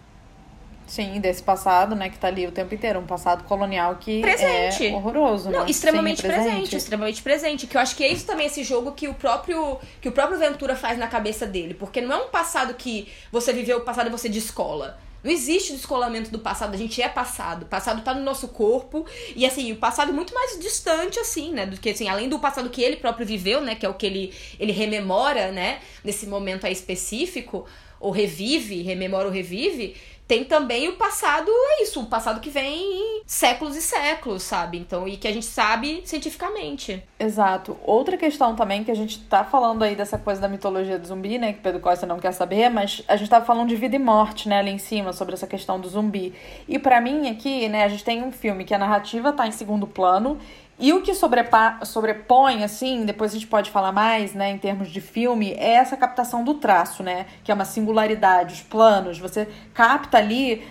Sim, 0.86 1.18
desse 1.18 1.42
passado, 1.42 1.94
né, 1.94 2.10
que 2.10 2.18
tá 2.18 2.28
ali 2.28 2.46
o 2.46 2.52
tempo 2.52 2.74
inteiro, 2.74 3.00
um 3.00 3.06
passado 3.06 3.44
colonial 3.44 3.96
que 3.96 4.20
presente. 4.20 4.86
é 4.86 4.92
horroroso, 4.94 5.50
Não, 5.50 5.60
né? 5.64 5.70
extremamente 5.70 6.20
Sim, 6.20 6.28
presente. 6.28 6.46
presente, 6.50 6.76
extremamente 6.76 7.22
presente, 7.22 7.66
que 7.66 7.76
eu 7.76 7.80
acho 7.80 7.96
que 7.96 8.04
é 8.04 8.08
isso 8.12 8.26
também 8.26 8.46
esse 8.46 8.62
jogo 8.62 8.92
que 8.92 9.08
o 9.08 9.14
próprio 9.14 9.78
que 10.00 10.08
o 10.08 10.12
próprio 10.12 10.38
Ventura 10.38 10.76
faz 10.76 10.98
na 10.98 11.06
cabeça 11.08 11.46
dele, 11.46 11.74
porque 11.74 12.00
não 12.00 12.12
é 12.14 12.16
um 12.24 12.28
passado 12.28 12.74
que 12.74 13.08
você 13.32 13.52
viveu 13.52 13.78
o 13.78 13.80
passado 13.80 14.08
e 14.08 14.10
você 14.10 14.28
descola. 14.28 14.98
Não 15.22 15.30
existe 15.30 15.72
descolamento 15.72 16.30
do 16.30 16.38
passado, 16.38 16.74
a 16.74 16.76
gente 16.76 17.00
é 17.00 17.08
passado. 17.08 17.62
O 17.62 17.66
passado 17.66 18.02
tá 18.02 18.12
no 18.12 18.20
nosso 18.20 18.48
corpo. 18.48 19.06
E 19.34 19.46
assim, 19.46 19.72
o 19.72 19.76
passado 19.76 20.10
é 20.10 20.12
muito 20.12 20.34
mais 20.34 20.58
distante, 20.60 21.18
assim, 21.18 21.50
né? 21.50 21.64
Do 21.64 21.78
que 21.80 21.88
assim, 21.88 22.10
além 22.10 22.28
do 22.28 22.38
passado 22.38 22.68
que 22.68 22.82
ele 22.82 22.96
próprio 22.96 23.26
viveu, 23.26 23.62
né? 23.62 23.74
Que 23.74 23.86
é 23.86 23.88
o 23.88 23.94
que 23.94 24.04
ele, 24.04 24.34
ele 24.60 24.70
rememora, 24.70 25.50
né? 25.50 25.80
Nesse 26.04 26.26
momento 26.26 26.66
aí 26.66 26.74
específico, 26.74 27.64
ou 27.98 28.10
revive, 28.10 28.82
rememora 28.82 29.24
ou 29.26 29.32
revive 29.32 29.96
tem 30.26 30.44
também 30.44 30.88
o 30.88 30.96
passado, 30.96 31.50
é 31.50 31.82
isso, 31.82 32.00
o 32.00 32.06
passado 32.06 32.40
que 32.40 32.48
vem 32.48 33.22
séculos 33.26 33.76
e 33.76 33.82
séculos, 33.82 34.42
sabe? 34.42 34.78
Então, 34.78 35.06
e 35.06 35.16
que 35.16 35.28
a 35.28 35.32
gente 35.32 35.44
sabe 35.44 36.02
cientificamente. 36.04 37.02
Exato. 37.18 37.76
Outra 37.84 38.16
questão 38.16 38.56
também 38.56 38.84
que 38.84 38.90
a 38.90 38.96
gente 38.96 39.20
tá 39.20 39.44
falando 39.44 39.82
aí 39.82 39.94
dessa 39.94 40.16
coisa 40.16 40.40
da 40.40 40.48
mitologia 40.48 40.98
do 40.98 41.06
zumbi, 41.06 41.38
né? 41.38 41.52
Que 41.52 41.60
Pedro 41.60 41.80
Costa 41.80 42.06
não 42.06 42.18
quer 42.18 42.32
saber, 42.32 42.70
mas 42.70 43.02
a 43.06 43.16
gente 43.16 43.28
tava 43.28 43.44
falando 43.44 43.68
de 43.68 43.76
vida 43.76 43.96
e 43.96 43.98
morte, 43.98 44.48
né? 44.48 44.58
Ali 44.58 44.70
em 44.70 44.78
cima, 44.78 45.12
sobre 45.12 45.34
essa 45.34 45.46
questão 45.46 45.78
do 45.78 45.88
zumbi. 45.88 46.34
E 46.66 46.78
para 46.78 47.00
mim 47.00 47.28
aqui, 47.28 47.68
né, 47.68 47.84
a 47.84 47.88
gente 47.88 48.04
tem 48.04 48.22
um 48.22 48.32
filme 48.32 48.64
que 48.64 48.74
a 48.74 48.78
narrativa 48.78 49.32
tá 49.32 49.46
em 49.46 49.52
segundo 49.52 49.86
plano 49.86 50.38
e 50.76 50.92
o 50.92 51.02
que 51.02 51.14
sobrepõe, 51.14 52.64
assim, 52.64 53.04
depois 53.04 53.30
a 53.30 53.34
gente 53.34 53.46
pode 53.46 53.70
falar 53.70 53.92
mais, 53.92 54.34
né, 54.34 54.50
em 54.50 54.58
termos 54.58 54.90
de 54.90 55.00
filme, 55.00 55.52
é 55.52 55.74
essa 55.74 55.96
captação 55.96 56.42
do 56.42 56.54
traço, 56.54 57.00
né? 57.02 57.26
Que 57.44 57.52
é 57.52 57.54
uma 57.54 57.64
singularidade, 57.64 58.54
os 58.54 58.60
planos. 58.60 59.18
Você 59.20 59.48
capta 59.72 60.18
ali 60.18 60.66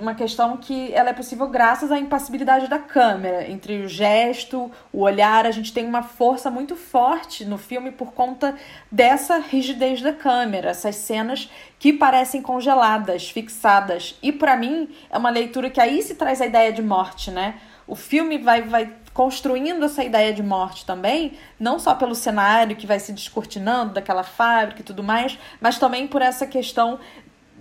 uma 0.00 0.14
questão 0.14 0.56
que 0.56 0.90
ela 0.94 1.10
é 1.10 1.12
possível 1.12 1.48
graças 1.48 1.92
à 1.92 1.98
impassibilidade 1.98 2.66
da 2.66 2.78
câmera. 2.78 3.50
Entre 3.50 3.82
o 3.82 3.88
gesto, 3.88 4.70
o 4.90 5.02
olhar, 5.02 5.44
a 5.44 5.50
gente 5.50 5.70
tem 5.70 5.84
uma 5.84 6.02
força 6.02 6.50
muito 6.50 6.74
forte 6.74 7.44
no 7.44 7.58
filme 7.58 7.90
por 7.90 8.12
conta 8.12 8.54
dessa 8.90 9.36
rigidez 9.36 10.00
da 10.00 10.14
câmera. 10.14 10.70
Essas 10.70 10.96
cenas 10.96 11.50
que 11.78 11.92
parecem 11.92 12.40
congeladas, 12.40 13.28
fixadas. 13.28 14.18
E 14.22 14.32
para 14.32 14.56
mim, 14.56 14.88
é 15.10 15.18
uma 15.18 15.28
leitura 15.28 15.68
que 15.68 15.80
aí 15.80 16.00
se 16.00 16.14
traz 16.14 16.40
a 16.40 16.46
ideia 16.46 16.72
de 16.72 16.80
morte, 16.80 17.30
né? 17.30 17.56
O 17.86 17.96
filme 17.96 18.38
vai, 18.38 18.62
vai 18.62 19.01
construindo 19.12 19.84
essa 19.84 20.02
ideia 20.02 20.32
de 20.32 20.42
morte 20.42 20.86
também, 20.86 21.34
não 21.58 21.78
só 21.78 21.94
pelo 21.94 22.14
cenário 22.14 22.76
que 22.76 22.86
vai 22.86 22.98
se 22.98 23.12
descortinando 23.12 23.94
daquela 23.94 24.22
fábrica 24.22 24.80
e 24.80 24.84
tudo 24.84 25.02
mais, 25.02 25.38
mas 25.60 25.78
também 25.78 26.06
por 26.06 26.22
essa 26.22 26.46
questão 26.46 26.98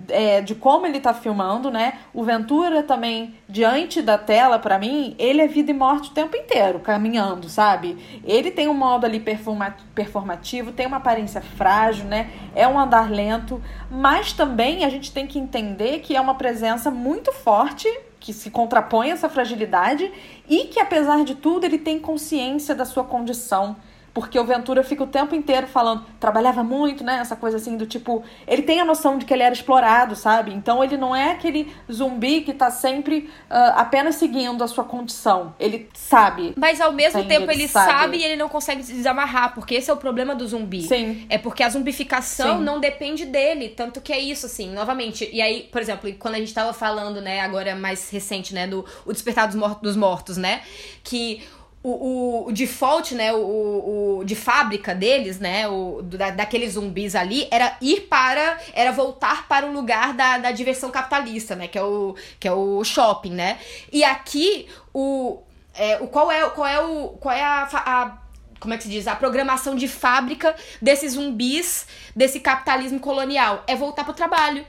é, 0.09 0.41
de 0.41 0.55
como 0.55 0.85
ele 0.85 0.97
está 0.97 1.13
filmando, 1.13 1.69
né? 1.69 1.99
O 2.13 2.23
Ventura 2.23 2.83
também, 2.83 3.35
diante 3.47 4.01
da 4.01 4.17
tela, 4.17 4.57
para 4.57 4.79
mim, 4.79 5.15
ele 5.19 5.41
é 5.41 5.47
vida 5.47 5.71
e 5.71 5.73
morte 5.73 6.09
o 6.09 6.13
tempo 6.13 6.35
inteiro, 6.35 6.79
caminhando, 6.79 7.49
sabe? 7.49 7.97
Ele 8.23 8.51
tem 8.51 8.67
um 8.67 8.73
modo 8.73 9.05
ali 9.05 9.19
performativo, 9.19 10.71
tem 10.71 10.87
uma 10.87 10.97
aparência 10.97 11.41
frágil, 11.41 12.05
né? 12.05 12.31
É 12.55 12.67
um 12.67 12.79
andar 12.79 13.11
lento, 13.11 13.61
mas 13.89 14.33
também 14.33 14.85
a 14.85 14.89
gente 14.89 15.11
tem 15.11 15.27
que 15.27 15.37
entender 15.37 15.99
que 15.99 16.15
é 16.15 16.21
uma 16.21 16.35
presença 16.35 16.89
muito 16.89 17.31
forte 17.31 17.87
que 18.21 18.31
se 18.31 18.51
contrapõe 18.51 19.09
a 19.09 19.13
essa 19.15 19.27
fragilidade 19.27 20.09
e 20.47 20.65
que, 20.65 20.79
apesar 20.79 21.25
de 21.25 21.33
tudo, 21.33 21.65
ele 21.65 21.79
tem 21.79 21.99
consciência 21.99 22.75
da 22.75 22.85
sua 22.85 23.03
condição. 23.03 23.75
Porque 24.13 24.37
o 24.37 24.43
Ventura 24.43 24.83
fica 24.83 25.03
o 25.03 25.07
tempo 25.07 25.33
inteiro 25.33 25.67
falando, 25.67 26.05
trabalhava 26.19 26.63
muito, 26.63 27.03
né? 27.03 27.19
Essa 27.19 27.35
coisa 27.35 27.57
assim 27.57 27.77
do 27.77 27.85
tipo. 27.85 28.23
Ele 28.45 28.61
tem 28.61 28.81
a 28.81 28.85
noção 28.85 29.17
de 29.17 29.25
que 29.25 29.33
ele 29.33 29.43
era 29.43 29.53
explorado, 29.53 30.15
sabe? 30.15 30.53
Então 30.53 30.83
ele 30.83 30.97
não 30.97 31.15
é 31.15 31.31
aquele 31.31 31.73
zumbi 31.91 32.41
que 32.41 32.53
tá 32.53 32.69
sempre 32.69 33.29
uh, 33.49 33.73
apenas 33.75 34.15
seguindo 34.15 34.61
a 34.63 34.67
sua 34.67 34.83
condição. 34.83 35.55
Ele 35.57 35.89
sabe. 35.93 36.53
Mas 36.57 36.81
ao 36.81 36.91
mesmo 36.91 37.23
tempo 37.23 37.49
ele, 37.49 37.61
ele 37.61 37.67
sabe. 37.67 37.91
sabe. 37.91 38.17
e 38.17 38.23
ele 38.23 38.35
não 38.35 38.49
consegue 38.49 38.83
se 38.83 38.93
desamarrar, 38.93 39.53
porque 39.53 39.75
esse 39.75 39.89
é 39.89 39.93
o 39.93 39.97
problema 39.97 40.35
do 40.35 40.45
zumbi. 40.45 40.81
Sim. 40.81 41.25
É 41.29 41.37
porque 41.37 41.63
a 41.63 41.69
zumbificação 41.69 42.57
Sim. 42.57 42.63
não 42.63 42.79
depende 42.79 43.25
dele. 43.25 43.69
Tanto 43.69 44.01
que 44.01 44.11
é 44.11 44.19
isso, 44.19 44.45
assim, 44.45 44.73
novamente. 44.73 45.29
E 45.31 45.41
aí, 45.41 45.69
por 45.71 45.81
exemplo, 45.81 46.13
quando 46.19 46.35
a 46.35 46.39
gente 46.39 46.53
tava 46.53 46.73
falando, 46.73 47.21
né, 47.21 47.39
agora 47.39 47.75
mais 47.75 48.09
recente, 48.09 48.53
né, 48.53 48.67
do 48.67 48.85
O 49.05 49.13
Despertar 49.13 49.47
dos 49.47 49.55
Mortos, 49.55 49.81
dos 49.81 49.95
mortos 49.95 50.37
né? 50.37 50.61
Que 51.03 51.41
o, 51.83 52.47
o, 52.47 52.51
default, 52.51 53.15
né, 53.15 53.33
o, 53.33 54.19
o, 54.19 54.23
de 54.23 54.35
fábrica 54.35 54.93
deles, 54.93 55.39
né, 55.39 55.67
o, 55.67 56.01
da, 56.03 56.29
daqueles 56.29 56.73
zumbis 56.73 57.15
ali, 57.15 57.47
era 57.49 57.75
ir 57.81 58.01
para, 58.01 58.59
era 58.73 58.91
voltar 58.91 59.47
para 59.47 59.65
o 59.65 59.71
lugar 59.71 60.13
da, 60.13 60.37
da 60.37 60.51
diversão 60.51 60.91
capitalista, 60.91 61.55
né, 61.55 61.67
que 61.67 61.77
é 61.77 61.83
o, 61.83 62.15
que 62.39 62.47
é 62.47 62.53
o 62.53 62.83
shopping, 62.83 63.31
né. 63.31 63.57
E 63.91 64.03
aqui, 64.03 64.67
o, 64.93 65.39
é, 65.73 65.97
o 65.97 66.07
qual 66.07 66.31
é, 66.31 66.47
qual 66.49 66.67
é, 66.67 66.79
o, 66.79 67.09
qual 67.19 67.35
é 67.35 67.43
a, 67.43 67.67
a 67.73 68.17
como 68.59 68.75
é 68.75 68.77
que 68.77 68.83
se 68.83 68.89
diz? 68.89 69.07
A 69.07 69.15
programação 69.15 69.75
de 69.75 69.87
fábrica 69.87 70.55
desses 70.79 71.13
zumbis, 71.13 71.87
desse 72.15 72.39
capitalismo 72.39 72.99
colonial. 72.99 73.63
É 73.65 73.75
voltar 73.75 74.03
pro 74.03 74.13
trabalho 74.13 74.63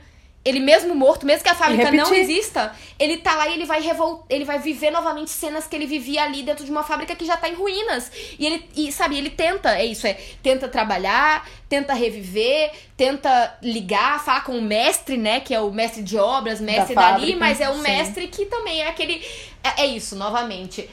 ele 0.45 0.59
mesmo 0.59 0.93
morto, 0.93 1.25
mesmo 1.25 1.43
que 1.43 1.49
a 1.49 1.55
fábrica 1.55 1.89
não 1.91 2.13
exista, 2.13 2.75
ele 2.99 3.17
tá 3.17 3.35
lá 3.35 3.47
e 3.47 3.53
ele 3.53 3.65
vai 3.65 3.81
revol... 3.81 4.25
ele 4.29 4.43
vai 4.43 4.59
viver 4.59 4.91
novamente 4.91 5.29
cenas 5.29 5.67
que 5.67 5.75
ele 5.75 5.85
vivia 5.85 6.23
ali 6.23 6.43
dentro 6.43 6.65
de 6.65 6.71
uma 6.71 6.83
fábrica 6.83 7.15
que 7.15 7.25
já 7.25 7.37
tá 7.37 7.47
em 7.47 7.53
ruínas. 7.53 8.11
E 8.37 8.45
ele, 8.45 8.69
e, 8.75 8.91
sabe, 8.91 9.17
ele 9.17 9.29
tenta, 9.29 9.77
é 9.77 9.85
isso, 9.85 10.05
é, 10.05 10.17
tenta 10.41 10.67
trabalhar, 10.67 11.47
tenta 11.69 11.93
reviver, 11.93 12.71
tenta 12.97 13.57
ligar, 13.61 14.23
falar 14.23 14.43
com 14.43 14.57
o 14.57 14.61
mestre, 14.61 15.15
né, 15.15 15.39
que 15.39 15.53
é 15.53 15.61
o 15.61 15.71
mestre 15.71 16.03
de 16.03 16.17
obras, 16.17 16.59
mestre 16.59 16.93
da 16.93 17.01
dali, 17.01 17.33
fábrica, 17.33 17.39
mas 17.39 17.61
é 17.61 17.69
o 17.69 17.77
mestre 17.77 18.27
que 18.27 18.45
também 18.45 18.81
é 18.81 18.89
aquele 18.89 19.25
é, 19.63 19.83
é 19.83 19.85
isso, 19.85 20.15
novamente 20.15 20.89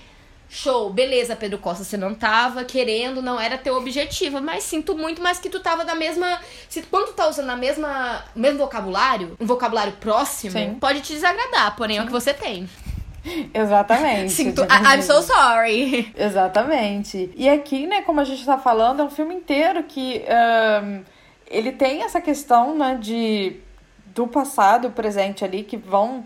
Show, 0.53 0.91
beleza, 0.91 1.37
Pedro 1.37 1.59
Costa, 1.59 1.85
você 1.85 1.97
não 1.97 2.13
tava 2.13 2.65
querendo, 2.65 3.23
não 3.23 3.41
era 3.41 3.57
teu 3.57 3.77
objetivo, 3.77 4.41
mas 4.43 4.65
sinto 4.65 4.99
muito, 4.99 5.23
mas 5.23 5.39
que 5.39 5.49
tu 5.49 5.61
tava 5.61 5.85
na 5.85 5.95
mesma. 5.95 6.41
Se 6.69 6.83
quando 6.83 7.07
tu 7.07 7.13
tá 7.13 7.29
usando 7.29 7.51
a 7.51 7.57
mesma 7.57 8.25
mesmo 8.35 8.59
vocabulário, 8.59 9.37
um 9.39 9.47
vocabulário 9.47 9.93
próximo, 9.93 10.51
Sim. 10.51 10.75
pode 10.81 11.03
te 11.03 11.13
desagradar, 11.13 11.77
porém 11.77 11.95
Sim. 11.95 12.01
é 12.01 12.03
o 12.03 12.07
que 12.07 12.13
você 12.13 12.35
tem. 12.35 12.69
Exatamente. 13.55 14.33
Sinto, 14.35 14.63
I'm 14.63 15.03
so 15.03 15.23
sorry. 15.23 16.13
Exatamente. 16.17 17.31
E 17.37 17.49
aqui, 17.49 17.87
né, 17.87 18.03
como 18.03 18.21
a 18.21 18.25
gente 18.25 18.45
tá 18.45 18.59
falando, 18.59 19.03
é 19.03 19.05
um 19.05 19.11
filme 19.11 19.37
inteiro 19.37 19.85
que 19.85 20.21
um, 20.83 21.05
ele 21.47 21.71
tem 21.71 22.03
essa 22.03 22.21
questão, 22.21 22.77
né, 22.77 22.99
de 23.01 23.57
do 24.07 24.27
passado 24.27 24.87
e 24.87 24.89
o 24.89 24.91
presente 24.91 25.45
ali 25.45 25.63
que 25.63 25.77
vão 25.77 26.25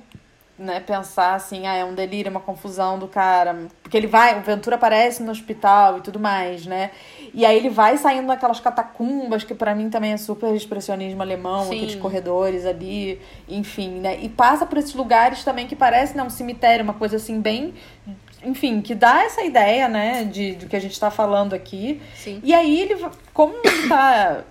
né, 0.57 0.79
pensar 0.81 1.35
assim, 1.35 1.67
ah, 1.67 1.75
é 1.75 1.85
um 1.85 1.95
delírio, 1.95 2.31
uma 2.31 2.41
confusão 2.41 2.99
do 2.99 3.09
cara. 3.09 3.67
Porque 3.83 3.97
ele 3.97 4.07
vai, 4.07 4.39
o 4.39 4.43
Ventura 4.43 4.77
aparece 4.77 5.23
no 5.23 5.33
hospital 5.33 5.99
e 5.99 6.01
tudo 6.01 6.21
mais, 6.21 6.65
né? 6.65 6.93
E 7.33 7.45
aí 7.45 7.57
ele 7.57 7.71
vai 7.71 7.97
saindo 7.97 8.29
daquelas 8.29 8.61
catacumbas, 8.61 9.43
que 9.43 9.55
para 9.55 9.75
mim 9.75 9.91
também 9.91 10.13
é 10.13 10.17
super 10.17 10.55
expressionismo 10.55 11.21
alemão, 11.21 11.65
Sim. 11.65 11.77
aqueles 11.77 11.97
corredores 11.97 12.65
ali, 12.65 13.21
enfim, 13.49 14.01
né? 14.01 14.19
E 14.21 14.29
passa 14.29 14.65
por 14.65 14.79
esses 14.79 14.95
lugares 14.95 15.43
também 15.43 15.67
que 15.67 15.75
parece, 15.75 16.17
né, 16.17 16.23
um 16.23 16.31
cemitério, 16.31 16.85
uma 16.85 16.95
coisa 16.95 17.17
assim 17.17 17.41
bem 17.41 17.75
enfim, 18.47 18.83
que 18.83 18.95
dá 18.95 19.25
essa 19.25 19.43
ideia, 19.43 19.89
né, 19.89 20.25
de, 20.25 20.53
do 20.53 20.67
que 20.67 20.77
a 20.77 20.81
gente 20.81 20.93
está 20.93 21.11
falando 21.11 21.55
aqui. 21.55 21.99
Sim. 22.15 22.41
E 22.45 22.53
aí 22.53 22.79
ele, 22.79 23.07
como 23.33 23.55
ele 23.65 23.89
tá 23.89 24.45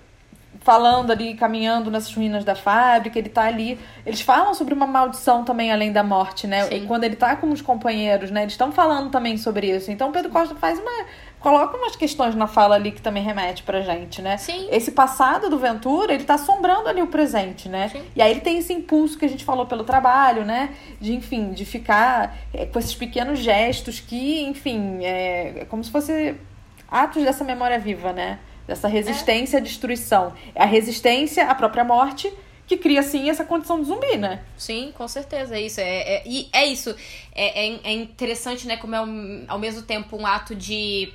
falando 0.63 1.11
ali, 1.11 1.33
caminhando 1.35 1.91
nessas 1.91 2.13
ruínas 2.13 2.43
da 2.43 2.55
fábrica, 2.55 3.19
ele 3.19 3.29
tá 3.29 3.43
ali. 3.43 3.77
Eles 4.05 4.21
falam 4.21 4.53
sobre 4.53 4.73
uma 4.73 4.87
maldição 4.87 5.43
também 5.43 5.71
além 5.71 5.91
da 5.91 6.03
morte, 6.03 6.47
né? 6.47 6.63
Sim. 6.63 6.85
Quando 6.87 7.03
ele 7.03 7.15
tá 7.15 7.35
com 7.35 7.51
os 7.51 7.61
companheiros, 7.61 8.31
né? 8.31 8.43
Eles 8.43 8.53
estão 8.53 8.71
falando 8.71 9.11
também 9.11 9.37
sobre 9.37 9.69
isso. 9.69 9.91
Então 9.91 10.11
Pedro 10.11 10.31
Costa 10.31 10.55
faz 10.55 10.79
uma. 10.79 11.05
coloca 11.41 11.75
umas 11.75 11.97
questões 11.97 12.33
na 12.33 12.47
fala 12.47 12.75
ali 12.75 12.93
que 12.93 13.01
também 13.01 13.21
remete 13.21 13.61
pra 13.61 13.81
gente, 13.81 14.21
né? 14.21 14.37
Sim. 14.37 14.69
Esse 14.71 14.93
passado 14.93 15.49
do 15.49 15.59
Ventura, 15.59 16.13
ele 16.13 16.23
tá 16.23 16.35
assombrando 16.35 16.87
ali 16.87 17.01
o 17.01 17.07
presente, 17.07 17.67
né? 17.67 17.89
Sim. 17.89 18.01
E 18.15 18.21
aí 18.21 18.31
ele 18.31 18.41
tem 18.41 18.57
esse 18.57 18.71
impulso 18.71 19.17
que 19.17 19.25
a 19.25 19.29
gente 19.29 19.43
falou 19.43 19.65
pelo 19.65 19.83
trabalho, 19.83 20.45
né? 20.45 20.69
De, 20.99 21.13
enfim, 21.13 21.51
de 21.51 21.65
ficar 21.65 22.37
é, 22.53 22.65
com 22.65 22.79
esses 22.79 22.95
pequenos 22.95 23.39
gestos 23.39 23.99
que, 23.99 24.43
enfim, 24.43 25.03
é, 25.03 25.59
é 25.59 25.65
como 25.65 25.83
se 25.83 25.91
fosse 25.91 26.35
atos 26.89 27.21
dessa 27.23 27.43
memória 27.43 27.77
viva, 27.77 28.13
né? 28.13 28.39
Dessa 28.67 28.87
resistência 28.87 29.57
é. 29.57 29.59
à 29.59 29.63
destruição. 29.63 30.33
É 30.55 30.63
a 30.63 30.65
resistência 30.65 31.45
à 31.45 31.55
própria 31.55 31.83
morte 31.83 32.31
que 32.65 32.77
cria, 32.77 33.01
assim, 33.01 33.29
essa 33.29 33.43
condição 33.43 33.79
de 33.79 33.87
zumbi, 33.87 34.17
né? 34.17 34.41
Sim, 34.57 34.93
com 34.97 35.07
certeza, 35.07 35.55
é 35.55 35.61
isso. 35.61 35.81
É, 35.81 36.15
é, 36.15 36.23
e 36.25 36.49
é 36.53 36.65
isso. 36.65 36.95
É, 37.35 37.67
é, 37.67 37.79
é 37.83 37.91
interessante, 37.91 38.65
né, 38.65 38.77
como 38.77 38.95
é 38.95 39.01
um, 39.01 39.43
ao 39.47 39.59
mesmo 39.59 39.81
tempo 39.81 40.17
um 40.17 40.25
ato 40.25 40.55
de 40.55 41.13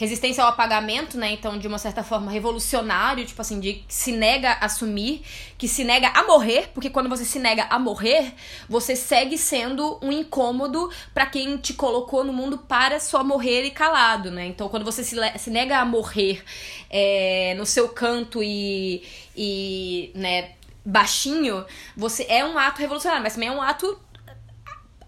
resistência 0.00 0.42
ao 0.42 0.48
apagamento, 0.48 1.18
né? 1.18 1.30
Então, 1.30 1.58
de 1.58 1.68
uma 1.68 1.76
certa 1.76 2.02
forma, 2.02 2.32
revolucionário, 2.32 3.22
tipo 3.26 3.42
assim, 3.42 3.60
de 3.60 3.74
que 3.74 3.94
se 3.94 4.12
nega 4.12 4.52
a 4.52 4.64
assumir, 4.64 5.20
que 5.58 5.68
se 5.68 5.84
nega 5.84 6.08
a 6.08 6.22
morrer, 6.22 6.70
porque 6.72 6.88
quando 6.88 7.06
você 7.06 7.22
se 7.22 7.38
nega 7.38 7.66
a 7.68 7.78
morrer, 7.78 8.32
você 8.66 8.96
segue 8.96 9.36
sendo 9.36 9.98
um 10.00 10.10
incômodo 10.10 10.90
para 11.12 11.26
quem 11.26 11.58
te 11.58 11.74
colocou 11.74 12.24
no 12.24 12.32
mundo 12.32 12.56
para 12.56 12.98
só 12.98 13.22
morrer 13.22 13.64
e 13.64 13.70
calado, 13.70 14.30
né? 14.30 14.46
Então, 14.46 14.70
quando 14.70 14.86
você 14.86 15.04
se, 15.04 15.14
se 15.38 15.50
nega 15.50 15.76
a 15.76 15.84
morrer 15.84 16.42
é, 16.88 17.54
no 17.58 17.66
seu 17.66 17.90
canto 17.90 18.42
e, 18.42 19.02
e, 19.36 20.12
né, 20.14 20.52
baixinho, 20.82 21.62
você 21.94 22.24
é 22.26 22.42
um 22.42 22.56
ato 22.56 22.80
revolucionário, 22.80 23.22
mas 23.22 23.34
também 23.34 23.50
é 23.50 23.52
um 23.52 23.60
ato 23.60 24.00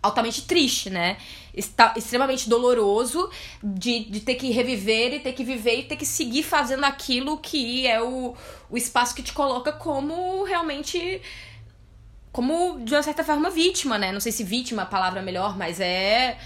altamente 0.02 0.42
triste, 0.42 0.90
né? 0.90 1.16
Está 1.54 1.94
extremamente 1.96 2.48
doloroso 2.48 3.30
de, 3.62 4.04
de 4.04 4.20
ter 4.20 4.34
que 4.34 4.50
reviver 4.50 5.14
e 5.14 5.20
ter 5.20 5.32
que 5.32 5.44
viver 5.44 5.80
e 5.80 5.82
ter 5.84 5.96
que 5.96 6.06
seguir 6.06 6.42
fazendo 6.42 6.84
aquilo 6.84 7.38
que 7.38 7.86
é 7.86 8.02
o, 8.02 8.34
o 8.68 8.76
espaço 8.76 9.14
que 9.14 9.22
te 9.22 9.32
coloca 9.32 9.72
como 9.72 10.42
realmente. 10.44 11.22
Como, 12.32 12.80
de 12.80 12.94
uma 12.94 13.02
certa 13.02 13.22
forma, 13.22 13.50
vítima, 13.50 13.98
né? 13.98 14.10
Não 14.10 14.20
sei 14.20 14.32
se 14.32 14.42
vítima 14.42 14.82
é 14.82 14.84
a 14.84 14.88
palavra 14.88 15.20
melhor, 15.20 15.56
mas 15.56 15.78
é, 15.78 16.38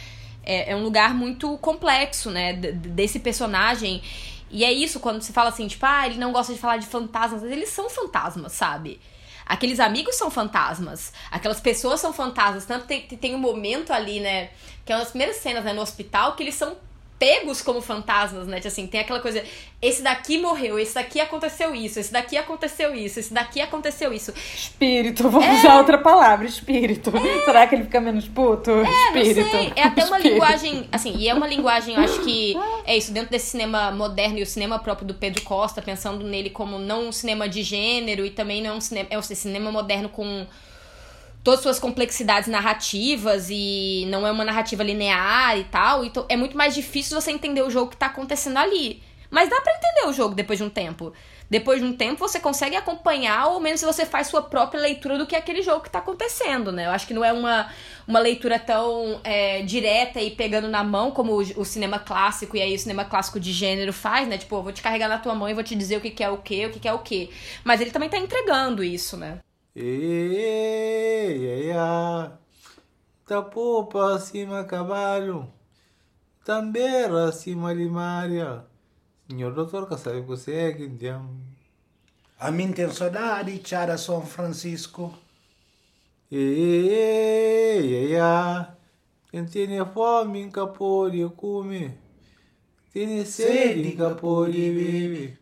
é, 0.43 0.73
é 0.73 0.77
um 0.77 0.83
lugar 0.83 1.15
muito 1.15 1.57
complexo, 1.59 2.29
né? 2.29 2.53
Desse 2.55 3.21
personagem. 3.21 4.03
E 4.51 4.65
é 4.65 4.73
isso, 4.73 4.99
quando 4.99 5.23
se 5.23 5.33
fala 5.33 5.51
assim, 5.51 5.69
tipo, 5.69 5.87
ah, 5.87 6.07
ele 6.07 6.19
não 6.19 6.33
gosta 6.33 6.53
de 6.53 6.59
falar 6.59 6.79
de 6.79 6.87
fantasmas, 6.87 7.43
mas 7.43 7.53
eles 7.53 7.69
são 7.69 7.89
fantasmas, 7.89 8.53
sabe? 8.53 9.01
Aqueles 9.47 9.79
amigos 9.79 10.17
são 10.17 10.29
fantasmas. 10.29 11.13
Aquelas 11.31 11.61
pessoas 11.61 12.01
são 12.01 12.13
fantasmas. 12.13 12.67
Tanto 12.67 12.87
tem, 12.87 13.07
tem 13.07 13.35
um 13.35 13.39
momento 13.39 13.93
ali, 13.93 14.19
né? 14.19 14.51
Que 14.85 14.93
é 14.93 14.97
uma 14.97 15.03
das 15.03 15.11
primeiras 15.11 15.37
cenas 15.37 15.65
né, 15.65 15.73
no 15.73 15.81
hospital 15.81 16.35
que 16.35 16.43
eles 16.43 16.57
são 16.57 16.77
pegos 17.19 17.63
como 17.63 17.81
fantasmas, 17.81 18.47
né? 18.47 18.57
Tipo 18.57 18.69
assim, 18.69 18.87
tem 18.87 19.01
aquela 19.01 19.21
coisa, 19.21 19.43
esse 19.81 20.03
daqui 20.03 20.39
morreu, 20.39 20.79
esse 20.79 20.95
daqui 20.95 21.21
aconteceu 21.21 21.75
isso, 21.75 21.99
esse 21.99 22.13
daqui 22.13 22.37
aconteceu 22.37 22.95
isso, 22.95 23.19
esse 23.19 23.33
daqui 23.33 23.61
aconteceu 23.61 24.13
isso. 24.13 24.33
Espírito, 24.55 25.29
vou 25.29 25.43
é... 25.43 25.55
usar 25.55 25.79
outra 25.79 25.99
palavra, 25.99 26.47
espírito. 26.47 27.13
É... 27.17 27.45
Será 27.45 27.67
que 27.67 27.75
ele 27.75 27.85
fica 27.85 28.01
menos 28.01 28.29
puto? 28.29 28.71
É, 28.71 29.19
espírito. 29.19 29.41
Não 29.41 29.51
sei. 29.51 29.73
É 29.77 29.83
até 29.85 30.05
uma 30.05 30.17
espírito. 30.17 30.29
linguagem, 30.35 30.89
assim, 30.93 31.17
e 31.17 31.29
é 31.29 31.35
uma 31.35 31.47
linguagem, 31.47 31.95
eu 31.95 32.03
acho 32.03 32.21
que 32.21 32.55
é 32.85 32.97
isso, 32.97 33.13
dentro 33.13 33.31
desse 33.31 33.47
cinema 33.47 33.91
moderno 33.91 34.39
e 34.39 34.43
o 34.43 34.47
cinema 34.47 34.79
próprio 34.79 35.07
do 35.07 35.15
Pedro 35.15 35.43
Costa, 35.43 35.81
pensando 35.81 36.25
nele 36.25 36.51
como 36.51 36.79
não 36.79 37.09
um 37.09 37.13
cinema 37.13 37.49
de 37.49 37.63
gênero 37.63 38.27
e 38.27 38.31
também 38.31 38.63
não 38.63 38.77
um 38.77 38.81
cinema, 38.81 39.09
é 39.11 39.19
um 39.19 39.23
cinema 39.23 39.73
moderno 39.73 40.09
com 40.09 40.47
todas 41.47 41.61
as 41.61 41.63
suas 41.63 41.79
complexidades 41.79 42.49
narrativas 42.49 43.47
e 43.51 44.05
não 44.09 44.27
é 44.27 44.33
uma 44.33 44.45
narrativa 44.45 44.83
linear 44.83 45.57
e 45.57 45.63
tal. 45.63 46.05
Então 46.05 46.27
é 46.29 46.37
muito 46.37 46.57
mais 46.57 46.75
difícil 46.75 47.19
você 47.21 47.31
entender 47.31 47.63
o 47.63 47.71
jogo 47.71 47.93
que 47.93 47.97
tá 47.97 48.07
acontecendo 48.07 48.57
ali. 48.57 49.01
Mas 49.31 49.49
dá 49.49 49.61
para 49.61 49.77
entender 49.77 50.09
o 50.09 50.13
jogo 50.13 50.35
depois 50.35 50.59
de 50.59 50.65
um 50.65 50.69
tempo. 50.69 51.13
Depois 51.49 51.81
de 51.81 51.87
um 51.87 51.93
tempo 51.93 52.19
você 52.19 52.41
consegue 52.41 52.75
acompanhar, 52.75 53.47
ou 53.47 53.61
menos 53.61 53.79
se 53.79 53.87
você 53.87 54.05
faz 54.05 54.27
sua 54.27 54.43
própria 54.43 54.81
leitura 54.81 55.17
do 55.17 55.25
que 55.25 55.37
é 55.37 55.39
aquele 55.39 55.63
jogo 55.63 55.85
que 55.85 55.91
tá 55.91 56.01
acontecendo, 56.01 56.73
né? 56.73 56.87
Eu 56.87 56.91
acho 56.91 57.07
que 57.07 57.15
não 57.15 57.25
é 57.25 57.33
uma, 57.33 57.71
uma 58.09 58.19
leitura 58.19 58.59
tão 58.59 59.21
é, 59.23 59.63
direta 59.63 60.21
e 60.21 60.33
pegando 60.33 60.67
na 60.67 60.83
mão 60.83 61.13
como 61.13 61.33
o, 61.33 61.61
o, 61.61 61.65
cinema 61.65 62.01
clássico, 62.01 62.57
e 62.57 62.61
aí 62.61 62.75
o 62.75 62.79
cinema 62.79 63.05
clássico 63.05 63.39
de 63.39 63.53
gênero 63.53 63.93
faz, 63.93 64.27
né? 64.27 64.37
Tipo, 64.37 64.57
eu 64.57 64.63
vou 64.65 64.73
te 64.73 64.83
carregar 64.83 65.09
na 65.09 65.19
tua 65.19 65.37
mão 65.37 65.49
e 65.49 65.55
vou 65.55 65.63
te 65.63 65.77
dizer 65.77 65.99
o 65.99 66.01
que, 66.01 66.11
que 66.11 66.25
é 66.25 66.29
o 66.29 66.39
que, 66.39 66.67
o 66.67 66.71
que, 66.71 66.81
que 66.81 66.89
é 66.89 66.93
o 66.93 66.99
que. 66.99 67.31
Mas 67.63 67.81
ele 67.81 67.93
também 67.93 68.09
tá 68.09 68.19
entregando 68.19 68.83
isso, 68.83 69.17
né? 69.17 69.39
Ei, 69.79 71.71
Tapo 73.27 73.85
para 73.85 74.19
cima 74.19 74.65
cavalo. 74.65 75.53
Também 76.43 77.07
cima 77.31 77.75
limária. 77.75 78.65
Senhor 79.29 79.53
doutor, 79.53 79.87
que 79.87 79.99
sabe 79.99 80.23
você 80.23 80.55
é 80.55 80.73
que 80.73 80.89
A 82.41 82.51
minha 82.51 82.71
intenção 82.71 83.09
é 83.09 83.45
de 83.45 83.61
Chara 83.69 83.99
São 83.99 84.25
Francisco. 84.25 85.13
Ei, 86.33 88.15
Quem 89.31 89.45
tem 89.45 89.85
fome, 89.85 90.47
nunca 90.47 90.67
pode 90.67 91.23
comer. 91.37 91.99
Tem 92.95 93.27
sede, 93.27 93.91
nunca 93.91 94.15
pode 94.15 94.53
beber. 94.53 95.39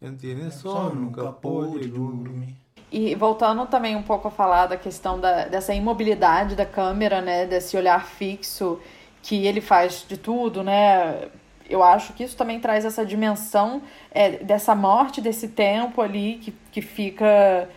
Quem 0.00 0.16
tem 0.16 0.50
sono, 0.50 1.00
nunca 1.00 1.30
pode 1.30 1.86
dormir. 1.86 2.56
E 2.90 3.14
voltando 3.14 3.66
também 3.66 3.96
um 3.96 4.02
pouco 4.02 4.28
a 4.28 4.30
falar 4.30 4.66
da 4.66 4.76
questão 4.76 5.20
da, 5.20 5.44
dessa 5.44 5.74
imobilidade 5.74 6.54
da 6.54 6.64
câmera, 6.64 7.20
né? 7.20 7.46
Desse 7.46 7.76
olhar 7.76 8.04
fixo 8.06 8.80
que 9.22 9.46
ele 9.46 9.60
faz 9.60 10.04
de 10.08 10.16
tudo, 10.16 10.62
né? 10.62 11.28
Eu 11.68 11.82
acho 11.82 12.14
que 12.14 12.24
isso 12.24 12.36
também 12.36 12.58
traz 12.60 12.84
essa 12.84 13.04
dimensão 13.04 13.82
é, 14.10 14.30
dessa 14.38 14.74
morte, 14.74 15.20
desse 15.20 15.48
tempo 15.48 16.00
ali 16.00 16.38
que, 16.42 16.54
que 16.72 16.80
fica, 16.80 17.68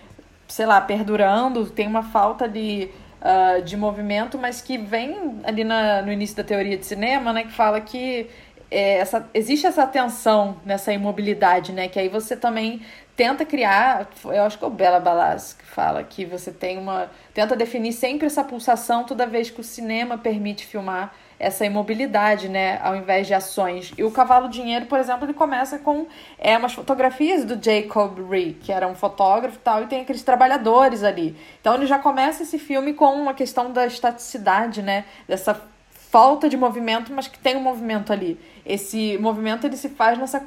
sei 0.48 0.66
lá, 0.66 0.80
perdurando. 0.80 1.70
Tem 1.70 1.88
uma 1.88 2.04
falta 2.04 2.48
de 2.48 2.90
uh, 3.22 3.62
de 3.62 3.78
movimento, 3.78 4.38
mas 4.38 4.62
que 4.62 4.78
vem 4.78 5.40
ali 5.44 5.64
na, 5.64 6.02
no 6.02 6.12
início 6.12 6.36
da 6.36 6.44
teoria 6.44 6.78
de 6.78 6.86
cinema, 6.86 7.32
né, 7.32 7.44
que 7.44 7.52
fala 7.52 7.80
que 7.80 8.28
é, 8.70 8.98
essa, 8.98 9.30
existe 9.34 9.68
essa 9.68 9.86
tensão 9.86 10.58
nessa 10.66 10.92
imobilidade, 10.92 11.72
né, 11.72 11.88
que 11.88 12.00
aí 12.00 12.10
você 12.10 12.36
também 12.36 12.82
tenta 13.22 13.46
criar, 13.46 14.10
eu 14.26 14.42
acho 14.42 14.58
que 14.58 14.64
é 14.64 14.68
o 14.68 14.72
Bela 14.72 15.00
Balas 15.00 15.54
que 15.54 15.64
fala 15.64 16.04
que 16.04 16.26
você 16.26 16.52
tem 16.52 16.80
uma, 16.80 17.08
tenta 17.36 17.56
definir 17.56 17.94
sempre 17.94 18.26
essa 18.26 18.44
pulsação 18.44 19.04
toda 19.04 19.28
vez 19.28 19.52
que 19.52 19.62
o 19.62 19.64
cinema 19.64 20.18
permite 20.18 20.66
filmar 20.66 21.14
essa 21.38 21.64
imobilidade, 21.64 22.50
né, 22.50 22.80
ao 22.82 22.96
invés 22.96 23.28
de 23.28 23.36
ações. 23.36 23.94
E 23.96 24.04
o 24.04 24.10
Cavalo 24.10 24.50
Dinheiro, 24.50 24.88
por 24.88 24.98
exemplo, 24.98 25.26
ele 25.28 25.36
começa 25.36 25.78
com 25.78 26.08
é, 26.40 26.58
umas 26.58 26.74
fotografias 26.74 27.46
do 27.46 27.64
Jacob 27.64 28.28
Ree, 28.28 28.54
que 28.56 28.72
era 28.72 28.88
um 28.88 28.96
fotógrafo 28.96 29.58
e 29.58 29.62
tal, 29.62 29.84
e 29.84 29.86
tem 29.86 30.02
aqueles 30.02 30.24
trabalhadores 30.24 31.04
ali. 31.04 31.38
Então 31.60 31.76
ele 31.76 31.86
já 31.86 32.00
começa 32.00 32.42
esse 32.42 32.58
filme 32.58 32.92
com 32.92 33.14
uma 33.14 33.36
questão 33.36 33.72
da 33.72 33.86
estaticidade, 33.86 34.82
né, 34.82 35.06
dessa 35.28 35.62
falta 36.10 36.50
de 36.50 36.58
movimento, 36.58 37.14
mas 37.14 37.28
que 37.28 37.38
tem 37.38 37.56
um 37.56 37.62
movimento 37.62 38.12
ali. 38.12 38.40
Esse 38.66 39.16
movimento 39.20 39.68
ele 39.68 39.78
se 39.78 39.90
faz 39.90 40.18
nessa 40.18 40.44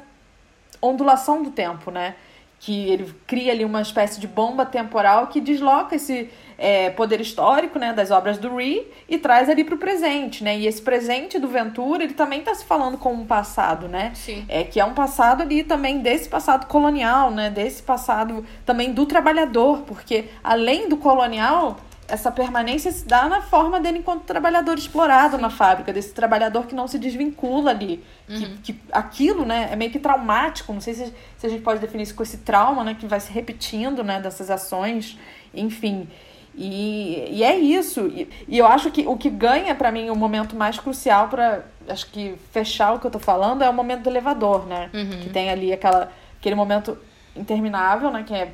ondulação 0.81 1.41
do 1.41 1.51
tempo, 1.51 1.89
né? 1.89 2.15
Que 2.59 2.89
ele 2.89 3.13
cria 3.27 3.51
ali 3.51 3.63
uma 3.63 3.81
espécie 3.81 4.19
de 4.19 4.27
bomba 4.27 4.65
temporal 4.65 5.27
que 5.27 5.39
desloca 5.39 5.95
esse 5.95 6.29
é, 6.57 6.89
poder 6.89 7.19
histórico 7.19 7.77
né, 7.77 7.93
das 7.93 8.11
obras 8.11 8.37
do 8.37 8.55
Ree 8.55 8.87
e 9.09 9.17
traz 9.17 9.49
ali 9.49 9.63
para 9.63 9.75
o 9.75 9.77
presente, 9.77 10.43
né? 10.43 10.57
E 10.57 10.67
esse 10.67 10.81
presente 10.81 11.37
do 11.37 11.47
Ventura, 11.47 12.03
ele 12.03 12.13
também 12.13 12.39
está 12.39 12.55
se 12.55 12.65
falando 12.65 12.97
com 12.97 13.13
um 13.13 13.25
passado, 13.25 13.87
né? 13.87 14.11
Sim. 14.15 14.45
É, 14.47 14.63
que 14.63 14.79
é 14.79 14.85
um 14.85 14.93
passado 14.93 15.41
ali 15.43 15.63
também 15.63 15.99
desse 15.99 16.29
passado 16.29 16.65
colonial, 16.67 17.29
né? 17.31 17.49
Desse 17.49 17.83
passado 17.83 18.45
também 18.65 18.93
do 18.93 19.05
trabalhador, 19.05 19.79
porque 19.79 20.25
além 20.43 20.87
do 20.87 20.97
colonial, 20.97 21.77
essa 22.07 22.31
permanência 22.31 22.91
se 22.91 23.05
dá 23.05 23.27
na 23.27 23.41
forma 23.41 23.79
dele 23.79 23.99
enquanto 23.99 24.23
trabalhador 24.23 24.77
explorado 24.77 25.35
Sim. 25.35 25.41
na 25.41 25.49
fábrica, 25.49 25.91
desse 25.91 26.13
trabalhador 26.13 26.67
que 26.67 26.75
não 26.75 26.87
se 26.87 26.99
desvincula 26.99 27.71
ali. 27.71 28.03
Uhum. 28.29 28.57
Que, 28.61 28.73
que 28.73 28.79
aquilo, 28.91 29.45
né, 29.45 29.69
é 29.71 29.75
meio 29.75 29.91
que 29.91 29.99
traumático. 29.99 30.71
Não 30.71 30.81
sei 30.81 30.93
se, 30.93 31.13
se 31.37 31.47
a 31.47 31.49
gente 31.49 31.63
pode 31.63 31.79
definir 31.79 32.03
isso 32.03 32.15
com 32.15 32.23
esse 32.23 32.37
trauma, 32.37 32.83
né, 32.83 32.95
que 32.99 33.07
vai 33.07 33.19
se 33.19 33.31
repetindo, 33.31 34.03
né, 34.03 34.19
dessas 34.19 34.51
ações. 34.51 35.17
Enfim. 35.53 36.07
E, 36.53 37.25
e 37.29 37.43
é 37.43 37.57
isso. 37.57 38.07
E, 38.07 38.29
e 38.47 38.57
eu 38.57 38.67
acho 38.67 38.91
que 38.91 39.05
o 39.07 39.17
que 39.17 39.29
ganha 39.29 39.73
para 39.73 39.91
mim 39.91 40.09
o 40.09 40.15
momento 40.15 40.55
mais 40.55 40.79
crucial 40.79 41.27
para 41.27 41.63
acho 41.87 42.07
que 42.11 42.35
fechar 42.51 42.93
o 42.93 42.99
que 42.99 43.05
eu 43.05 43.11
tô 43.11 43.19
falando 43.19 43.63
é 43.63 43.69
o 43.69 43.73
momento 43.73 44.03
do 44.03 44.09
elevador, 44.09 44.65
né? 44.65 44.89
Uhum. 44.93 45.21
Que 45.21 45.29
tem 45.29 45.49
ali 45.49 45.73
aquela, 45.73 46.11
aquele 46.39 46.55
momento 46.55 46.97
interminável, 47.35 48.11
né? 48.11 48.23
Que 48.23 48.33
é 48.33 48.51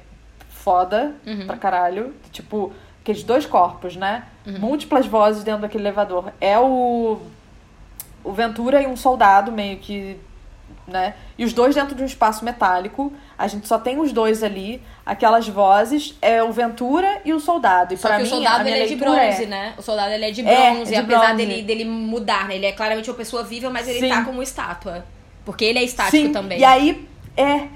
foda 0.49 1.15
uhum. 1.25 1.45
pra 1.45 1.57
caralho. 1.57 2.13
Tipo, 2.31 2.73
aqueles 3.01 3.23
dois 3.23 3.45
corpos, 3.45 3.95
né? 3.95 4.23
Uhum. 4.45 4.59
Múltiplas 4.59 5.05
vozes 5.05 5.43
dentro 5.43 5.61
daquele 5.61 5.83
elevador. 5.83 6.31
É 6.39 6.57
o, 6.59 7.19
o 8.23 8.31
Ventura 8.31 8.81
e 8.81 8.87
um 8.87 8.95
soldado 8.95 9.51
meio 9.51 9.77
que. 9.77 10.17
Né? 10.87 11.13
E 11.37 11.45
os 11.45 11.53
dois 11.53 11.75
dentro 11.75 11.95
de 11.95 12.01
um 12.01 12.05
espaço 12.05 12.43
metálico. 12.43 13.13
A 13.37 13.47
gente 13.47 13.67
só 13.67 13.77
tem 13.79 13.99
os 13.99 14.11
dois 14.11 14.43
ali. 14.43 14.81
Aquelas 15.05 15.47
vozes 15.47 16.17
é 16.21 16.43
o 16.43 16.51
Ventura 16.51 17.21
e 17.23 17.31
o 17.33 17.39
soldado. 17.39 17.93
E 17.93 17.97
Só 17.97 18.09
que 18.09 18.17
mim, 18.17 18.23
o 18.23 18.25
soldado 18.25 18.67
ele 18.67 18.71
é 18.79 18.85
de 18.85 18.95
leitura 18.95 19.11
bronze, 19.11 19.43
é... 19.43 19.47
né? 19.47 19.73
O 19.77 19.81
soldado 19.81 20.11
ele 20.11 20.25
é 20.25 20.31
de 20.31 20.41
É, 20.41 20.71
bronze, 20.73 20.91
de 20.91 20.97
apesar 20.97 21.19
bronze. 21.27 21.35
Dele, 21.45 21.61
dele 21.63 21.85
mudar, 21.85 22.47
né? 22.47 22.55
Ele 22.55 22.65
é 22.65 22.71
claramente 22.71 23.09
uma 23.09 23.15
pessoa 23.15 23.43
viva, 23.43 23.69
mas 23.69 23.87
ele 23.87 23.99
Sim. 23.99 24.09
tá 24.09 24.25
como 24.25 24.41
estátua. 24.43 25.05
Porque 25.45 25.63
ele 25.65 25.79
é 25.79 25.83
estático 25.83 26.17
Sim, 26.17 26.31
também. 26.31 26.59
E 26.59 26.63
aí, 26.63 27.07
é. 27.37 27.67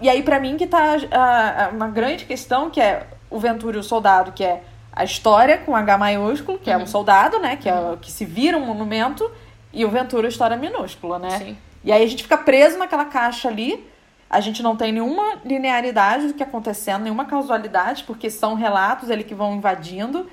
E 0.00 0.08
aí, 0.08 0.22
pra 0.22 0.38
mim, 0.38 0.56
que 0.56 0.66
tá 0.66 0.96
a- 1.10 1.64
a- 1.66 1.68
uma 1.70 1.88
grande 1.88 2.24
questão, 2.24 2.70
que 2.70 2.80
é 2.80 3.06
o 3.28 3.38
Ventura 3.38 3.76
e 3.76 3.80
o 3.80 3.82
soldado, 3.82 4.32
que 4.32 4.44
é 4.44 4.62
a 4.92 5.04
história 5.04 5.58
com 5.58 5.74
H 5.76 5.96
maiúsculo, 5.98 6.58
que 6.58 6.70
é 6.70 6.76
Uhum. 6.76 6.82
um 6.82 6.86
soldado, 6.86 7.38
né? 7.38 7.56
Que, 7.56 7.68
é, 7.68 7.96
que 8.00 8.10
se 8.10 8.24
vira 8.24 8.56
um 8.58 8.66
monumento, 8.66 9.30
e 9.72 9.84
o 9.84 9.88
Ventura 9.90 10.26
a 10.26 10.30
história 10.30 10.56
minúscula, 10.56 11.18
né? 11.18 11.38
Sim. 11.38 11.56
E 11.84 11.92
aí 11.92 12.02
a 12.02 12.06
gente 12.06 12.22
fica 12.24 12.36
preso 12.36 12.76
naquela 12.78 13.04
caixa 13.04 13.48
ali. 13.48 13.88
A 14.28 14.40
gente 14.40 14.62
não 14.62 14.76
tem 14.76 14.92
nenhuma 14.92 15.38
linearidade 15.44 16.28
do 16.28 16.34
que 16.34 16.42
acontecendo, 16.42 17.02
nenhuma 17.02 17.24
causalidade, 17.24 18.04
porque 18.04 18.28
são 18.30 18.54
relatos 18.54 19.10
ali 19.10 19.24
que 19.24 19.34
vão 19.34 19.54
invadindo. 19.54 20.28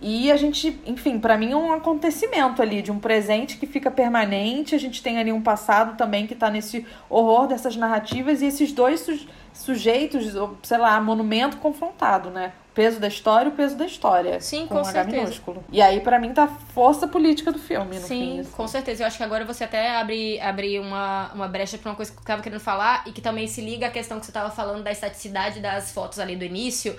E 0.00 0.30
a 0.30 0.36
gente, 0.36 0.78
enfim, 0.84 1.18
pra 1.18 1.36
mim 1.38 1.52
é 1.52 1.56
um 1.56 1.72
acontecimento 1.72 2.60
ali, 2.60 2.82
de 2.82 2.92
um 2.92 2.98
presente 2.98 3.56
que 3.56 3.66
fica 3.66 3.90
permanente. 3.90 4.74
A 4.74 4.78
gente 4.78 5.02
tem 5.02 5.18
ali 5.18 5.32
um 5.32 5.40
passado 5.40 5.96
também 5.96 6.26
que 6.26 6.34
tá 6.34 6.50
nesse 6.50 6.86
horror 7.08 7.46
dessas 7.46 7.74
narrativas 7.76 8.42
e 8.42 8.46
esses 8.46 8.70
dois 8.72 9.00
su- 9.00 9.26
sujeitos, 9.52 10.34
sei 10.62 10.78
lá, 10.78 11.00
monumento 11.00 11.56
confrontado, 11.56 12.28
né? 12.30 12.52
Peso 12.74 12.98
da 12.98 13.06
história 13.06 13.50
o 13.50 13.54
peso 13.54 13.76
da 13.76 13.86
história. 13.86 14.40
Sim, 14.40 14.66
com 14.66 14.74
com 14.74 14.80
H 14.80 14.90
certeza. 14.90 15.16
minúsculo. 15.16 15.64
E 15.70 15.80
aí, 15.80 16.00
pra 16.00 16.18
mim, 16.18 16.32
tá 16.32 16.44
a 16.44 16.48
força 16.48 17.06
política 17.06 17.52
do 17.52 17.58
filme, 17.58 18.00
no 18.00 18.06
fim. 18.06 18.08
Sim, 18.08 18.40
assim. 18.40 18.50
com 18.50 18.66
certeza. 18.66 19.04
Eu 19.04 19.06
acho 19.06 19.16
que 19.16 19.22
agora 19.22 19.44
você 19.44 19.62
até 19.62 19.94
abre, 19.96 20.40
abre 20.40 20.80
uma, 20.80 21.30
uma 21.32 21.46
brecha 21.46 21.78
pra 21.78 21.90
uma 21.90 21.96
coisa 21.96 22.10
que 22.10 22.18
eu 22.18 22.24
tava 22.24 22.42
querendo 22.42 22.60
falar 22.60 23.04
e 23.06 23.12
que 23.12 23.20
também 23.20 23.46
se 23.46 23.60
liga 23.60 23.86
à 23.86 23.90
questão 23.90 24.18
que 24.18 24.26
você 24.26 24.32
tava 24.32 24.50
falando 24.50 24.82
da 24.82 24.90
estaticidade 24.90 25.60
das 25.60 25.92
fotos 25.92 26.18
ali 26.18 26.34
do 26.34 26.44
início. 26.44 26.96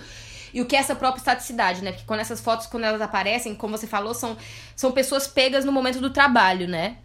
E 0.53 0.61
o 0.61 0.65
que 0.65 0.77
é 0.77 0.79
essa 0.79 0.95
própria 0.95 1.19
estaticidade, 1.19 1.83
né? 1.83 1.91
Porque 1.91 2.05
quando 2.05 2.21
essas 2.21 2.39
fotos, 2.39 2.67
quando 2.67 2.85
elas 2.85 3.01
aparecem, 3.01 3.53
como 3.53 3.77
você 3.77 3.85
falou, 3.85 4.13
são, 4.13 4.37
são 4.73 4.93
pessoas 4.93 5.27
pegas 5.27 5.65
no 5.65 5.71
momento 5.73 5.99
do 5.99 6.09
trabalho, 6.09 6.65
né? 6.69 6.95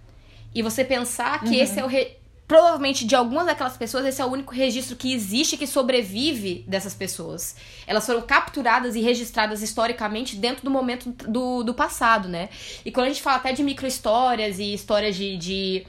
E 0.55 0.63
você 0.63 0.85
pensar 0.85 1.43
que 1.43 1.59
esse 1.59 1.81
é 1.81 1.85
o. 1.85 1.89
Re... 1.89 2.20
Provavelmente, 2.51 3.05
de 3.05 3.15
algumas 3.15 3.47
daquelas 3.47 3.77
pessoas, 3.77 4.05
esse 4.05 4.21
é 4.21 4.25
o 4.25 4.29
único 4.29 4.53
registro 4.53 4.97
que 4.97 5.15
existe 5.15 5.57
que 5.57 5.69
sobrevive 5.69 6.65
dessas 6.67 6.93
pessoas. 6.93 7.55
Elas 7.87 8.05
foram 8.05 8.23
capturadas 8.23 8.97
e 8.97 9.01
registradas 9.01 9.63
historicamente 9.63 10.35
dentro 10.35 10.65
do 10.65 10.69
momento 10.69 11.11
do, 11.29 11.63
do 11.63 11.73
passado, 11.73 12.29
né? 12.29 12.49
E 12.85 12.91
quando 12.91 13.07
a 13.07 13.11
gente 13.11 13.23
fala 13.23 13.37
até 13.37 13.53
de 13.53 13.63
micro-histórias 13.63 14.59
e 14.59 14.75
histórias 14.75 15.15
de. 15.15 15.37
de 15.37 15.87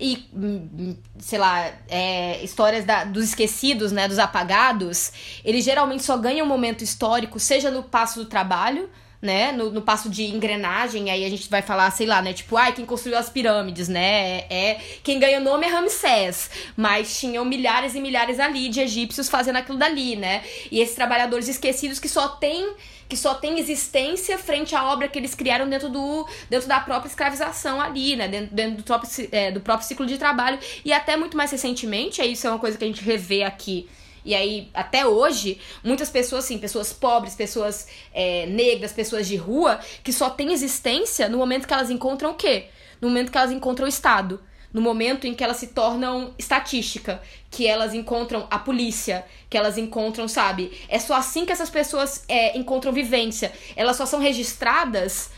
e, 0.00 0.28
hum, 0.34 0.96
sei 1.20 1.38
lá, 1.38 1.70
é, 1.88 2.42
histórias 2.42 2.84
da- 2.84 3.04
dos 3.04 3.22
esquecidos, 3.22 3.92
né, 3.92 4.08
dos 4.08 4.18
apagados, 4.18 5.12
eles 5.44 5.64
geralmente 5.64 6.02
só 6.02 6.16
ganham 6.16 6.44
um 6.44 6.48
momento 6.48 6.82
histórico, 6.82 7.38
seja 7.38 7.70
no 7.70 7.84
passo 7.84 8.18
do 8.18 8.26
trabalho, 8.26 8.90
né, 9.22 9.52
no, 9.52 9.70
no 9.70 9.80
passo 9.80 10.10
de 10.10 10.24
engrenagem, 10.24 11.08
aí 11.08 11.24
a 11.24 11.30
gente 11.30 11.48
vai 11.48 11.62
falar, 11.62 11.88
sei 11.92 12.06
lá, 12.06 12.20
né, 12.20 12.32
tipo, 12.32 12.56
ai, 12.56 12.72
quem 12.72 12.84
construiu 12.84 13.16
as 13.16 13.30
pirâmides, 13.30 13.88
né, 13.88 14.40
é, 14.40 14.46
é- 14.50 14.80
quem 15.04 15.20
ganha 15.20 15.38
o 15.38 15.42
nome 15.42 15.64
é 15.64 15.70
Ramsés, 15.70 16.50
mas 16.76 17.20
tinham 17.20 17.44
milhares 17.44 17.94
e 17.94 18.00
milhares 18.00 18.40
ali 18.40 18.68
de 18.68 18.80
egípcios 18.80 19.28
fazendo 19.28 19.56
aquilo 19.56 19.78
dali, 19.78 20.16
né, 20.16 20.42
e 20.72 20.80
esses 20.80 20.96
trabalhadores 20.96 21.46
esquecidos 21.46 22.00
que 22.00 22.08
só 22.08 22.28
tem 22.28 22.74
que 23.08 23.16
só 23.16 23.34
tem 23.34 23.58
existência 23.58 24.38
frente 24.38 24.74
à 24.74 24.90
obra 24.90 25.06
que 25.06 25.18
eles 25.18 25.34
criaram 25.34 25.68
dentro 25.68 25.90
do 25.90 26.26
dentro 26.48 26.66
da 26.66 26.80
própria 26.80 27.10
escravização 27.10 27.78
ali, 27.78 28.16
né? 28.16 28.26
Dentro, 28.26 28.54
dentro 28.54 28.76
do, 28.78 28.82
próprio, 28.82 29.28
é, 29.30 29.50
do 29.50 29.60
próprio 29.60 29.86
ciclo 29.86 30.06
de 30.06 30.16
trabalho. 30.16 30.58
E 30.82 30.94
até 30.94 31.14
muito 31.14 31.36
mais 31.36 31.50
recentemente, 31.50 32.22
aí 32.22 32.32
isso 32.32 32.46
é 32.46 32.50
uma 32.50 32.58
coisa 32.58 32.78
que 32.78 32.84
a 32.84 32.86
gente 32.86 33.02
revê 33.04 33.42
aqui. 33.42 33.86
E 34.24 34.34
aí, 34.34 34.68
até 34.72 35.06
hoje, 35.06 35.60
muitas 35.82 36.10
pessoas, 36.10 36.44
assim, 36.44 36.58
pessoas 36.58 36.92
pobres, 36.92 37.34
pessoas 37.34 37.88
é, 38.14 38.46
negras, 38.46 38.92
pessoas 38.92 39.26
de 39.26 39.36
rua, 39.36 39.80
que 40.02 40.12
só 40.12 40.30
têm 40.30 40.52
existência 40.52 41.28
no 41.28 41.38
momento 41.38 41.66
que 41.66 41.74
elas 41.74 41.90
encontram 41.90 42.30
o 42.30 42.34
quê? 42.34 42.66
No 43.00 43.08
momento 43.08 43.32
que 43.32 43.38
elas 43.38 43.50
encontram 43.50 43.86
o 43.86 43.88
Estado. 43.88 44.40
No 44.72 44.80
momento 44.80 45.26
em 45.26 45.34
que 45.34 45.44
elas 45.44 45.58
se 45.58 45.66
tornam 45.68 46.32
estatística, 46.38 47.20
que 47.50 47.66
elas 47.66 47.92
encontram 47.92 48.46
a 48.50 48.58
polícia, 48.58 49.26
que 49.50 49.58
elas 49.58 49.76
encontram, 49.76 50.26
sabe? 50.26 50.72
É 50.88 50.98
só 50.98 51.14
assim 51.14 51.44
que 51.44 51.52
essas 51.52 51.68
pessoas 51.68 52.24
é, 52.26 52.56
encontram 52.56 52.90
vivência. 52.90 53.52
Elas 53.76 53.96
só 53.96 54.06
são 54.06 54.18
registradas 54.18 55.30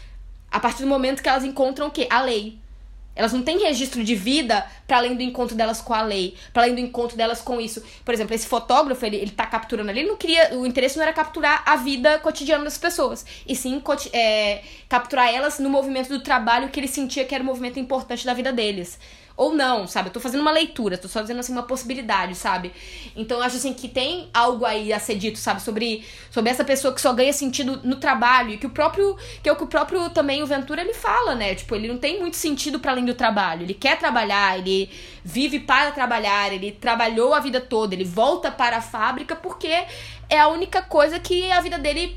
a 0.52 0.60
partir 0.60 0.82
do 0.82 0.88
momento 0.88 1.20
que 1.20 1.28
elas 1.28 1.42
encontram 1.42 1.88
o 1.88 1.90
quê? 1.90 2.06
A 2.08 2.22
lei. 2.22 2.58
Elas 3.16 3.32
não 3.32 3.42
têm 3.42 3.58
registro 3.58 4.02
de 4.02 4.14
vida 4.14 4.66
para 4.86 4.96
além 4.96 5.14
do 5.14 5.22
encontro 5.22 5.56
delas 5.56 5.80
com 5.80 5.94
a 5.94 6.02
lei, 6.02 6.34
para 6.52 6.64
além 6.64 6.74
do 6.74 6.80
encontro 6.80 7.16
delas 7.16 7.40
com 7.40 7.60
isso. 7.60 7.82
Por 8.04 8.12
exemplo, 8.12 8.34
esse 8.34 8.46
fotógrafo, 8.46 9.04
ele, 9.06 9.16
ele 9.16 9.30
tá 9.30 9.46
capturando 9.46 9.90
ali, 9.90 10.00
ele 10.00 10.08
não 10.08 10.16
queria. 10.16 10.54
O 10.54 10.66
interesse 10.66 10.96
não 10.96 11.04
era 11.04 11.12
capturar 11.12 11.62
a 11.64 11.76
vida 11.76 12.18
cotidiana 12.18 12.64
das 12.64 12.78
pessoas, 12.78 13.24
e 13.46 13.54
sim 13.54 13.82
é, 14.12 14.62
capturar 14.88 15.32
elas 15.32 15.58
no 15.58 15.70
movimento 15.70 16.08
do 16.08 16.20
trabalho 16.20 16.68
que 16.68 16.80
ele 16.80 16.88
sentia 16.88 17.24
que 17.24 17.34
era 17.34 17.42
o 17.42 17.46
movimento 17.46 17.78
importante 17.78 18.26
da 18.26 18.34
vida 18.34 18.52
deles. 18.52 18.98
Ou 19.36 19.52
não, 19.52 19.88
sabe? 19.88 20.08
Eu 20.08 20.12
tô 20.12 20.20
fazendo 20.20 20.42
uma 20.42 20.52
leitura, 20.52 20.96
tô 20.96 21.08
só 21.08 21.20
dizendo 21.20 21.40
assim 21.40 21.50
uma 21.50 21.64
possibilidade, 21.64 22.36
sabe? 22.36 22.72
Então 23.16 23.38
eu 23.38 23.42
acho 23.42 23.56
assim 23.56 23.72
que 23.72 23.88
tem 23.88 24.28
algo 24.32 24.64
aí 24.64 24.92
a 24.92 25.00
ser 25.00 25.16
dito, 25.16 25.38
sabe? 25.38 25.60
Sobre, 25.60 26.04
sobre 26.30 26.50
essa 26.50 26.62
pessoa 26.62 26.94
que 26.94 27.00
só 27.00 27.12
ganha 27.12 27.32
sentido 27.32 27.80
no 27.82 27.96
trabalho. 27.96 28.50
E 28.50 28.58
que 28.58 28.66
o 28.66 28.70
próprio. 28.70 29.16
Que 29.42 29.48
é 29.48 29.52
o 29.52 29.56
que 29.56 29.64
o 29.64 29.66
próprio 29.66 30.08
também 30.10 30.40
o 30.40 30.46
Ventura 30.46 30.82
ele 30.82 30.94
fala, 30.94 31.34
né? 31.34 31.52
Tipo, 31.56 31.74
ele 31.74 31.88
não 31.88 31.98
tem 31.98 32.20
muito 32.20 32.36
sentido 32.36 32.78
para 32.78 32.92
além 32.92 33.04
do 33.04 33.14
trabalho. 33.14 33.64
Ele 33.64 33.74
quer 33.74 33.98
trabalhar, 33.98 34.56
ele 34.56 34.88
vive 35.24 35.58
para 35.58 35.90
trabalhar, 35.90 36.52
ele 36.52 36.70
trabalhou 36.70 37.34
a 37.34 37.40
vida 37.40 37.60
toda, 37.60 37.92
ele 37.92 38.04
volta 38.04 38.52
para 38.52 38.76
a 38.76 38.80
fábrica 38.80 39.34
porque 39.34 39.84
é 40.28 40.38
a 40.38 40.46
única 40.46 40.80
coisa 40.80 41.18
que 41.18 41.50
a 41.50 41.60
vida 41.60 41.76
dele. 41.76 42.16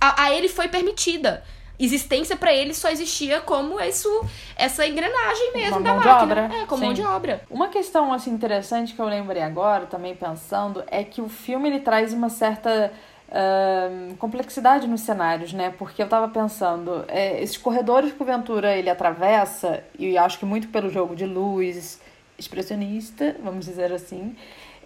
a, 0.00 0.24
a 0.24 0.34
ele 0.34 0.48
foi 0.48 0.68
permitida. 0.68 1.44
Existência 1.78 2.36
pra 2.36 2.54
ele 2.54 2.72
só 2.72 2.88
existia 2.88 3.40
como 3.40 3.80
isso, 3.80 4.08
essa 4.56 4.86
engrenagem 4.86 5.52
mesmo 5.52 5.82
da 5.82 5.94
máquina. 5.94 6.22
obra. 6.22 6.50
É, 6.62 6.66
como 6.66 6.80
Sim. 6.80 6.84
mão 6.86 6.94
de 6.94 7.02
obra. 7.02 7.42
Uma 7.50 7.68
questão 7.68 8.12
assim 8.12 8.30
interessante 8.30 8.94
que 8.94 9.00
eu 9.00 9.06
lembrei 9.06 9.42
agora, 9.42 9.86
também 9.86 10.14
pensando, 10.14 10.82
é 10.86 11.04
que 11.04 11.20
o 11.20 11.28
filme 11.28 11.68
ele 11.68 11.80
traz 11.80 12.12
uma 12.12 12.30
certa 12.30 12.92
ahn, 13.30 14.16
complexidade 14.16 14.86
nos 14.86 15.02
cenários, 15.02 15.52
né? 15.52 15.74
Porque 15.76 16.02
eu 16.02 16.08
tava 16.08 16.28
pensando, 16.28 17.04
é, 17.08 17.42
esses 17.42 17.56
corredores 17.56 18.12
que 18.12 18.22
o 18.22 18.26
Ventura 18.26 18.74
ele 18.74 18.88
atravessa, 18.88 19.82
e 19.98 20.16
acho 20.16 20.38
que 20.38 20.44
muito 20.44 20.68
pelo 20.68 20.88
jogo 20.88 21.14
de 21.14 21.26
luz 21.26 22.00
expressionista, 22.38 23.36
vamos 23.42 23.64
dizer 23.64 23.92
assim, 23.92 24.36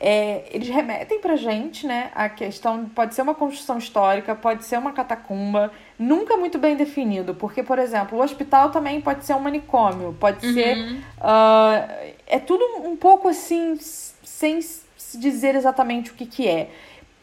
é, 0.02 0.44
eles 0.50 0.68
remetem 0.70 1.20
pra 1.20 1.36
gente, 1.36 1.86
né, 1.86 2.10
a 2.14 2.26
questão, 2.26 2.86
pode 2.86 3.14
ser 3.14 3.20
uma 3.20 3.34
construção 3.34 3.76
histórica, 3.76 4.34
pode 4.34 4.64
ser 4.64 4.78
uma 4.78 4.92
catacumba, 4.92 5.70
nunca 5.98 6.38
muito 6.38 6.58
bem 6.58 6.74
definido, 6.74 7.34
porque, 7.34 7.62
por 7.62 7.78
exemplo, 7.78 8.18
o 8.18 8.22
hospital 8.22 8.70
também 8.70 8.98
pode 9.02 9.26
ser 9.26 9.34
um 9.34 9.40
manicômio, 9.40 10.16
pode 10.18 10.40
ser, 10.54 11.02
ah, 11.20 11.86
é 12.26 12.38
tudo 12.38 12.64
um 12.88 12.96
pouco 12.96 13.28
assim, 13.28 13.76
sem 13.78 14.62
se 14.62 15.18
dizer 15.18 15.54
exatamente 15.54 16.12
o 16.12 16.14
que 16.14 16.24
que 16.24 16.48
é. 16.48 16.70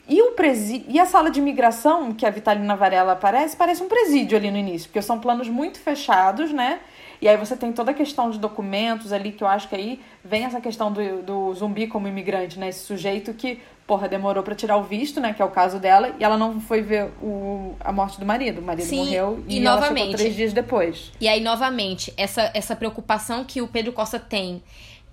E, 0.07 0.21
o 0.21 0.31
presi... 0.33 0.85
e 0.87 0.99
a 0.99 1.05
sala 1.05 1.31
de 1.31 1.39
imigração, 1.39 2.13
que 2.13 2.25
a 2.25 2.29
Vitalina 2.29 2.75
Varela 2.75 3.13
aparece, 3.13 3.57
parece 3.57 3.81
um 3.81 3.87
presídio 3.87 4.37
ali 4.37 4.51
no 4.51 4.57
início, 4.57 4.87
porque 4.87 5.01
são 5.01 5.19
planos 5.19 5.49
muito 5.49 5.79
fechados, 5.79 6.53
né? 6.53 6.79
E 7.21 7.27
aí 7.27 7.35
você 7.37 7.55
tem 7.55 7.71
toda 7.73 7.91
a 7.91 7.93
questão 7.93 8.29
de 8.29 8.37
documentos 8.39 9.11
ali, 9.11 9.31
que 9.31 9.43
eu 9.43 9.47
acho 9.47 9.67
que 9.67 9.75
aí 9.75 9.99
vem 10.23 10.45
essa 10.45 10.61
questão 10.61 10.91
do, 10.91 11.23
do 11.23 11.53
zumbi 11.53 11.87
como 11.87 12.07
imigrante, 12.07 12.59
né? 12.59 12.69
Esse 12.69 12.85
sujeito 12.85 13.33
que, 13.33 13.59
porra, 13.87 14.07
demorou 14.07 14.43
pra 14.43 14.53
tirar 14.53 14.77
o 14.77 14.83
visto, 14.83 15.19
né? 15.19 15.33
Que 15.33 15.41
é 15.41 15.45
o 15.45 15.49
caso 15.49 15.79
dela, 15.79 16.13
e 16.19 16.23
ela 16.23 16.37
não 16.37 16.59
foi 16.59 16.81
ver 16.81 17.09
o... 17.21 17.75
a 17.79 17.91
morte 17.91 18.19
do 18.19 18.25
marido. 18.25 18.59
O 18.59 18.63
marido 18.63 18.85
Sim, 18.87 18.99
morreu 19.05 19.43
e, 19.47 19.59
e 19.59 19.65
ela 19.65 19.75
novamente- 19.75 20.01
chegou 20.01 20.15
três 20.17 20.35
dias 20.35 20.53
depois. 20.53 21.11
E 21.19 21.27
aí, 21.27 21.41
novamente, 21.41 22.13
essa, 22.17 22.51
essa 22.53 22.75
preocupação 22.75 23.43
que 23.43 23.61
o 23.61 23.67
Pedro 23.67 23.91
Costa 23.93 24.19
tem 24.19 24.61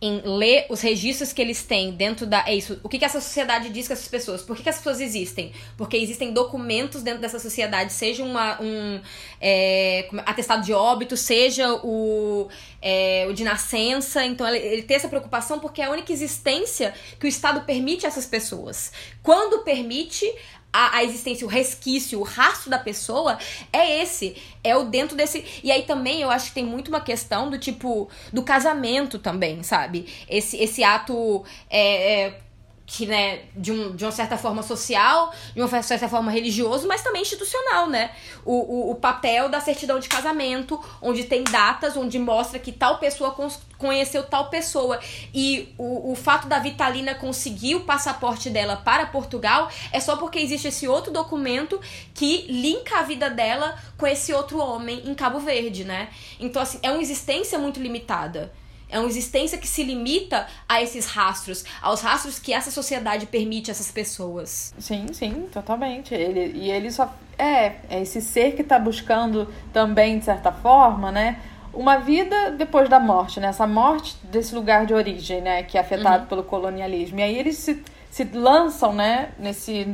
em 0.01 0.21
ler 0.25 0.67
os 0.69 0.81
registros 0.81 1.33
que 1.33 1.41
eles 1.41 1.63
têm 1.63 1.93
dentro 1.93 2.27
da. 2.27 2.45
É 2.47 2.55
isso. 2.55 2.79
O 2.83 2.89
que, 2.89 2.99
que 2.99 3.05
essa 3.05 3.21
sociedade 3.21 3.71
diz 3.71 3.87
com 3.87 3.95
essas 3.95 4.09
pessoas? 4.09 4.43
Por 4.43 4.57
que, 4.57 4.63
que 4.63 4.69
as 4.69 4.77
pessoas 4.77 5.01
existem? 5.01 5.53
Porque 5.77 5.97
existem 5.97 6.33
documentos 6.33 7.03
dentro 7.03 7.21
dessa 7.21 7.39
sociedade, 7.39 7.93
seja 7.93 8.23
uma, 8.23 8.61
um 8.61 9.01
é, 9.41 10.09
atestado 10.27 10.63
de 10.63 10.73
óbito, 10.73 11.17
seja 11.17 11.73
o, 11.83 12.49
é, 12.83 13.27
o 13.31 13.33
de 13.33 13.45
nascença. 13.45 14.25
Então, 14.25 14.47
ele, 14.47 14.59
ele 14.59 14.83
tem 14.83 14.97
essa 14.97 15.09
preocupação 15.09 15.59
porque 15.59 15.81
é 15.81 15.87
a 15.87 15.91
única 15.91 16.13
existência 16.13 16.93
que 17.19 17.27
o 17.27 17.29
Estado 17.29 17.63
permite 17.63 18.05
a 18.05 18.09
essas 18.09 18.27
pessoas. 18.27 18.93
Quando 19.23 19.65
permite, 19.65 20.31
a, 20.75 20.97
a 20.97 21.05
existência, 21.05 21.47
o 21.47 21.49
resquício, 21.49 22.19
o 22.19 22.25
rastro 22.25 22.69
da 22.69 22.81
pessoa 22.81 23.39
é 23.73 24.03
esse. 24.03 24.37
É 24.65 24.77
o 24.77 24.87
dentro 24.87 25.17
desse. 25.17 25.45
E 25.63 25.71
aí 25.71 25.85
também 25.85 26.21
eu 26.21 26.31
acho 26.31 26.49
que 26.49 26.55
tem 26.55 26.65
muito 26.65 26.89
uma 26.89 27.01
questão 27.01 27.49
do 27.49 27.57
tipo. 27.57 28.11
do 28.33 28.43
casamento 28.43 29.21
também, 29.21 29.63
sabe? 29.63 30.07
Esse, 30.29 30.57
esse 30.57 30.83
ato. 30.83 31.45
é, 31.71 32.23
é, 32.25 32.41
que, 32.87 33.07
né, 33.07 33.41
de, 33.57 33.73
um, 33.73 33.97
de 33.97 34.05
uma 34.05 34.13
certa 34.13 34.37
forma 34.37 34.63
social, 34.63 35.33
de 35.55 35.61
uma 35.61 35.83
certa 35.83 36.09
forma 36.09 36.31
religioso, 36.31 36.87
mas 36.87 37.03
também 37.03 37.23
institucional, 37.23 37.89
né? 37.89 38.11
O, 38.45 38.53
o, 38.53 38.91
o 38.91 38.95
papel 38.97 39.49
da 39.49 39.59
certidão 39.59 39.99
de 39.99 40.09
casamento, 40.09 40.79
onde 41.01 41.25
tem 41.25 41.45
datas, 41.45 41.97
onde 41.97 42.19
mostra 42.19 42.59
que 42.59 42.71
tal 42.71 42.99
pessoa 42.99 43.35
conheceu 43.79 44.23
tal 44.25 44.51
pessoa. 44.51 45.01
E 45.33 45.75
o, 45.79 46.13
o 46.13 46.15
fato 46.15 46.47
da 46.47 46.59
Vitalina 46.59 47.15
conseguir 47.15 47.75
o 47.77 47.81
passaporte 47.81 48.51
dela 48.51 48.77
para 48.77 49.07
Portugal 49.07 49.71
é 49.91 49.99
só 49.99 50.17
porque 50.17 50.39
existe 50.39 50.69
esse 50.69 50.87
outro 50.87 51.11
documento 51.11 51.81
que 52.13 52.47
linka 52.51 52.99
a 52.99 53.03
vida 53.03 53.31
dela 53.31 53.79
com 53.97 54.07
esse 54.07 54.33
outro 54.33 54.59
homem 54.59 55.03
em 55.07 55.15
Cabo 55.15 55.41
Verde, 55.41 55.85
né? 55.85 56.11
Então, 56.39 56.61
assim, 56.61 56.79
é 56.83 56.91
uma 56.91 57.01
existência 57.01 57.59
muito 57.59 57.81
limitada. 57.81 58.53
É 58.95 58.99
uma 59.01 59.09
existência 59.09 59.59
que 59.59 59.67
se 59.67 59.83
limita 59.83 60.47
a 60.69 60.81
esses 60.81 61.07
rastros, 61.07 61.65
aos 61.83 62.01
rastros 62.01 62.39
que 62.39 62.53
essa 62.53 62.71
sociedade 62.71 63.27
permite 63.27 63.69
a 63.69 63.73
essas 63.73 63.91
pessoas. 63.91 64.73
Sim, 64.79 65.07
sim, 65.13 65.49
totalmente. 65.53 66.15
Ele, 66.15 66.57
e 66.57 66.71
ele 66.71 66.93
só. 66.93 67.13
É, 67.37 67.73
é 67.91 68.03
esse 68.03 68.21
ser 68.23 68.55
que 68.55 68.63
tá 68.63 68.79
buscando 68.79 69.53
também, 69.73 70.21
de 70.21 70.25
certa 70.25 70.53
forma, 70.53 71.11
né? 71.11 71.41
Uma 71.73 71.97
vida 71.97 72.53
depois 72.53 72.89
da 72.89 73.01
morte, 73.01 73.41
né? 73.41 73.49
Essa 73.49 73.67
morte 73.67 74.17
desse 74.23 74.55
lugar 74.55 74.87
de 74.87 74.95
origem, 74.95 75.41
né? 75.41 75.65
Que 75.65 75.77
é 75.77 75.81
afetado 75.81 76.29
pelo 76.29 76.45
colonialismo. 76.45 77.19
E 77.19 77.23
aí 77.25 77.37
eles 77.37 77.57
se, 77.57 77.83
se 78.13 78.23
lançam, 78.23 78.93
né? 78.93 79.33
Nesse 79.41 79.93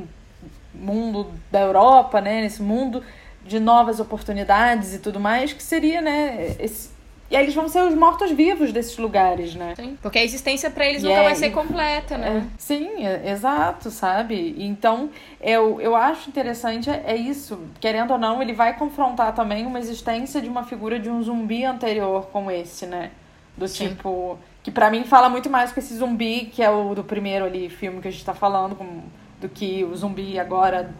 mundo 0.74 1.32
da 1.50 1.60
Europa, 1.60 2.20
né? 2.20 2.42
Nesse 2.42 2.60
mundo 2.60 3.02
de 3.46 3.58
novas 3.58 3.98
oportunidades 3.98 4.92
e 4.92 4.98
tudo 4.98 5.18
mais, 5.18 5.54
que 5.54 5.62
seria, 5.62 6.02
né? 6.02 6.54
Esse... 6.58 6.99
E 7.30 7.36
aí 7.36 7.44
eles 7.44 7.54
vão 7.54 7.68
ser 7.68 7.82
os 7.82 7.94
mortos-vivos 7.94 8.72
desses 8.72 8.98
lugares, 8.98 9.54
né? 9.54 9.74
Porque 10.02 10.18
a 10.18 10.24
existência 10.24 10.68
pra 10.68 10.84
eles 10.84 11.02
nunca 11.04 11.20
é- 11.20 11.22
vai 11.24 11.34
ser 11.36 11.50
completa, 11.50 12.18
né? 12.18 12.44
É, 12.44 12.54
sim, 12.58 13.06
é- 13.06 13.30
exato, 13.30 13.88
sabe? 13.90 14.56
Então, 14.58 15.10
eu, 15.40 15.80
eu 15.80 15.94
acho 15.94 16.28
interessante 16.28 16.90
é, 16.90 17.04
é 17.06 17.14
isso. 17.16 17.60
Querendo 17.80 18.10
ou 18.12 18.18
não, 18.18 18.42
ele 18.42 18.52
vai 18.52 18.76
confrontar 18.76 19.32
também 19.32 19.64
uma 19.64 19.78
existência 19.78 20.40
de 20.40 20.48
uma 20.48 20.64
figura 20.64 20.98
de 20.98 21.08
um 21.08 21.22
zumbi 21.22 21.64
anterior 21.64 22.26
como 22.32 22.50
esse, 22.50 22.84
né? 22.86 23.12
Do 23.56 23.68
Sim. 23.68 23.90
tipo. 23.90 24.36
Que 24.62 24.70
pra 24.70 24.90
mim 24.90 25.04
fala 25.04 25.28
muito 25.28 25.48
mais 25.48 25.72
com 25.72 25.78
esse 25.80 25.94
zumbi, 25.94 26.50
que 26.52 26.62
é 26.62 26.68
o 26.70 26.94
do 26.94 27.02
primeiro 27.04 27.44
ali 27.44 27.70
filme 27.70 28.00
que 28.00 28.08
a 28.08 28.10
gente 28.10 28.24
tá 28.24 28.34
falando, 28.34 28.74
com- 28.74 29.02
do 29.40 29.48
que 29.48 29.84
o 29.84 29.94
zumbi 29.96 30.38
agora. 30.38 30.92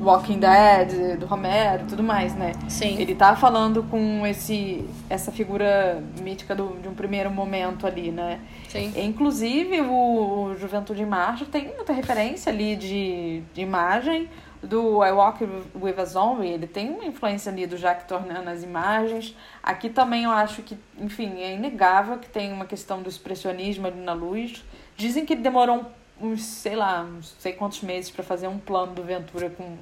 Walking 0.00 0.38
Dead, 0.38 1.18
do 1.18 1.26
Romero 1.26 1.84
e 1.84 1.86
tudo 1.86 2.02
mais, 2.02 2.34
né? 2.34 2.52
Sim. 2.68 2.98
Ele 2.98 3.14
tá 3.14 3.34
falando 3.34 3.82
com 3.84 4.26
esse 4.26 4.84
essa 5.08 5.32
figura 5.32 6.02
mítica 6.20 6.54
do, 6.54 6.80
de 6.80 6.88
um 6.88 6.94
primeiro 6.94 7.30
momento 7.30 7.86
ali, 7.86 8.10
né? 8.10 8.40
Sim. 8.68 8.92
Inclusive, 8.96 9.80
o, 9.80 10.54
Juventude 10.58 11.02
em 11.02 11.06
Marcha 11.06 11.44
tem 11.44 11.68
muita 11.74 11.92
referência 11.92 12.52
ali 12.52 12.76
de, 12.76 13.42
de 13.54 13.60
imagem 13.60 14.28
do 14.62 15.04
I 15.04 15.12
Walk 15.12 15.44
With 15.74 15.94
a 15.98 16.04
Zombie. 16.04 16.48
Ele 16.48 16.66
tem 16.66 16.90
uma 16.90 17.04
influência 17.04 17.50
ali 17.50 17.66
do 17.66 17.76
Jack 17.76 18.06
Tornan 18.06 18.42
nas 18.42 18.62
imagens. 18.62 19.34
Aqui 19.62 19.88
também 19.88 20.24
eu 20.24 20.30
acho 20.30 20.62
que, 20.62 20.76
enfim, 20.98 21.40
é 21.40 21.54
inegável 21.54 22.18
que 22.18 22.28
tem 22.28 22.52
uma 22.52 22.64
questão 22.64 23.02
do 23.02 23.08
expressionismo 23.08 23.86
ali 23.86 24.00
na 24.00 24.12
luz. 24.12 24.64
Dizem 24.96 25.24
que 25.24 25.34
ele 25.34 25.42
demorou 25.42 25.86
uns, 26.20 26.42
sei 26.44 26.76
lá, 26.76 27.02
uns 27.02 27.34
sei 27.38 27.52
quantos 27.52 27.82
meses 27.82 28.10
para 28.10 28.24
fazer 28.24 28.48
um 28.48 28.58
plano 28.58 28.94
do 28.94 29.02
Ventura 29.02 29.50
com 29.50 29.76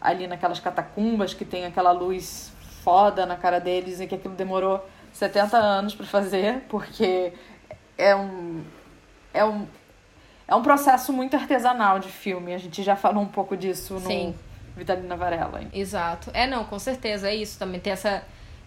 ali 0.00 0.26
naquelas 0.26 0.60
catacumbas 0.60 1.32
que 1.32 1.44
tem 1.44 1.64
aquela 1.64 1.90
luz 1.90 2.52
foda 2.82 3.24
na 3.24 3.36
cara 3.36 3.58
deles 3.58 4.00
e 4.00 4.06
que 4.06 4.14
aquilo 4.14 4.34
demorou 4.34 4.84
70 5.12 5.56
anos 5.56 5.94
para 5.94 6.04
fazer, 6.04 6.60
porque 6.68 7.32
é 7.96 8.14
um 8.14 8.62
é 9.32 9.44
um 9.44 9.66
é 10.46 10.54
um 10.54 10.62
processo 10.62 11.12
muito 11.12 11.34
artesanal 11.34 11.98
de 11.98 12.08
filme. 12.08 12.52
A 12.54 12.58
gente 12.58 12.82
já 12.82 12.94
falou 12.94 13.22
um 13.22 13.28
pouco 13.28 13.56
disso 13.56 13.98
Sim. 14.00 14.26
no 14.26 14.34
Vitalina 14.76 15.16
Varela. 15.16 15.62
Exato. 15.72 16.30
É, 16.34 16.46
não, 16.46 16.64
com 16.64 16.78
certeza, 16.78 17.30
é 17.30 17.34
isso 17.34 17.58
também. 17.58 17.80
Tem, 17.80 17.92
essa, 17.92 18.22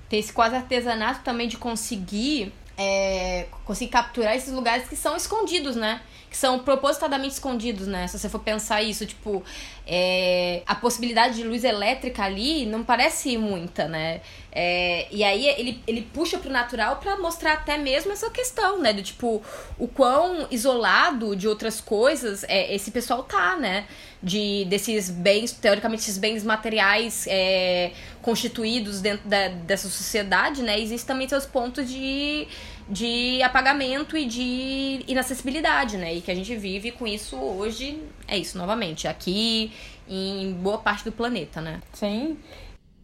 tem 0.10 0.20
esse 0.20 0.34
quase 0.34 0.56
artesanato 0.56 1.22
também 1.24 1.48
de 1.48 1.58
conseguir, 1.58 2.52
é, 2.78 3.48
conseguir 3.66 3.92
capturar 3.92 4.36
esses 4.36 4.54
lugares 4.54 4.88
que 4.88 4.96
são 4.96 5.16
escondidos, 5.16 5.76
né? 5.76 6.02
Que 6.30 6.38
são 6.38 6.60
propositadamente 6.60 7.34
escondidos, 7.34 7.88
né? 7.88 8.08
Se 8.08 8.20
você 8.20 8.30
for 8.30 8.40
pensar 8.40 8.84
isso, 8.84 9.06
tipo, 9.06 9.44
é, 9.86 10.62
a 10.68 10.76
possibilidade 10.76 11.36
de 11.36 11.44
luz 11.44 11.64
elétrica 11.64 12.24
ali 12.24 12.66
não 12.66 12.84
parece 12.84 13.38
muita, 13.38 13.88
né? 13.88 14.22
É, 14.60 15.08
e 15.12 15.24
aí 15.24 15.46
ele, 15.50 15.80
ele 15.86 16.02
puxa 16.02 16.40
pro 16.40 16.50
natural 16.50 16.96
pra 16.96 17.16
mostrar 17.20 17.54
até 17.54 17.78
mesmo 17.78 18.12
essa 18.12 18.28
questão, 18.32 18.80
né? 18.82 18.92
Do 18.92 19.04
tipo, 19.04 19.40
o 19.78 19.88
quão 19.88 20.48
isolado 20.50 21.36
de 21.36 21.48
outras 21.48 21.80
coisas 21.80 22.44
é, 22.46 22.74
esse 22.74 22.90
pessoal 22.90 23.22
tá, 23.22 23.56
né? 23.56 23.86
De, 24.22 24.66
desses 24.66 25.12
bens, 25.12 25.52
teoricamente, 25.52 26.02
esses 26.02 26.18
bens 26.18 26.44
materiais 26.44 27.28
é, 27.30 27.92
constituídos 28.24 29.00
dentro 29.00 29.30
da, 29.30 29.50
dessa 29.50 29.88
sociedade, 29.90 30.64
né? 30.64 30.80
Existem 30.80 31.06
também 31.08 31.30
seus 31.30 31.46
pontos 31.46 31.88
de, 31.88 32.48
de 32.90 33.40
apagamento 33.44 34.18
e 34.18 34.26
de 34.26 35.04
inacessibilidade, 35.08 35.98
né? 35.98 36.16
E 36.16 36.22
que 36.22 36.32
a 36.32 36.36
gente 36.36 36.56
vive 36.56 36.90
com 36.90 37.06
isso 37.06 37.36
hoje, 37.36 38.02
é 38.28 38.36
isso, 38.36 38.58
novamente, 38.58 39.08
aqui 39.08 39.72
em 40.10 40.52
boa 40.54 40.80
parte 40.80 41.04
do 41.04 41.12
planeta, 41.12 41.62
né? 41.62 41.80
Sim. 41.94 42.40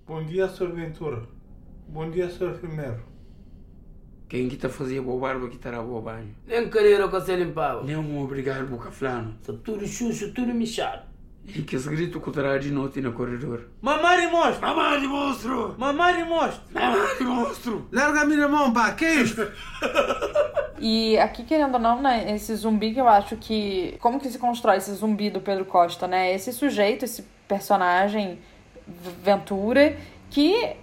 Bom 0.08 0.24
dia, 0.24 0.50
Sr. 0.50 0.72
Ventura. 0.72 1.33
Bom 1.94 2.10
dia, 2.10 2.28
Sr. 2.28 2.58
Primeiro. 2.60 3.04
Quem 4.28 4.50
que 4.50 4.58
tá 4.58 4.68
fazia 4.68 5.00
bobarba 5.00 5.48
que 5.48 5.58
estará 5.58 5.80
bobagem? 5.80 6.36
Nem 6.48 6.68
querer 6.68 7.00
que 7.04 7.08
você 7.08 7.36
limpava. 7.36 7.84
Nem 7.84 7.96
um 7.96 8.20
obrigar 8.20 8.66
boca 8.66 8.90
flano. 8.90 9.36
Tá 9.46 9.54
tudo 9.64 9.86
xuxo, 9.86 10.34
tudo 10.34 10.52
michado. 10.56 11.04
E 11.46 11.62
que 11.62 11.76
esse 11.76 11.88
grito 11.88 12.20
que 12.20 12.32
terá 12.32 12.58
de 12.58 12.72
noite 12.72 13.00
no 13.00 13.14
corredor. 13.14 13.68
Mamar 13.80 14.20
e 14.24 14.26
monstro! 14.26 14.62
Mamãe 14.62 15.02
de 15.02 15.08
monstro! 15.08 15.76
Mamar 15.78 16.20
e 16.20 16.24
monstro! 16.24 16.64
Mamãe 16.74 17.16
de 17.16 17.24
monstro! 17.26 17.88
Larga 17.92 18.22
a 18.22 18.26
minha 18.26 18.48
mão, 18.48 18.74
pá, 18.74 18.92
que 18.94 19.06
é 19.06 19.16
isto? 19.22 19.52
E 20.80 21.16
aqui, 21.20 21.44
querendo 21.44 21.76
ou 21.76 21.80
não, 21.80 22.02
né, 22.02 22.34
esse 22.34 22.56
zumbi 22.56 22.92
que 22.92 23.00
eu 23.00 23.08
acho 23.08 23.38
que. 23.38 23.96
Como 24.00 24.20
que 24.20 24.30
se 24.30 24.40
constrói 24.40 24.78
esse 24.78 24.92
zumbi 24.96 25.30
do 25.30 25.42
Pedro 25.42 25.64
Costa, 25.64 26.08
né? 26.08 26.34
Esse 26.34 26.52
sujeito, 26.52 27.06
esse 27.06 27.24
personagem, 27.48 28.40
Ventura, 29.24 29.96
que 30.32 30.76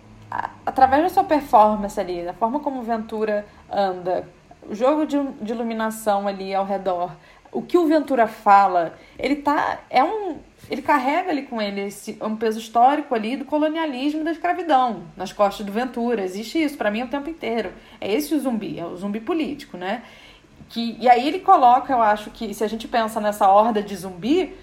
através 0.64 1.03
da 1.03 1.09
sua 1.09 1.24
performance 1.24 1.99
ali, 1.99 2.24
da 2.24 2.33
forma 2.33 2.61
como 2.61 2.81
o 2.81 2.83
Ventura 2.83 3.45
anda, 3.70 4.28
o 4.68 4.74
jogo 4.74 5.05
de, 5.05 5.20
de 5.43 5.53
iluminação 5.53 6.28
ali 6.28 6.55
ao 6.55 6.64
redor, 6.64 7.11
o 7.53 7.61
que 7.61 7.76
o 7.76 7.87
Ventura 7.87 8.26
fala, 8.28 8.95
ele 9.18 9.37
tá. 9.37 9.81
É 9.91 10.05
um. 10.05 10.39
ele 10.70 10.83
carrega 10.83 11.31
ali 11.31 11.43
com 11.43 11.61
ele 11.61 11.81
esse, 11.81 12.16
um 12.22 12.37
peso 12.37 12.61
histórico 12.61 13.14
ali 13.14 13.37
do 13.37 13.45
colonialismo 13.45 14.20
e 14.20 14.24
da 14.24 14.31
escravidão 14.31 15.03
nas 15.16 15.33
costas 15.33 15.66
do 15.66 15.72
Ventura. 15.72 16.22
Existe 16.22 16.62
isso 16.62 16.78
para 16.78 16.91
mim 16.91 17.03
o 17.03 17.09
tempo 17.09 17.28
inteiro. 17.28 17.72
É 18.01 18.12
esse 18.12 18.35
o 18.35 18.41
zumbi, 18.41 18.78
é 18.78 18.85
o 18.85 18.97
zumbi 18.97 19.20
político, 19.20 19.76
né? 19.76 20.03
Que, 20.68 20.97
e 21.01 21.09
aí 21.09 21.26
ele 21.26 21.41
coloca, 21.41 21.93
eu 21.93 22.01
acho 22.01 22.31
que 22.31 22.55
se 22.55 22.62
a 22.62 22.68
gente 22.68 22.87
pensa 22.87 23.20
nessa 23.20 23.49
horda 23.49 23.83
de 23.83 23.97
zumbi, 23.97 24.55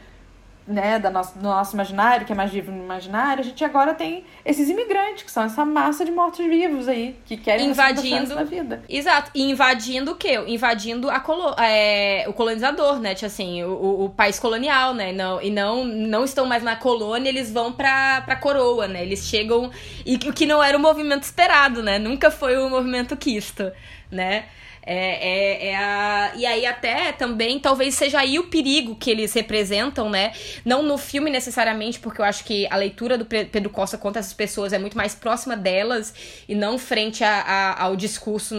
né, 0.67 0.99
da 0.99 1.09
nosso, 1.09 1.37
do 1.37 1.43
nosso 1.43 1.73
imaginário, 1.73 2.25
que 2.25 2.33
é 2.33 2.35
mais 2.35 2.51
vivo 2.51 2.71
no 2.71 2.83
imaginário, 2.83 3.41
a 3.41 3.45
gente 3.45 3.63
agora 3.63 3.93
tem 3.93 4.25
esses 4.43 4.69
imigrantes, 4.69 5.23
que 5.23 5.31
são 5.31 5.43
essa 5.43 5.63
massa 5.63 6.03
de 6.03 6.11
mortos-vivos 6.11 6.87
aí, 6.89 7.15
que 7.25 7.37
querem 7.37 7.69
invadindo 7.69 8.35
da 8.35 8.43
vida. 8.43 8.83
Exato, 8.89 9.31
e 9.33 9.43
invadindo 9.49 10.11
o 10.11 10.15
quê? 10.15 10.37
Invadindo 10.45 11.09
a 11.09 11.19
colo 11.19 11.55
é, 11.57 12.25
o 12.27 12.33
colonizador, 12.33 12.99
né? 12.99 13.15
Tipo 13.15 13.27
assim, 13.27 13.63
o, 13.63 14.05
o, 14.05 14.09
país 14.09 14.37
colonial, 14.39 14.93
né? 14.93 15.13
Não, 15.13 15.41
e 15.41 15.49
não, 15.49 15.85
não 15.85 16.25
estão 16.25 16.45
mais 16.45 16.61
na 16.61 16.75
colônia, 16.75 17.29
eles 17.29 17.49
vão 17.51 17.71
pra, 17.71 18.21
pra 18.21 18.35
coroa, 18.35 18.87
né? 18.87 19.01
Eles 19.01 19.25
chegam. 19.25 19.71
E 20.05 20.15
o 20.15 20.33
que 20.33 20.45
não 20.45 20.61
era 20.61 20.77
o 20.77 20.81
movimento 20.81 21.23
esperado, 21.23 21.81
né? 21.81 21.97
Nunca 21.97 22.29
foi 22.29 22.57
o 22.57 22.69
movimento 22.69 23.15
quisto, 23.15 23.71
né? 24.11 24.45
É, 24.89 25.65
é, 25.65 25.67
é 25.67 25.75
a... 25.75 26.31
E 26.37 26.45
aí, 26.45 26.65
até 26.65 27.11
também, 27.11 27.59
talvez 27.59 27.93
seja 27.93 28.19
aí 28.19 28.39
o 28.39 28.45
perigo 28.45 28.95
que 28.95 29.11
eles 29.11 29.33
representam, 29.33 30.09
né? 30.09 30.31
Não 30.63 30.81
no 30.81 30.97
filme 30.97 31.29
necessariamente, 31.29 31.99
porque 31.99 32.21
eu 32.21 32.25
acho 32.25 32.45
que 32.45 32.65
a 32.71 32.77
leitura 32.77 33.17
do 33.17 33.25
Pedro 33.25 33.69
Costa 33.69 33.97
contra 33.97 34.21
essas 34.21 34.31
pessoas 34.31 34.71
é 34.71 34.79
muito 34.79 34.95
mais 34.95 35.13
próxima 35.13 35.57
delas 35.57 36.13
e 36.47 36.55
não 36.55 36.79
frente 36.79 37.21
a, 37.21 37.41
a, 37.41 37.83
ao 37.83 37.97
discurso 37.97 38.55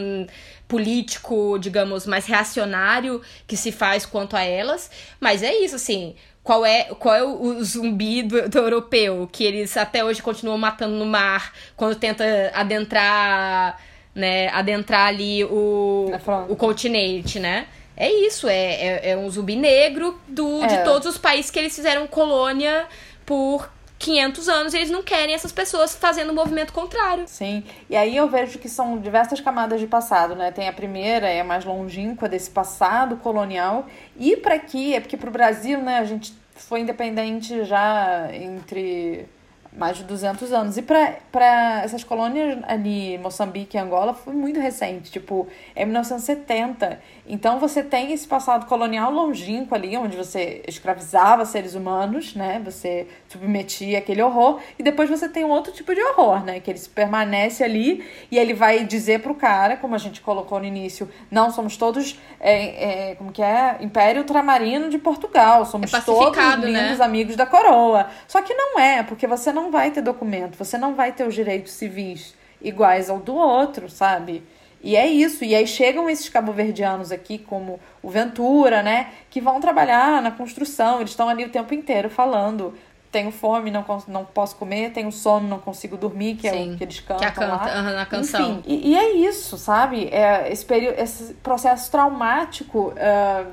político, 0.69 1.59
digamos, 1.59 2.07
mais 2.07 2.27
reacionário 2.27 3.23
que 3.47 3.57
se 3.57 3.73
faz 3.73 4.05
quanto 4.05 4.37
a 4.37 4.43
elas. 4.43 4.91
Mas 5.19 5.43
é 5.43 5.55
isso, 5.55 5.77
assim 5.77 6.15
qual 6.43 6.65
é, 6.65 6.85
qual 6.85 7.15
é 7.15 7.23
o, 7.23 7.43
o 7.43 7.63
zumbi 7.63 8.23
do, 8.23 8.49
do, 8.49 8.59
europeu, 8.59 9.29
que 9.31 9.45
eles 9.45 9.77
até 9.77 10.03
hoje 10.03 10.23
continuam 10.23 10.57
matando 10.57 10.97
no 10.97 11.05
mar 11.05 11.53
quando 11.77 11.95
tenta 11.95 12.25
adentrar 12.55 13.79
né, 14.19 14.49
adentrar 14.49 15.07
ali 15.07 15.45
o, 15.45 16.11
o 16.49 16.57
continente, 16.57 17.39
né? 17.39 17.67
É 17.97 18.11
isso, 18.13 18.49
é, 18.49 18.75
é, 18.75 19.11
é 19.11 19.17
um 19.17 19.29
zumbi 19.29 19.57
negro 19.57 20.21
do, 20.29 20.63
é. 20.63 20.67
de 20.67 20.85
todos 20.85 21.09
os 21.09 21.19
países 21.19 21.51
que 21.51 21.59
eles 21.59 21.75
fizeram 21.75 22.07
colônia 22.07 22.87
por 23.27 23.69
500 23.99 24.49
anos 24.49 24.75
e 24.75 24.77
eles 24.77 24.91
não 24.91 25.03
querem 25.03 25.35
essas 25.35 25.51
pessoas 25.51 25.97
fazendo 25.97 26.31
um 26.31 26.35
movimento 26.35 26.73
contrário. 26.73 27.25
Sim, 27.27 27.65
e 27.91 27.97
aí 27.97 28.17
eu 28.17 28.29
vejo 28.29 28.59
que 28.59 28.69
são 28.69 28.99
diversas 28.99 29.41
camadas 29.41 29.81
de 29.81 29.87
passado, 29.87 30.37
né? 30.37 30.53
Tem 30.53 30.69
a 30.69 30.73
primeira, 30.73 31.29
é 31.29 31.41
a 31.41 31.45
mais 31.45 31.65
longínqua 31.65 32.29
desse 32.29 32.51
passado 32.51 33.17
colonial. 33.17 33.87
E 34.17 34.37
para 34.37 34.55
aqui, 34.55 34.95
é 34.95 35.01
porque 35.01 35.17
pro 35.17 35.31
Brasil, 35.31 35.81
né, 35.81 35.99
a 35.99 36.05
gente 36.05 36.33
foi 36.55 36.81
independente 36.81 37.65
já 37.65 38.29
entre 38.33 39.27
mais 39.73 39.97
de 39.97 40.05
200 40.05 40.53
anos. 40.53 40.77
E 40.77 40.83
para 40.83 41.83
essas 41.83 42.03
colônias 42.03 42.59
ali, 42.67 43.19
Moçambique 43.19 43.77
e 43.77 43.81
Angola, 43.81 44.15
foi 44.15 44.33
muito 44.33 44.59
recente, 44.61 45.11
tipo, 45.11 45.47
é 45.75 45.85
1970. 45.85 47.01
Então 47.27 47.59
você 47.59 47.83
tem 47.83 48.13
esse 48.13 48.27
passado 48.27 48.67
colonial 48.67 49.13
longínquo 49.13 49.75
ali, 49.75 49.97
onde 49.97 50.17
você 50.17 50.63
escravizava 50.67 51.45
seres 51.45 51.75
humanos, 51.75 52.35
né? 52.35 52.61
Você 52.65 53.07
submetia 53.29 53.99
aquele 53.99 54.23
horror. 54.23 54.61
E 54.79 54.83
depois 54.83 55.11
você 55.11 55.29
tem 55.29 55.45
um 55.45 55.51
outro 55.51 55.73
tipo 55.73 55.95
de 55.95 56.01
horror, 56.01 56.43
né? 56.45 56.61
Que 56.61 56.71
ele 56.71 56.81
permanece 56.95 57.63
ali 57.63 58.05
e 58.31 58.39
ele 58.39 58.55
vai 58.55 58.85
dizer 58.85 59.21
pro 59.21 59.35
cara, 59.35 59.77
como 59.77 59.95
a 59.95 59.99
gente 59.99 60.21
colocou 60.21 60.59
no 60.59 60.65
início, 60.65 61.09
não 61.31 61.51
somos 61.51 61.77
todos, 61.77 62.19
é, 62.41 63.11
é, 63.11 63.15
como 63.17 63.31
que 63.31 63.43
é? 63.43 63.77
Império 63.81 64.23
Ultramarino 64.23 64.89
de 64.89 64.99
Portugal. 64.99 65.67
Somos 65.67 65.93
é 65.93 66.01
todos 66.01 66.39
lindos 66.65 66.99
né? 66.99 67.05
amigos 67.05 67.37
da 67.37 67.45
coroa. 67.45 68.07
Só 68.27 68.41
que 68.41 68.55
não 68.55 68.79
é, 68.79 69.03
porque 69.03 69.27
você 69.27 69.53
não 69.53 69.58
vai 69.71 69.91
ter 69.91 70.03
documento, 70.03 70.57
você 70.57 70.79
não 70.79 70.95
vai 70.95 71.13
ter 71.13 71.27
os 71.27 71.35
direitos 71.35 71.73
civis 71.73 72.35
iguais 72.63 73.11
ao 73.11 73.19
do 73.19 73.35
outro, 73.35 73.89
sabe? 73.89 74.43
E 74.83 74.97
é 74.97 75.07
isso. 75.07 75.45
E 75.45 75.55
aí 75.55 75.67
chegam 75.67 76.09
esses 76.09 76.29
cabo-verdianos 76.29 77.11
aqui, 77.11 77.39
como 77.39 77.81
o 78.03 78.09
Ventura, 78.09 78.83
né? 78.83 79.09
Que 79.31 79.41
vão 79.41 79.61
trabalhar 79.61 80.23
na 80.23 80.31
construção. 80.31 81.01
Eles 81.01 81.11
estão 81.11 81.29
ali 81.29 81.45
o 81.45 81.49
tempo 81.49 81.75
inteiro 81.75 82.09
falando. 82.09 82.75
Tenho 83.11 83.33
fome, 83.33 83.71
não, 83.71 83.85
não 84.07 84.25
posso 84.25 84.55
comer. 84.57 84.93
Tenho 84.93 85.11
sono, 85.11 85.49
não 85.49 85.59
consigo 85.59 85.97
dormir, 85.97 86.37
que 86.37 86.49
Sim, 86.49 86.71
é 86.71 86.75
o 86.75 86.77
que 86.77 86.85
eles 86.85 87.01
cantam 87.01 87.29
que 87.29 87.35
canta, 87.35 87.55
lá. 87.55 87.83
na 87.83 88.07
canção. 88.07 88.59
Enfim, 88.59 88.63
e, 88.67 88.93
e, 88.93 88.97
é 88.97 89.13
isso, 89.17 89.59
sabe? 89.59 90.09
É 90.13 90.51
esse, 90.53 90.65
período, 90.65 90.99
esse 90.99 91.35
processo 91.35 91.91
traumático 91.91 92.93
uh, 92.93 93.53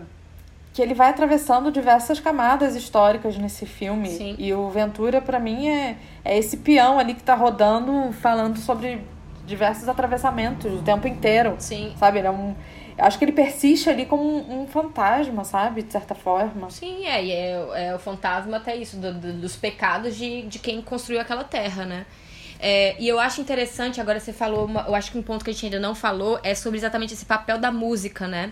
que 0.75 0.81
ele 0.81 0.93
vai 0.93 1.09
atravessando 1.09 1.71
diversas 1.71 2.19
camadas 2.19 2.75
históricas 2.75 3.37
nesse 3.37 3.65
filme. 3.65 4.09
Sim. 4.09 4.35
E 4.37 4.53
o 4.53 4.69
Ventura, 4.69 5.21
para 5.21 5.39
mim, 5.39 5.69
é, 5.69 5.95
é 6.23 6.37
esse 6.37 6.57
peão 6.57 6.99
ali 6.99 7.13
que 7.13 7.23
tá 7.23 7.33
rodando, 7.33 8.11
falando 8.11 8.59
sobre 8.59 9.01
diversos 9.47 9.87
atravessamentos 9.87 10.73
o 10.73 10.83
tempo 10.83 11.07
inteiro. 11.07 11.55
Sim. 11.59 11.93
Sabe? 11.97 12.19
Ele 12.19 12.27
é 12.27 12.31
um. 12.31 12.53
Acho 12.97 13.17
que 13.17 13.23
ele 13.23 13.31
persiste 13.31 13.89
ali 13.89 14.05
como 14.05 14.21
um, 14.21 14.63
um 14.63 14.67
fantasma, 14.67 15.45
sabe? 15.45 15.81
De 15.81 15.93
certa 15.93 16.13
forma. 16.13 16.69
Sim, 16.69 17.05
é. 17.05 17.23
E 17.23 17.31
é, 17.31 17.87
é 17.87 17.95
o 17.95 17.99
fantasma 17.99 18.57
até 18.57 18.75
isso, 18.75 18.97
do, 18.97 19.13
do, 19.13 19.31
dos 19.31 19.55
pecados 19.55 20.13
de, 20.13 20.41
de 20.41 20.59
quem 20.59 20.81
construiu 20.81 21.21
aquela 21.21 21.45
terra, 21.45 21.85
né? 21.85 22.05
É, 22.59 22.97
e 22.99 23.07
eu 23.07 23.17
acho 23.17 23.39
interessante, 23.39 24.01
agora 24.01 24.19
você 24.19 24.33
falou, 24.33 24.65
uma, 24.65 24.81
eu 24.87 24.95
acho 24.95 25.09
que 25.09 25.17
um 25.17 25.23
ponto 25.23 25.43
que 25.43 25.51
a 25.51 25.53
gente 25.53 25.67
ainda 25.67 25.79
não 25.79 25.95
falou 25.95 26.37
é 26.43 26.53
sobre 26.53 26.77
exatamente 26.77 27.13
esse 27.13 27.25
papel 27.25 27.57
da 27.57 27.71
música, 27.71 28.27
né? 28.27 28.51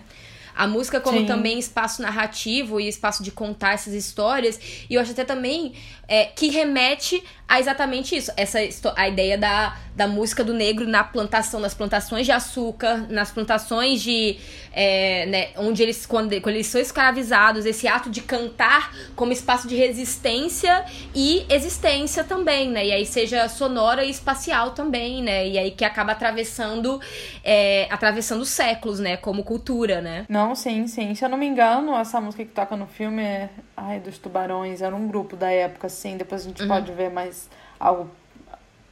A 0.55 0.67
música 0.67 0.99
como 0.99 1.19
Sim. 1.19 1.25
também 1.25 1.57
espaço 1.59 2.01
narrativo 2.01 2.79
e 2.79 2.87
espaço 2.87 3.23
de 3.23 3.31
contar 3.31 3.73
essas 3.73 3.93
histórias. 3.93 4.59
E 4.89 4.93
eu 4.93 5.01
acho 5.01 5.11
até 5.11 5.25
também 5.25 5.73
é, 6.13 6.25
que 6.25 6.47
remete 6.49 7.23
a 7.47 7.59
exatamente 7.59 8.15
isso. 8.15 8.31
Essa 8.37 8.59
a 8.95 9.07
ideia 9.09 9.35
da, 9.35 9.75
da 9.95 10.07
música 10.07 10.43
do 10.43 10.53
negro 10.53 10.87
na 10.87 11.03
plantação, 11.03 11.59
nas 11.59 11.73
plantações 11.73 12.25
de 12.25 12.31
açúcar, 12.31 13.05
nas 13.09 13.31
plantações 13.31 13.99
de. 14.01 14.37
É, 14.75 15.27
né, 15.27 15.49
onde 15.57 15.83
eles, 15.83 16.03
quando, 16.05 16.29
quando 16.41 16.55
eles 16.55 16.65
são 16.65 16.81
escravizados, 16.81 17.63
esse 17.63 17.87
ato 17.87 18.09
de 18.09 18.21
cantar 18.21 18.91
como 19.15 19.31
espaço 19.31 19.67
de 19.67 19.75
resistência 19.75 20.83
e 21.13 21.45
existência 21.47 22.23
também, 22.23 22.69
né? 22.69 22.87
E 22.87 22.91
aí 22.91 23.05
seja 23.05 23.47
sonora 23.49 24.03
e 24.03 24.09
espacial 24.09 24.71
também, 24.71 25.21
né? 25.21 25.47
E 25.47 25.57
aí 25.59 25.71
que 25.71 25.85
acaba 25.85 26.13
atravessando, 26.13 26.99
é, 27.43 27.87
atravessando 27.91 28.45
séculos, 28.45 28.99
né? 28.99 29.17
Como 29.17 29.43
cultura, 29.43 30.01
né? 30.01 30.25
Não, 30.27 30.55
sim, 30.55 30.87
sim. 30.87 31.13
Se 31.13 31.23
eu 31.23 31.29
não 31.29 31.37
me 31.37 31.45
engano, 31.45 31.95
essa 31.95 32.19
música 32.19 32.43
que 32.43 32.51
toca 32.51 32.75
no 32.75 32.87
filme 32.87 33.21
é. 33.21 33.49
Ai, 33.75 33.99
dos 33.99 34.19
Tubarões, 34.19 34.81
era 34.81 34.95
um 34.95 35.07
grupo 35.07 35.35
da 35.35 35.51
época, 35.51 35.89
assim. 36.03 36.17
Depois 36.17 36.41
a 36.41 36.47
gente 36.49 36.61
uhum. 36.61 36.67
pode 36.67 36.91
ver 36.91 37.09
mais 37.09 37.49
algo 37.79 38.09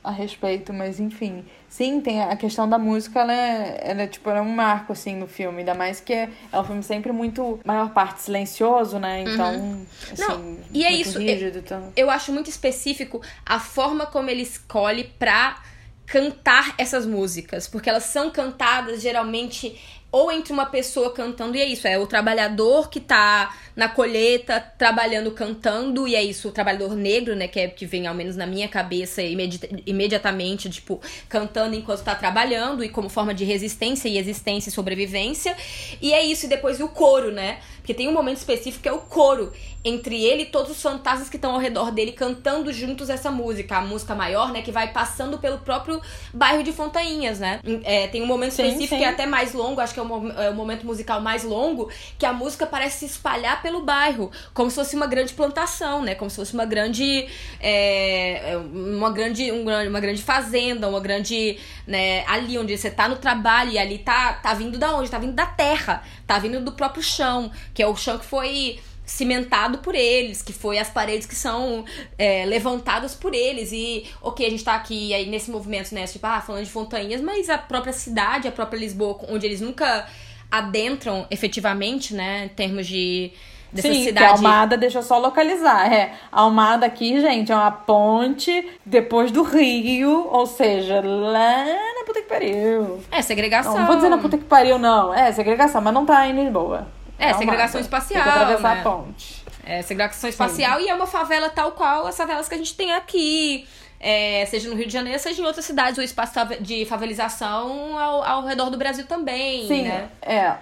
a 0.03 0.09
respeito, 0.09 0.73
mas 0.73 0.99
enfim. 0.99 1.45
Sim, 1.69 2.01
tem 2.01 2.21
a 2.23 2.35
questão 2.35 2.67
da 2.67 2.77
música, 2.77 3.19
ela 3.19 3.33
é, 3.33 3.79
ela 3.83 4.01
é 4.01 4.07
tipo, 4.07 4.29
ela 4.29 4.39
é 4.39 4.41
um 4.41 4.49
marco, 4.49 4.93
assim, 4.93 5.15
no 5.15 5.27
filme. 5.27 5.59
Ainda 5.59 5.75
mais 5.75 5.99
que 5.99 6.11
é, 6.11 6.29
é 6.51 6.59
um 6.59 6.63
filme 6.63 6.81
sempre 6.81 7.11
muito, 7.11 7.59
maior 7.63 7.91
parte, 7.91 8.23
silencioso, 8.23 8.97
né? 8.97 9.21
Então, 9.21 9.55
uhum. 9.55 9.85
assim, 10.11 10.21
Não, 10.23 10.57
e 10.73 10.83
é 10.83 10.91
isso. 10.91 11.19
Rígido, 11.19 11.57
eu, 11.57 11.61
então... 11.61 11.93
eu 11.95 12.09
acho 12.09 12.31
muito 12.31 12.49
específico 12.49 13.21
a 13.45 13.59
forma 13.59 14.05
como 14.07 14.29
ele 14.29 14.41
escolhe 14.41 15.03
pra 15.19 15.61
cantar 16.07 16.73
essas 16.77 17.05
músicas, 17.05 17.67
porque 17.67 17.89
elas 17.89 18.03
são 18.03 18.31
cantadas 18.31 19.01
geralmente 19.01 19.79
ou 20.11 20.31
entre 20.31 20.51
uma 20.51 20.65
pessoa 20.65 21.13
cantando, 21.13 21.55
e 21.55 21.61
é 21.61 21.65
isso, 21.65 21.87
é 21.87 21.97
o 21.97 22.05
trabalhador 22.05 22.89
que 22.89 22.99
tá 22.99 23.55
na 23.75 23.87
colheita, 23.87 24.59
trabalhando, 24.77 25.31
cantando, 25.31 26.07
e 26.07 26.15
é 26.15 26.21
isso, 26.21 26.49
o 26.49 26.51
trabalhador 26.51 26.93
negro, 26.95 27.35
né, 27.35 27.47
que 27.47 27.59
é 27.59 27.67
que 27.69 27.85
vem 27.85 28.05
ao 28.05 28.13
menos 28.13 28.35
na 28.35 28.45
minha 28.45 28.67
cabeça 28.67 29.21
imedi 29.21 29.59
imediatamente, 29.85 30.69
tipo, 30.69 30.99
cantando 31.29 31.75
enquanto 31.75 32.03
tá 32.03 32.13
trabalhando, 32.13 32.83
e 32.83 32.89
como 32.89 33.07
forma 33.07 33.33
de 33.33 33.45
resistência 33.45 34.09
e 34.09 34.17
existência 34.17 34.69
e 34.69 34.73
sobrevivência, 34.73 35.55
e 36.01 36.13
é 36.13 36.23
isso, 36.25 36.45
e 36.45 36.49
depois 36.49 36.81
o 36.81 36.89
coro, 36.89 37.31
né, 37.31 37.59
porque 37.81 37.93
tem 37.93 38.07
um 38.07 38.13
momento 38.13 38.37
específico 38.37 38.83
que 38.83 38.89
é 38.89 38.93
o 38.93 38.99
coro, 38.99 39.51
entre 39.83 40.23
ele 40.23 40.43
e 40.43 40.45
todos 40.45 40.71
os 40.71 40.81
fantasmas 40.81 41.27
que 41.27 41.35
estão 41.35 41.53
ao 41.53 41.59
redor 41.59 41.91
dele 41.91 42.11
cantando 42.11 42.71
juntos 42.71 43.09
essa 43.09 43.31
música, 43.31 43.77
a 43.77 43.81
música 43.81 44.13
maior, 44.13 44.51
né, 44.51 44.61
que 44.61 44.71
vai 44.71 44.91
passando 44.93 45.39
pelo 45.39 45.57
próprio 45.57 45.99
bairro 46.31 46.63
de 46.63 46.71
Fontainhas, 46.71 47.39
né, 47.39 47.59
é, 47.83 48.07
tem 48.07 48.21
um 48.21 48.27
momento 48.27 48.51
sim, 48.51 48.63
específico 48.63 48.95
sim. 48.95 48.97
que 48.99 49.03
é 49.03 49.09
até 49.09 49.25
mais 49.25 49.53
longo, 49.53 49.81
acho 49.81 49.93
que 49.93 49.99
é 49.99 50.03
o, 50.03 50.29
é 50.29 50.49
o 50.49 50.53
momento 50.53 50.85
musical 50.85 51.19
mais 51.19 51.43
longo, 51.43 51.89
que 52.17 52.25
a 52.25 52.31
música 52.31 52.65
parece 52.65 52.99
se 52.99 53.05
espalhar 53.05 53.61
pelo 53.61 53.81
bairro, 53.81 54.31
como 54.53 54.69
se 54.69 54.75
fosse 54.75 54.95
uma 54.95 55.07
grande 55.07 55.33
plantação, 55.33 56.01
né? 56.01 56.15
Como 56.15 56.29
se 56.29 56.35
fosse 56.35 56.53
uma 56.53 56.65
grande. 56.65 57.27
É, 57.59 58.57
uma, 58.73 59.11
grande 59.11 59.51
um, 59.51 59.63
uma 59.63 59.99
grande 59.99 60.21
fazenda, 60.21 60.87
uma 60.87 60.99
grande. 60.99 61.57
Né, 61.87 62.23
ali 62.27 62.57
onde 62.57 62.77
você 62.77 62.89
tá 62.89 63.09
no 63.09 63.17
trabalho 63.17 63.71
e 63.71 63.79
ali 63.79 63.97
tá, 63.97 64.33
tá 64.33 64.53
vindo 64.53 64.77
da 64.77 64.95
onde? 64.95 65.09
Tá 65.09 65.17
vindo 65.17 65.33
da 65.33 65.45
terra, 65.45 66.03
tá 66.31 66.39
vindo 66.39 66.61
do 66.61 66.71
próprio 66.71 67.03
chão, 67.03 67.51
que 67.73 67.83
é 67.83 67.87
o 67.87 67.93
chão 67.93 68.17
que 68.17 68.25
foi 68.25 68.79
cimentado 69.05 69.79
por 69.79 69.93
eles, 69.93 70.41
que 70.41 70.53
foi 70.53 70.77
as 70.77 70.89
paredes 70.89 71.27
que 71.27 71.35
são 71.35 71.83
é, 72.17 72.45
levantadas 72.45 73.13
por 73.13 73.33
eles. 73.33 73.73
E, 73.73 74.05
ok, 74.21 74.45
a 74.45 74.49
gente 74.49 74.63
tá 74.63 74.75
aqui 74.75 75.13
aí 75.13 75.29
nesse 75.29 75.51
movimento, 75.51 75.93
né? 75.93 76.07
Tipo, 76.07 76.25
ah, 76.27 76.39
falando 76.39 76.63
de 76.63 76.71
Fontainhas, 76.71 77.19
mas 77.19 77.49
a 77.49 77.57
própria 77.57 77.91
cidade, 77.91 78.47
a 78.47 78.51
própria 78.51 78.79
Lisboa, 78.79 79.19
onde 79.27 79.45
eles 79.45 79.59
nunca 79.59 80.07
adentram 80.49 81.27
efetivamente, 81.29 82.13
né? 82.13 82.45
Em 82.45 82.49
termos 82.55 82.87
de 82.87 83.33
dessa 83.71 83.87
Sim, 83.87 83.93
que 83.93 84.03
cidade. 84.05 84.25
a 84.25 84.31
Almada, 84.31 84.77
deixa 84.77 84.99
eu 84.99 85.03
só 85.03 85.17
localizar. 85.17 85.91
É, 85.91 86.13
a 86.31 86.41
Almada 86.41 86.85
aqui, 86.85 87.19
gente, 87.21 87.51
é 87.51 87.55
uma 87.55 87.71
ponte 87.71 88.69
depois 88.85 89.31
do 89.31 89.43
Rio, 89.43 90.27
ou 90.29 90.45
seja, 90.45 91.01
lá 91.01 91.65
na 91.65 92.03
puta 92.05 92.21
que 92.21 92.27
pariu. 92.27 93.01
É, 93.11 93.21
segregação. 93.21 93.73
Não, 93.73 93.79
não 93.81 93.87
vou 93.87 93.95
dizer 93.95 94.09
na 94.09 94.17
puta 94.17 94.37
que 94.37 94.43
pariu, 94.43 94.77
não. 94.77 95.13
É, 95.13 95.31
segregação, 95.31 95.81
mas 95.81 95.93
não 95.93 96.05
tá 96.05 96.27
em 96.27 96.43
Lisboa. 96.43 96.87
É, 97.17 97.25
Almada. 97.27 97.39
segregação 97.39 97.73
Tem 97.73 97.81
espacial, 97.81 98.23
que 98.23 98.29
atravessar 98.29 98.75
né? 98.75 98.81
a 98.81 98.83
ponte. 98.83 99.41
É, 99.63 99.81
segregação 99.83 100.29
espacial 100.29 100.79
e 100.79 100.89
é 100.89 100.93
uma 100.93 101.05
favela 101.05 101.49
tal 101.49 101.71
qual 101.73 102.07
as 102.07 102.17
favelas 102.17 102.49
que 102.49 102.55
a 102.55 102.57
gente 102.57 102.75
tem 102.75 102.93
aqui. 102.93 103.67
É, 104.03 104.43
seja 104.47 104.67
no 104.67 104.75
Rio 104.75 104.87
de 104.87 104.93
Janeiro, 104.93 105.19
seja 105.19 105.39
em 105.39 105.45
outras 105.45 105.63
cidades, 105.63 105.95
o 105.99 106.01
espaço 106.01 106.33
de 106.59 106.85
favelização 106.85 107.99
ao, 107.99 108.23
ao 108.23 108.43
redor 108.43 108.71
do 108.71 108.77
Brasil 108.77 109.05
também, 109.05 109.67
Sim, 109.67 109.83
né? 109.83 110.09
é. 110.23 110.55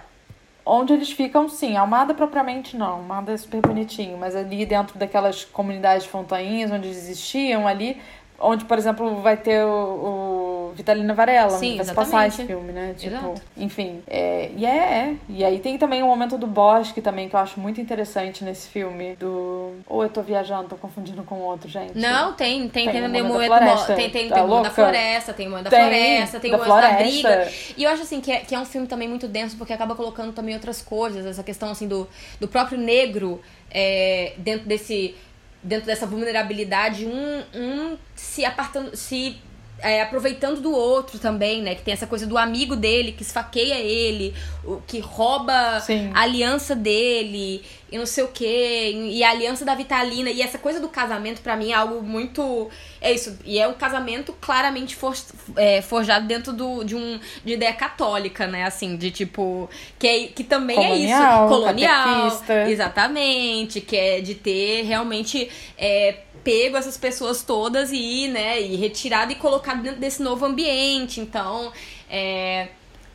Onde 0.64 0.92
eles 0.92 1.10
ficam, 1.10 1.48
sim. 1.48 1.76
Almada 1.76 2.14
propriamente 2.14 2.76
não. 2.76 2.92
Almada 2.92 3.32
é 3.32 3.36
super 3.36 3.60
bonitinho. 3.60 4.16
Mas 4.18 4.36
ali 4.36 4.64
dentro 4.66 4.98
daquelas 4.98 5.44
comunidades 5.44 6.04
de 6.04 6.10
fontainhas 6.10 6.70
onde 6.70 6.86
eles 6.88 6.98
existiam, 6.98 7.66
ali... 7.66 8.00
Onde, 8.40 8.64
por 8.64 8.78
exemplo, 8.78 9.20
vai 9.20 9.36
ter 9.36 9.62
o, 9.64 10.70
o 10.70 10.72
Vitalina 10.74 11.12
Varela. 11.12 11.50
Sim, 11.50 11.76
vai 11.76 11.84
se 11.84 11.90
exatamente. 11.90 12.10
passar 12.10 12.26
esse 12.26 12.46
filme, 12.46 12.72
né? 12.72 12.94
Tipo, 12.96 13.14
Exato. 13.14 13.42
enfim. 13.56 14.02
É, 14.06 14.50
e 14.56 14.64
é, 14.64 14.70
é. 14.70 15.16
E 15.28 15.44
aí 15.44 15.58
tem 15.58 15.76
também 15.76 16.02
o 16.02 16.06
momento 16.06 16.38
do 16.38 16.46
bosque 16.46 17.02
também, 17.02 17.28
que 17.28 17.36
eu 17.36 17.40
acho 17.40 17.60
muito 17.60 17.80
interessante 17.80 18.42
nesse 18.42 18.68
filme. 18.68 19.14
Do... 19.16 19.74
Ou 19.86 20.02
eu 20.02 20.08
tô 20.08 20.22
viajando, 20.22 20.68
tô 20.70 20.76
confundindo 20.76 21.22
com 21.22 21.36
outro, 21.36 21.68
gente. 21.68 21.98
Não, 21.98 22.32
tem, 22.32 22.68
tem, 22.68 22.84
Tem 22.84 22.92
tem, 22.92 23.06
o 23.06 23.12
tem, 23.12 23.22
momento 23.22 23.50
da 23.50 23.58
floresta, 23.58 23.94
tem, 23.94 24.10
tem, 24.10 24.28
tá 24.28 24.34
tem 24.36 24.44
o 24.44 24.62
da 24.62 24.70
floresta, 24.70 25.32
tem 25.34 25.48
o 25.48 25.62
da 25.62 25.70
floresta, 25.70 26.40
tem 26.40 26.50
da 26.50 26.56
o 26.56 26.60
da 26.60 26.66
floresta. 26.66 26.98
briga. 26.98 27.52
E 27.76 27.84
eu 27.84 27.90
acho 27.90 28.02
assim 28.02 28.20
que 28.20 28.32
é, 28.32 28.38
que 28.40 28.54
é 28.54 28.58
um 28.58 28.64
filme 28.64 28.86
também 28.86 29.08
muito 29.08 29.28
denso, 29.28 29.56
porque 29.56 29.72
acaba 29.72 29.94
colocando 29.94 30.32
também 30.32 30.54
outras 30.54 30.80
coisas, 30.80 31.26
essa 31.26 31.42
questão 31.42 31.70
assim 31.70 31.86
do, 31.86 32.08
do 32.40 32.48
próprio 32.48 32.78
negro 32.78 33.40
é, 33.70 34.32
dentro 34.38 34.66
desse. 34.66 35.14
Dentro 35.62 35.86
dessa 35.86 36.06
vulnerabilidade, 36.06 37.04
um, 37.04 37.44
um 37.54 37.98
se 38.14 38.44
apartando, 38.44 38.96
se 38.96 39.38
é, 39.82 40.02
aproveitando 40.02 40.60
do 40.60 40.72
outro 40.72 41.18
também, 41.18 41.62
né? 41.62 41.74
Que 41.74 41.82
tem 41.82 41.92
essa 41.94 42.06
coisa 42.06 42.26
do 42.26 42.36
amigo 42.38 42.76
dele 42.76 43.12
que 43.12 43.22
esfaqueia 43.22 43.74
ele, 43.78 44.34
o 44.64 44.80
que 44.86 44.98
rouba 45.00 45.80
Sim. 45.80 46.10
a 46.14 46.20
aliança 46.22 46.74
dele 46.74 47.62
e 47.92 47.98
não 47.98 48.06
sei 48.06 48.22
o 48.22 48.28
quê, 48.28 48.92
e 49.10 49.24
a 49.24 49.30
aliança 49.30 49.64
da 49.64 49.74
Vitalina. 49.74 50.30
E 50.30 50.40
essa 50.42 50.58
coisa 50.58 50.78
do 50.78 50.88
casamento, 50.88 51.40
pra 51.40 51.56
mim, 51.56 51.72
é 51.72 51.74
algo 51.74 52.00
muito. 52.02 52.70
É 53.00 53.10
isso. 53.12 53.36
E 53.44 53.58
é 53.58 53.66
um 53.66 53.72
casamento 53.74 54.32
claramente 54.40 54.94
for- 54.94 55.16
é, 55.56 55.82
forjado 55.82 56.24
dentro 56.24 56.52
do, 56.52 56.84
de 56.84 56.94
um 56.94 57.18
de 57.44 57.54
ideia 57.54 57.72
católica, 57.72 58.46
né? 58.46 58.62
Assim, 58.64 58.96
de 58.96 59.10
tipo. 59.10 59.68
Que, 59.98 60.06
é, 60.06 60.26
que 60.28 60.44
também 60.44 60.78
é 60.78 60.82
Colonial, 60.88 61.46
isso. 61.46 61.54
Colonial. 61.56 62.04
catequista. 62.30 62.70
Exatamente. 62.70 63.80
Que 63.80 63.96
é 63.96 64.20
de 64.20 64.34
ter 64.36 64.82
realmente. 64.82 65.50
É, 65.76 66.14
pego 66.44 66.76
essas 66.76 66.96
pessoas 66.96 67.42
todas 67.42 67.90
e, 67.92 68.28
né, 68.28 68.60
e 68.60 68.76
retirado 68.76 69.32
e 69.32 69.34
colocado 69.34 69.82
dentro 69.82 70.00
desse 70.00 70.22
novo 70.22 70.44
ambiente. 70.46 71.20
Então, 71.20 71.72
é, 72.08 72.68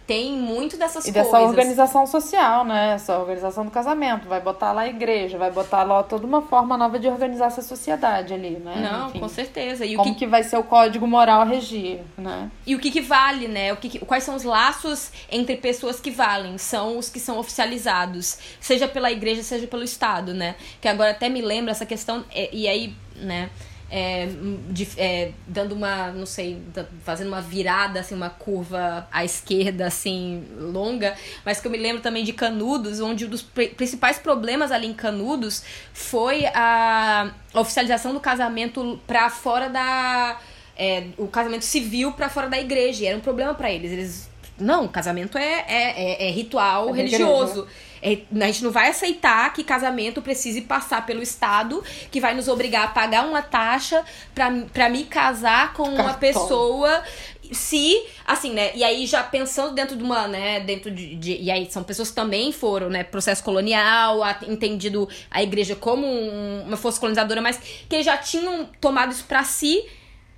tem 0.08 0.34
muito 0.34 0.78
dessas 0.78 1.08
E 1.08 1.12
coisas. 1.12 1.32
dessa 1.32 1.44
organização 1.44 2.06
social, 2.06 2.64
né? 2.64 2.94
Essa 2.94 3.18
organização 3.18 3.66
do 3.66 3.72
casamento. 3.72 4.28
Vai 4.28 4.40
botar 4.40 4.72
lá 4.72 4.82
a 4.84 4.88
igreja, 4.88 5.36
vai 5.36 5.50
botar 5.50 5.82
lá 5.82 6.04
toda 6.04 6.28
uma 6.28 6.44
forma 6.44 6.78
nova 6.78 7.00
de 7.00 7.08
organizar 7.08 7.48
essa 7.48 7.64
sociedade 7.64 8.32
ali, 8.32 8.52
né? 8.52 8.88
Não, 8.88 9.08
Enfim, 9.10 9.20
com 9.20 9.28
certeza. 9.28 9.84
E 9.84 9.96
o 9.96 9.98
Como 9.98 10.14
que, 10.14 10.20
que 10.20 10.28
vai 10.28 10.44
ser 10.44 10.58
o 10.58 10.64
código 10.64 11.08
moral 11.08 11.42
a 11.42 11.44
regir, 11.44 12.02
né? 12.16 12.52
e 12.68 12.76
o 12.76 12.80
que, 12.80 12.92
que 12.92 13.02
vale, 13.02 13.48
né? 13.48 13.74
O 13.74 13.78
que 13.78 13.90
que- 13.90 14.00
quais 14.06 14.24
são 14.24 14.36
os 14.36 14.44
laços 14.44 15.10
entre 15.32 15.56
pessoas 15.58 16.00
que 16.00 16.12
valem? 16.12 16.56
São 16.60 17.00
os 17.00 17.10
que 17.10 17.20
são 17.20 17.40
oficializados, 17.40 18.38
seja 18.62 18.88
pela 18.88 19.12
igreja, 19.12 19.42
seja 19.42 19.66
pelo 19.66 19.82
Estado, 19.84 20.36
né? 20.36 20.54
Que 20.80 20.88
agora 20.88 21.12
até 21.12 21.30
me 21.30 21.42
lembra 21.42 21.72
essa 21.72 21.86
questão, 21.86 22.24
é, 22.32 22.48
e 22.54 22.68
aí, 22.68 22.94
né? 23.16 23.50
é, 23.90 24.28
de- 24.72 24.90
é, 24.98 25.32
dando 25.48 25.74
uma, 25.76 26.08
não 26.12 26.26
sei, 26.26 26.60
fazendo 27.04 27.28
uma 27.28 27.40
virada, 27.40 28.00
assim, 28.00 28.16
uma 28.16 28.32
curva 28.32 29.08
à 29.12 29.24
esquerda, 29.24 29.86
assim, 29.86 30.44
longa, 30.58 31.14
mas 31.46 31.62
que 31.62 31.68
eu 31.68 31.72
me 31.72 31.78
lembro 31.78 32.02
também 32.02 32.24
de 32.24 32.34
Canudos, 32.34 33.00
onde 33.00 33.26
um 33.26 33.30
dos 33.30 33.44
pri- 33.44 33.70
principais 33.70 34.18
problemas 34.18 34.72
ali 34.72 34.88
em 34.88 34.94
Canudos 34.94 35.64
foi 35.94 36.46
a 36.48 37.32
oficialização 37.54 38.12
do 38.12 38.20
casamento 38.20 39.00
pra 39.06 39.30
fora 39.30 39.70
da. 39.70 40.40
é, 40.78 41.06
o 41.18 41.28
casamento 41.28 41.64
civil 41.64 42.12
pra 42.14 42.28
fora 42.28 42.50
da 42.50 42.60
igreja. 42.60 43.04
E 43.04 43.08
era 43.08 43.16
um 43.16 43.22
problema 43.22 43.54
pra 43.54 43.72
eles. 43.72 43.92
Eles. 43.92 44.30
Não, 44.60 44.88
casamento 44.88 45.38
é, 45.38 45.64
é, 45.68 46.24
é- 46.26 46.28
é 46.28 46.32
ritual 46.32 46.90
É 46.90 46.94
religioso. 46.98 47.68
É, 48.06 48.20
a 48.44 48.46
gente 48.48 48.64
não 48.64 48.72
vai 48.72 48.90
aceitar 48.90 49.52
que 49.54 49.64
casamento 49.64 50.22
precise 50.22 50.62
passar 50.62 51.06
pelo 51.06 51.24
Estado, 51.24 51.84
que 52.12 52.22
vai 52.22 52.36
nos 52.36 52.48
obrigar 52.48 52.84
a 52.86 52.88
pagar 52.90 53.26
uma 53.26 53.42
taxa 53.42 54.04
pra, 54.34 54.52
pra 54.72 54.90
me 54.90 55.06
casar 55.06 55.74
com 55.74 55.84
uma 55.84 56.04
Cartão. 56.14 56.20
pessoa. 56.20 57.04
Se, 57.52 58.04
assim, 58.26 58.54
né? 58.54 58.72
E 58.76 58.84
aí 58.84 59.06
já 59.06 59.22
pensando 59.24 59.74
dentro 59.74 59.96
de 59.96 60.04
uma, 60.04 60.28
né? 60.28 60.60
Dentro 60.62 60.90
de. 60.90 61.16
de- 61.16 61.38
e 61.42 61.52
aí 61.52 61.70
são 61.72 61.84
pessoas 61.84 62.10
que 62.10 62.16
também 62.16 62.52
foram, 62.52 62.90
né? 62.90 63.04
Processo 63.04 63.44
colonial, 63.44 64.24
a- 64.24 64.38
entendido 64.48 65.08
a 65.30 65.44
igreja 65.44 65.76
como 65.76 66.08
um- 66.08 66.64
uma 66.68 66.78
força 66.78 67.00
colonizadora, 67.00 67.42
mas 67.42 67.60
que 67.88 68.02
já 68.02 68.18
tinham 68.18 68.66
tomado 68.82 69.12
isso 69.12 69.26
pra 69.26 69.44
si. 69.44 69.84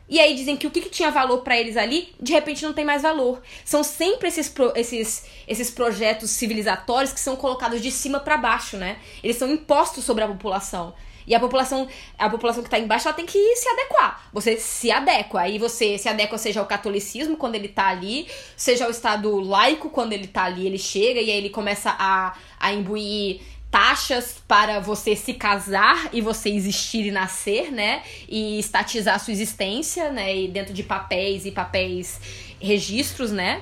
E 0.09 0.19
aí 0.19 0.33
dizem 0.35 0.55
que 0.55 0.65
o 0.65 0.71
que, 0.71 0.81
que 0.81 0.89
tinha 0.89 1.11
valor 1.11 1.39
pra 1.39 1.57
eles 1.59 1.75
ali, 1.75 2.13
de 2.19 2.31
repente 2.31 2.63
não 2.65 2.71
tem 2.73 2.85
mais 2.85 3.01
valor. 3.01 3.41
São 3.65 3.83
sempre 3.83 4.29
esses, 4.29 4.47
pro- 4.47 4.71
esses, 4.75 5.25
esses 5.47 5.69
projetos 5.69 6.29
civilizatórios 6.31 7.11
que 7.11 7.19
são 7.19 7.35
colocados 7.35 7.81
de 7.81 7.91
cima 7.91 8.19
pra 8.19 8.37
baixo, 8.37 8.77
né? 8.77 8.99
Eles 9.21 9.35
são 9.35 9.49
impostos 9.51 10.05
sobre 10.05 10.23
a 10.23 10.27
população. 10.27 10.93
E 11.27 11.35
a 11.35 11.41
população, 11.41 11.89
a 12.17 12.29
população 12.29 12.63
que 12.63 12.69
tá 12.69 12.79
embaixo, 12.79 13.05
ela 13.05 13.13
tem 13.17 13.25
que 13.25 13.37
se 13.57 13.67
adequar. 13.67 14.29
Você 14.31 14.55
se 14.55 14.89
adequa. 14.89 15.41
Aí 15.41 15.59
você 15.59 15.97
se 15.97 16.07
adequa, 16.07 16.37
seja 16.37 16.61
ao 16.61 16.65
catolicismo 16.65 17.35
quando 17.35 17.55
ele 17.55 17.67
tá 17.67 17.87
ali, 17.87 18.29
seja 18.55 18.85
ao 18.85 18.91
Estado 18.91 19.37
laico 19.41 19.89
quando 19.89 20.13
ele 20.13 20.27
tá 20.27 20.45
ali, 20.45 20.65
ele 20.65 20.77
chega 20.77 21.19
e 21.19 21.29
aí 21.29 21.37
ele 21.37 21.49
começa 21.49 21.93
a, 21.99 22.33
a 22.57 22.71
imbuir 22.71 23.41
taxas 23.69 24.41
para 24.47 24.79
você 24.79 25.15
se 25.15 25.33
casar 25.33 26.09
e 26.13 26.21
você 26.21 26.49
existir 26.49 27.05
e 27.05 27.11
nascer, 27.11 27.71
né? 27.71 28.01
E 28.27 28.59
estatizar 28.59 29.19
sua 29.19 29.33
existência, 29.33 30.09
né? 30.11 30.35
E 30.35 30.47
dentro 30.47 30.73
de 30.73 30.83
papéis 30.83 31.45
e 31.45 31.51
papéis 31.51 32.19
registros, 32.59 33.31
né? 33.31 33.61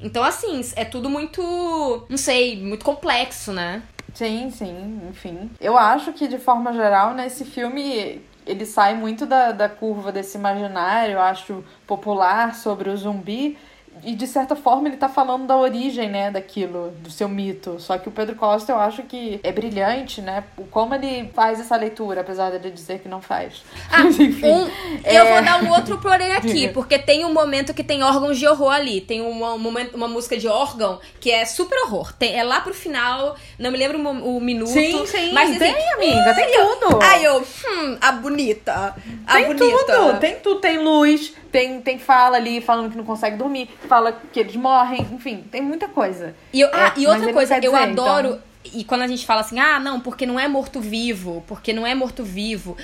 Então, 0.00 0.22
assim, 0.24 0.60
é 0.74 0.84
tudo 0.84 1.08
muito, 1.08 2.06
não 2.08 2.16
sei, 2.16 2.60
muito 2.60 2.84
complexo, 2.84 3.52
né? 3.52 3.82
Sim, 4.14 4.50
sim, 4.50 5.00
enfim. 5.08 5.50
Eu 5.60 5.78
acho 5.78 6.12
que, 6.12 6.26
de 6.26 6.38
forma 6.38 6.72
geral, 6.72 7.14
nesse 7.14 7.44
filme 7.44 8.20
ele 8.44 8.66
sai 8.66 8.94
muito 8.94 9.24
da, 9.24 9.52
da 9.52 9.68
curva 9.68 10.10
desse 10.10 10.36
imaginário, 10.36 11.20
acho, 11.20 11.64
popular 11.86 12.54
sobre 12.54 12.90
o 12.90 12.96
zumbi. 12.96 13.56
E, 14.04 14.14
de 14.14 14.26
certa 14.26 14.56
forma, 14.56 14.88
ele 14.88 14.96
tá 14.96 15.08
falando 15.08 15.46
da 15.46 15.56
origem, 15.56 16.08
né, 16.10 16.30
daquilo, 16.30 16.90
do 16.98 17.10
seu 17.10 17.28
mito. 17.28 17.76
Só 17.78 17.96
que 17.98 18.08
o 18.08 18.12
Pedro 18.12 18.34
Costa, 18.34 18.72
eu 18.72 18.78
acho 18.78 19.02
que 19.04 19.38
é 19.42 19.52
brilhante, 19.52 20.20
né? 20.20 20.42
Como 20.70 20.94
ele 20.94 21.30
faz 21.34 21.60
essa 21.60 21.76
leitura, 21.76 22.20
apesar 22.22 22.50
dele 22.50 22.70
dizer 22.70 22.98
que 22.98 23.08
não 23.08 23.20
faz. 23.22 23.62
Ah, 23.90 24.02
enfim. 24.10 24.44
um- 24.44 24.68
é- 25.04 25.18
Eu 25.20 25.26
vou 25.26 25.42
dar 25.42 25.62
um 25.62 25.70
outro 25.70 25.98
porém 25.98 26.32
aqui, 26.32 26.68
porque 26.68 26.98
tem 26.98 27.24
um 27.24 27.32
momento 27.32 27.72
que 27.72 27.84
tem 27.84 28.02
órgãos 28.02 28.38
de 28.38 28.46
horror 28.46 28.72
ali. 28.72 29.00
Tem 29.00 29.20
uma, 29.20 29.54
um 29.54 29.58
momento, 29.58 29.94
uma 29.94 30.08
música 30.08 30.36
de 30.36 30.48
órgão 30.48 30.98
que 31.20 31.30
é 31.30 31.44
super 31.44 31.78
horror. 31.84 32.12
Tem, 32.12 32.36
é 32.38 32.42
lá 32.42 32.60
pro 32.60 32.74
final, 32.74 33.36
não 33.58 33.70
me 33.70 33.78
lembro 33.78 33.98
o, 34.00 34.36
o 34.36 34.40
minuto. 34.40 34.70
Sim, 34.70 35.06
sim, 35.06 35.32
mas 35.32 35.56
tem, 35.58 35.72
assim, 35.72 35.88
amiga, 35.94 36.34
tem 36.34 36.50
tudo. 36.50 36.98
Aí 37.02 37.24
eu, 37.24 37.40
hum, 37.40 37.96
a 38.00 38.12
bonita. 38.12 38.96
A 39.26 39.34
Tem 39.34 39.46
bonita. 39.46 39.76
tudo, 39.96 40.18
tem 40.18 40.36
tudo, 40.40 40.60
tem 40.60 40.78
luz, 40.78 41.34
tem, 41.52 41.80
tem 41.80 41.98
fala 41.98 42.36
ali 42.38 42.60
falando 42.60 42.90
que 42.90 42.96
não 42.96 43.04
consegue 43.04 43.36
dormir, 43.36 43.68
fala 43.86 44.20
que 44.32 44.40
eles 44.40 44.56
morrem, 44.56 45.02
enfim, 45.12 45.44
tem 45.50 45.60
muita 45.60 45.86
coisa. 45.86 46.34
E, 46.52 46.60
eu- 46.62 46.70
ah, 46.72 46.92
É, 46.96 47.00
e 47.00 47.06
outra 47.06 47.24
ele 47.24 47.32
coisa, 47.32 47.56
eu 47.56 47.60
dizer, 47.60 47.76
adoro. 47.76 48.28
então. 48.28 48.40
E 48.74 48.84
quando 48.84 49.02
a 49.02 49.06
gente 49.08 49.26
fala 49.26 49.40
assim, 49.42 49.58
ah, 49.58 49.78
não, 49.78 50.00
porque 50.00 50.24
não 50.24 50.38
é 50.40 50.48
morto-vivo, 50.48 51.44
porque 51.46 51.72
não 51.72 51.86
é 51.86 51.94
morto-vivo. 51.94 52.76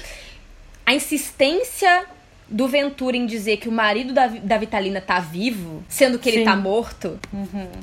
A 0.85 0.93
insistência 0.95 2.05
do 2.51 2.66
Ventura 2.66 3.14
em 3.16 3.27
dizer 3.27 3.59
que 3.59 3.69
o 3.69 3.73
marido 3.73 4.12
da, 4.14 4.27
da 4.27 4.57
Vitalina 4.57 5.01
tá 5.03 5.21
vivo, 5.21 5.85
sendo 5.89 6.19
que 6.19 6.29
ele 6.31 6.39
Sim. 6.39 6.45
tá 6.45 6.57
morto. 6.57 7.19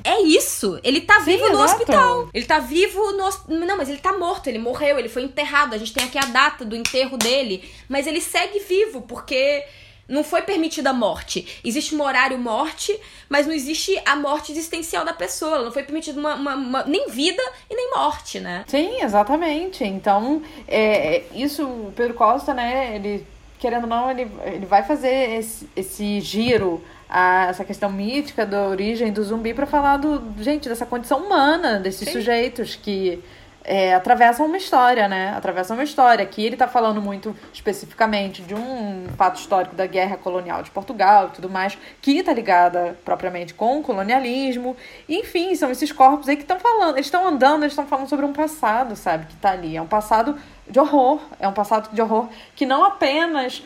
É 0.03 0.21
isso. 0.23 0.79
Ele 0.83 1.01
tá 1.01 1.19
vivo 1.19 1.43
no 1.49 1.63
exato. 1.63 1.63
hospital. 1.81 2.29
Ele 2.33 2.45
tá 2.45 2.59
vivo 2.59 2.99
no 3.11 3.29
Não, 3.59 3.77
mas 3.77 3.89
ele 3.89 3.99
tá 3.99 4.11
morto, 4.17 4.47
ele 4.47 4.57
morreu, 4.57 4.97
ele 4.97 5.07
foi 5.07 5.21
enterrado. 5.21 5.75
A 5.75 5.77
gente 5.77 5.93
tem 5.93 6.03
aqui 6.03 6.17
a 6.17 6.25
data 6.25 6.65
do 6.65 6.75
enterro 6.75 7.15
dele. 7.15 7.63
Mas 7.87 8.07
ele 8.07 8.19
segue 8.19 8.59
vivo, 8.59 9.01
porque 9.03 9.63
não 10.07 10.23
foi 10.23 10.41
permitida 10.43 10.91
a 10.91 10.93
morte. 10.93 11.59
Existe 11.63 11.95
um 11.95 12.01
horário 12.03 12.37
morte, 12.37 12.97
mas 13.27 13.47
não 13.47 13.53
existe 13.53 13.99
a 14.05 14.15
morte 14.15 14.51
existencial 14.51 15.03
da 15.03 15.13
pessoa. 15.13 15.63
Não 15.63 15.71
foi 15.71 15.83
permitida 15.83 16.19
uma, 16.19 16.35
uma- 16.35 16.55
uma- 16.55 16.83
nem 16.83 17.09
vida 17.09 17.41
e 17.69 17.75
nem 17.75 17.91
morte, 17.91 18.39
né? 18.39 18.63
Sim, 18.67 19.01
exatamente. 19.01 19.83
Então, 19.83 20.41
é, 20.67 21.17
é, 21.17 21.25
isso, 21.33 21.63
o 21.65 21.93
Pedro 21.95 22.13
Costa, 22.13 22.53
né, 22.53 22.95
ele, 22.95 23.25
querendo 23.59 23.83
ou 23.83 23.89
não, 23.89 24.09
ele, 24.11 24.27
ele 24.45 24.65
vai 24.65 24.83
fazer 24.83 25.37
esse, 25.39 25.67
esse 25.75 26.21
giro 26.21 26.83
a 27.09 27.47
essa 27.49 27.63
questão 27.63 27.89
mítica 27.91 28.45
da 28.45 28.63
origem 28.67 29.11
do 29.11 29.23
zumbi 29.23 29.53
pra 29.53 29.65
falar 29.67 29.97
do, 29.97 30.21
gente, 30.43 30.67
dessa 30.67 30.85
condição 30.87 31.19
humana 31.19 31.79
desses 31.79 32.07
sujeitos 32.11 32.75
que 32.75 33.19
é, 33.65 33.95
atravessam 33.95 34.45
uma 34.45 34.57
história, 34.57 35.07
né? 35.07 35.33
Atravessam 35.35 35.75
uma 35.75 35.83
história. 35.83 36.23
Aqui 36.23 36.45
ele 36.45 36.55
tá 36.55 36.67
falando 36.67 37.01
muito 37.01 37.35
especificamente 37.51 38.43
de 38.43 38.53
um 38.53 39.07
fato 39.17 39.39
histórico 39.39 39.75
da 39.75 39.87
guerra 39.87 40.17
colonial 40.17 40.61
de 40.61 40.69
Portugal 40.69 41.27
e 41.27 41.31
tudo 41.31 41.49
mais, 41.49 41.77
que 42.01 42.21
tá 42.21 42.31
ligada 42.31 42.97
propriamente 43.03 43.53
com 43.53 43.79
o 43.79 43.81
colonialismo. 43.81 44.77
Enfim, 45.09 45.55
são 45.55 45.71
esses 45.71 45.91
corpos 45.91 46.29
aí 46.29 46.35
que 46.35 46.43
estão 46.43 46.59
falando, 46.59 46.95
eles 46.95 47.07
estão 47.07 47.27
andando, 47.27 47.63
eles 47.63 47.73
estão 47.73 47.87
falando 47.87 48.07
sobre 48.07 48.25
um 48.25 48.33
passado, 48.33 48.95
sabe? 48.95 49.25
Que 49.25 49.35
tá 49.35 49.51
ali. 49.51 49.75
É 49.75 49.81
um 49.81 49.87
passado 49.87 50.37
de 50.69 50.79
horror. 50.79 51.19
É 51.39 51.47
um 51.47 51.53
passado 51.53 51.93
de 51.93 52.01
horror 52.01 52.29
que 52.55 52.65
não 52.65 52.83
apenas 52.83 53.63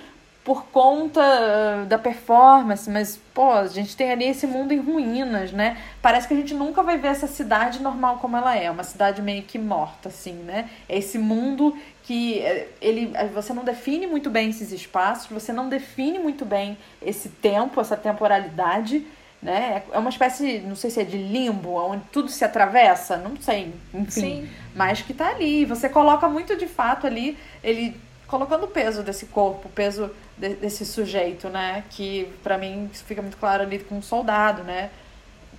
por 0.50 0.66
conta 0.72 1.22
uh, 1.22 1.86
da 1.86 2.00
performance, 2.00 2.90
mas, 2.90 3.22
pô, 3.36 3.52
a 3.52 3.68
gente 3.68 3.96
tem 3.96 4.12
ali 4.12 4.26
esse 4.26 4.48
mundo 4.48 4.74
em 4.74 4.80
ruínas, 4.80 5.52
né? 5.52 5.78
Parece 6.02 6.28
que 6.28 6.34
a 6.34 6.38
gente 6.38 6.56
nunca 6.56 6.82
vai 6.82 6.98
ver 6.98 7.10
essa 7.10 7.28
cidade 7.28 7.80
normal 7.84 8.18
como 8.18 8.36
ela 8.36 8.56
é, 8.56 8.72
uma 8.72 8.84
cidade 8.84 9.22
meio 9.22 9.44
que 9.44 9.60
morta, 9.60 10.10
assim, 10.10 10.34
né? 10.34 10.68
É 10.90 10.98
esse 10.98 11.20
mundo 11.20 11.78
que 12.02 12.40
eh, 12.40 12.68
ele, 12.82 13.12
eh, 13.14 13.28
você 13.28 13.54
não 13.54 13.64
define 13.64 14.08
muito 14.08 14.32
bem 14.32 14.50
esses 14.50 14.72
espaços, 14.72 15.28
você 15.28 15.54
não 15.54 15.70
define 15.70 16.18
muito 16.18 16.44
bem 16.44 16.76
esse 17.00 17.30
tempo, 17.30 17.80
essa 17.80 17.96
temporalidade, 17.96 19.06
né? 19.40 19.84
É 19.92 20.00
uma 20.00 20.10
espécie, 20.10 20.62
não 20.62 20.76
sei 20.76 20.90
se 20.90 21.00
é 21.00 21.04
de 21.04 21.18
limbo, 21.18 21.76
onde 21.76 22.06
tudo 22.12 22.28
se 22.28 22.44
atravessa, 22.44 23.18
não 23.18 23.40
sei, 23.40 23.72
enfim. 23.94 24.10
Sim. 24.10 24.50
Mas 24.74 25.04
que 25.04 25.14
tá 25.14 25.30
ali. 25.30 25.64
Você 25.66 25.88
coloca 25.88 26.28
muito 26.28 26.56
de 26.56 26.66
fato 26.66 27.06
ali, 27.06 27.38
ele 27.64 27.96
colocando 28.30 28.66
o 28.66 28.68
peso 28.68 29.04
desse 29.04 29.26
corpo, 29.26 29.68
o 29.68 29.72
peso 29.72 30.12
de, 30.38 30.50
desse 30.56 30.86
sujeito, 30.86 31.50
né? 31.50 31.84
Que 31.90 32.32
para 32.44 32.58
mim 32.58 32.90
isso 32.94 33.04
fica 33.04 33.22
muito 33.22 33.38
claro 33.38 33.64
ali 33.64 33.80
com 33.80 33.96
um 33.96 34.02
soldado, 34.02 34.64
né? 34.64 34.90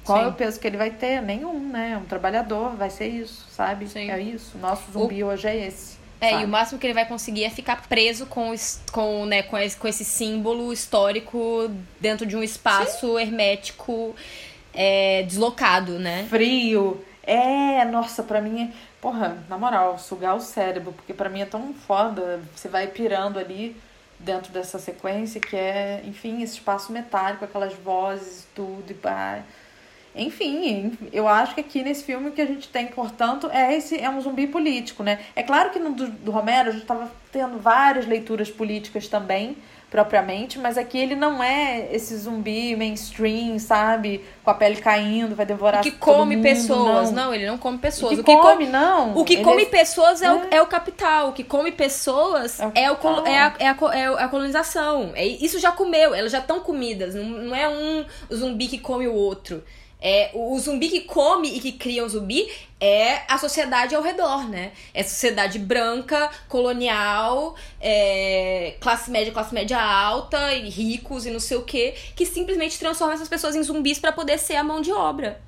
Qual 0.04 0.18
Sim. 0.18 0.24
é 0.24 0.28
o 0.28 0.32
peso 0.32 0.58
que 0.58 0.66
ele 0.66 0.76
vai 0.76 0.90
ter? 0.90 1.20
Nenhum, 1.20 1.58
né? 1.68 2.00
Um 2.02 2.06
trabalhador 2.06 2.70
vai 2.76 2.88
ser 2.88 3.08
isso, 3.08 3.46
sabe? 3.50 3.88
Sim. 3.88 4.10
É 4.10 4.18
isso. 4.18 4.56
Nosso 4.58 4.90
zumbi 4.92 5.22
hoje 5.22 5.46
é 5.48 5.66
esse. 5.66 5.98
É, 6.20 6.30
sabe? 6.30 6.42
e 6.42 6.44
o 6.44 6.48
máximo 6.48 6.78
que 6.78 6.86
ele 6.86 6.94
vai 6.94 7.06
conseguir 7.06 7.44
é 7.44 7.50
ficar 7.50 7.88
preso 7.88 8.26
com, 8.26 8.54
com, 8.92 9.24
né, 9.24 9.42
com, 9.42 9.56
esse, 9.56 9.76
com 9.76 9.88
esse 9.88 10.04
símbolo 10.04 10.72
histórico 10.72 11.70
dentro 11.98 12.26
de 12.26 12.36
um 12.36 12.42
espaço 12.42 13.18
hermético 13.18 14.14
é, 14.72 15.22
deslocado, 15.22 15.98
né? 15.98 16.26
Frio. 16.28 17.02
É, 17.22 17.84
nossa, 17.84 18.22
pra 18.22 18.40
mim 18.40 18.64
é. 18.64 18.89
Porra, 19.00 19.42
na 19.48 19.56
moral, 19.56 19.98
sugar 19.98 20.36
o 20.36 20.40
cérebro, 20.40 20.92
porque 20.92 21.14
pra 21.14 21.28
mim 21.28 21.40
é 21.40 21.46
tão 21.46 21.72
foda. 21.72 22.40
Você 22.54 22.68
vai 22.68 22.86
pirando 22.86 23.38
ali 23.38 23.74
dentro 24.18 24.52
dessa 24.52 24.78
sequência 24.78 25.40
que 25.40 25.56
é, 25.56 26.02
enfim, 26.04 26.42
esse 26.42 26.54
espaço 26.54 26.92
metálico, 26.92 27.44
aquelas 27.44 27.72
vozes, 27.74 28.46
tudo 28.54 28.84
e 28.90 28.94
pá. 28.94 29.42
Enfim, 30.14 30.98
eu 31.12 31.28
acho 31.28 31.54
que 31.54 31.60
aqui 31.60 31.82
nesse 31.82 32.04
filme 32.04 32.28
o 32.28 32.32
que 32.32 32.40
a 32.40 32.46
gente 32.46 32.68
tem, 32.68 32.88
portanto, 32.88 33.48
é 33.52 33.74
esse 33.76 33.98
é 33.98 34.10
um 34.10 34.20
zumbi 34.20 34.46
político, 34.46 35.02
né? 35.02 35.20
É 35.36 35.42
claro 35.42 35.70
que 35.70 35.78
no 35.78 35.92
do, 35.92 36.08
do 36.08 36.30
Romero 36.30 36.68
a 36.68 36.72
gente 36.72 36.82
estava 36.82 37.10
tendo 37.30 37.58
várias 37.58 38.06
leituras 38.06 38.50
políticas 38.50 39.06
também, 39.06 39.56
propriamente, 39.90 40.56
mas 40.58 40.78
aqui 40.78 40.96
ele 40.96 41.16
não 41.16 41.42
é 41.42 41.88
esse 41.92 42.16
zumbi 42.16 42.76
mainstream, 42.76 43.58
sabe? 43.58 44.24
Com 44.44 44.50
a 44.50 44.54
pele 44.54 44.76
caindo, 44.76 45.34
vai 45.34 45.44
devorar 45.44 45.82
que 45.82 45.90
todo 45.90 45.98
come 46.00 46.36
mundo, 46.36 46.44
pessoas. 46.44 47.10
não. 47.10 47.24
Não. 47.24 47.34
ele 47.34 47.46
não 47.46 47.58
come 47.58 47.76
pessoas. 47.78 48.12
O 48.12 48.14
que 48.14 48.20
o 48.20 48.24
que 48.24 48.36
co- 48.36 48.40
come, 48.40 48.66
não. 48.66 49.16
O 49.16 49.24
que 49.24 49.34
Ele 49.34 49.44
come 49.44 49.62
é- 49.62 49.66
pessoas 49.66 50.22
é, 50.22 50.32
o, 50.32 50.36
É. 50.44 50.48
é 50.58 50.62
o 50.62 50.66
capital. 50.66 51.30
O 51.30 51.32
que 51.32 51.42
come 51.42 51.72
pessoas 51.72 52.60
É 52.60 52.66
o 52.66 52.72
é, 52.74 52.90
o, 52.92 53.26
é, 53.26 53.38
a, 53.38 53.54
é, 53.58 53.68
a, 53.68 53.74
co- 53.74 53.90
é 53.90 54.04
a 54.06 54.28
colonização. 54.28 55.10
É, 55.14 55.26
isso 55.26 55.58
já 55.58 55.72
comeu, 55.72 56.14
elas 56.14 56.30
já 56.30 56.38
estão 56.38 56.60
comidas. 56.60 57.14
Não, 57.16 57.24
não 57.24 57.56
é 57.56 57.68
um 57.68 58.04
zumbi 58.32 58.68
que 58.68 58.78
come 58.78 59.08
o 59.08 59.14
outro. 59.14 59.62
É, 60.00 60.30
o, 60.32 60.58
zumbi 60.58 60.88
que 60.88 61.02
come 61.02 61.48
e 61.48 61.60
que 61.60 61.72
cria 61.72 62.04
um 62.04 62.08
zumbi 62.08 62.50
é 62.80 63.20
a 63.28 63.36
sociedade 63.36 63.94
ao 63.94 64.02
redor, 64.02 64.48
né? 64.48 64.72
É 64.94 65.02
sociedade 65.02 65.58
branca, 65.58 66.30
colonial, 66.48 67.54
é, 67.80 68.76
classe 68.80 69.10
média, 69.10 69.32
classe 69.32 69.52
média 69.52 69.78
alta, 69.78 70.54
e 70.54 70.68
ricos 70.70 71.26
e 71.26 71.30
não 71.30 71.40
sei 71.40 71.58
o 71.58 71.62
quê, 71.62 71.94
que 72.16 72.24
simplesmente 72.24 72.78
transforma 72.78 73.14
essas 73.14 73.28
pessoas 73.28 73.54
em 73.54 73.62
zumbis 73.62 73.98
pra 73.98 74.12
poder 74.12 74.38
ser 74.38 74.56
a 74.56 74.64
mão 74.64 74.80
de 74.80 74.90
obra. 74.90 75.40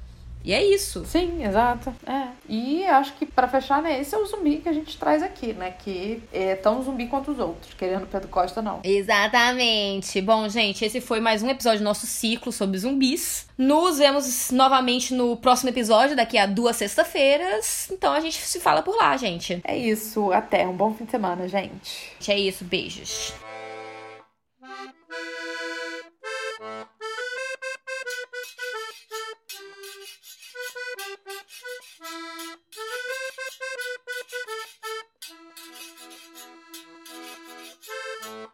E 0.44 0.52
é 0.52 0.64
isso. 0.64 1.04
Sim, 1.04 1.44
exato. 1.44 1.94
É. 2.06 2.28
E 2.48 2.84
acho 2.84 3.12
que 3.14 3.24
para 3.24 3.46
fechar, 3.46 3.80
né, 3.80 4.00
esse 4.00 4.14
é 4.14 4.18
o 4.18 4.26
zumbi 4.26 4.56
que 4.56 4.68
a 4.68 4.72
gente 4.72 4.98
traz 4.98 5.22
aqui, 5.22 5.52
né? 5.52 5.70
Que 5.70 6.22
é 6.32 6.56
tão 6.56 6.82
zumbi 6.82 7.06
quanto 7.06 7.30
os 7.30 7.38
outros, 7.38 7.74
querendo 7.74 8.06
Pedro 8.06 8.28
Costa, 8.28 8.60
não. 8.60 8.80
Exatamente. 8.82 10.20
Bom, 10.20 10.48
gente, 10.48 10.84
esse 10.84 11.00
foi 11.00 11.20
mais 11.20 11.42
um 11.42 11.48
episódio 11.48 11.78
do 11.78 11.84
nosso 11.84 12.06
ciclo 12.06 12.50
sobre 12.50 12.78
zumbis. 12.78 13.46
Nos 13.56 13.98
vemos 13.98 14.50
novamente 14.50 15.14
no 15.14 15.36
próximo 15.36 15.70
episódio, 15.70 16.16
daqui 16.16 16.36
a 16.36 16.46
duas 16.46 16.76
sexta-feiras. 16.76 17.90
Então 17.90 18.12
a 18.12 18.20
gente 18.20 18.36
se 18.36 18.58
fala 18.58 18.82
por 18.82 18.96
lá, 18.96 19.16
gente. 19.16 19.60
É 19.64 19.76
isso. 19.76 20.32
Até. 20.32 20.66
Um 20.66 20.76
bom 20.76 20.92
fim 20.94 21.04
de 21.04 21.10
semana, 21.12 21.46
gente. 21.46 22.12
É 22.28 22.38
isso. 22.38 22.64
Beijos. 22.64 23.32
Thank 32.52 32.76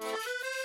you. 0.01 0.58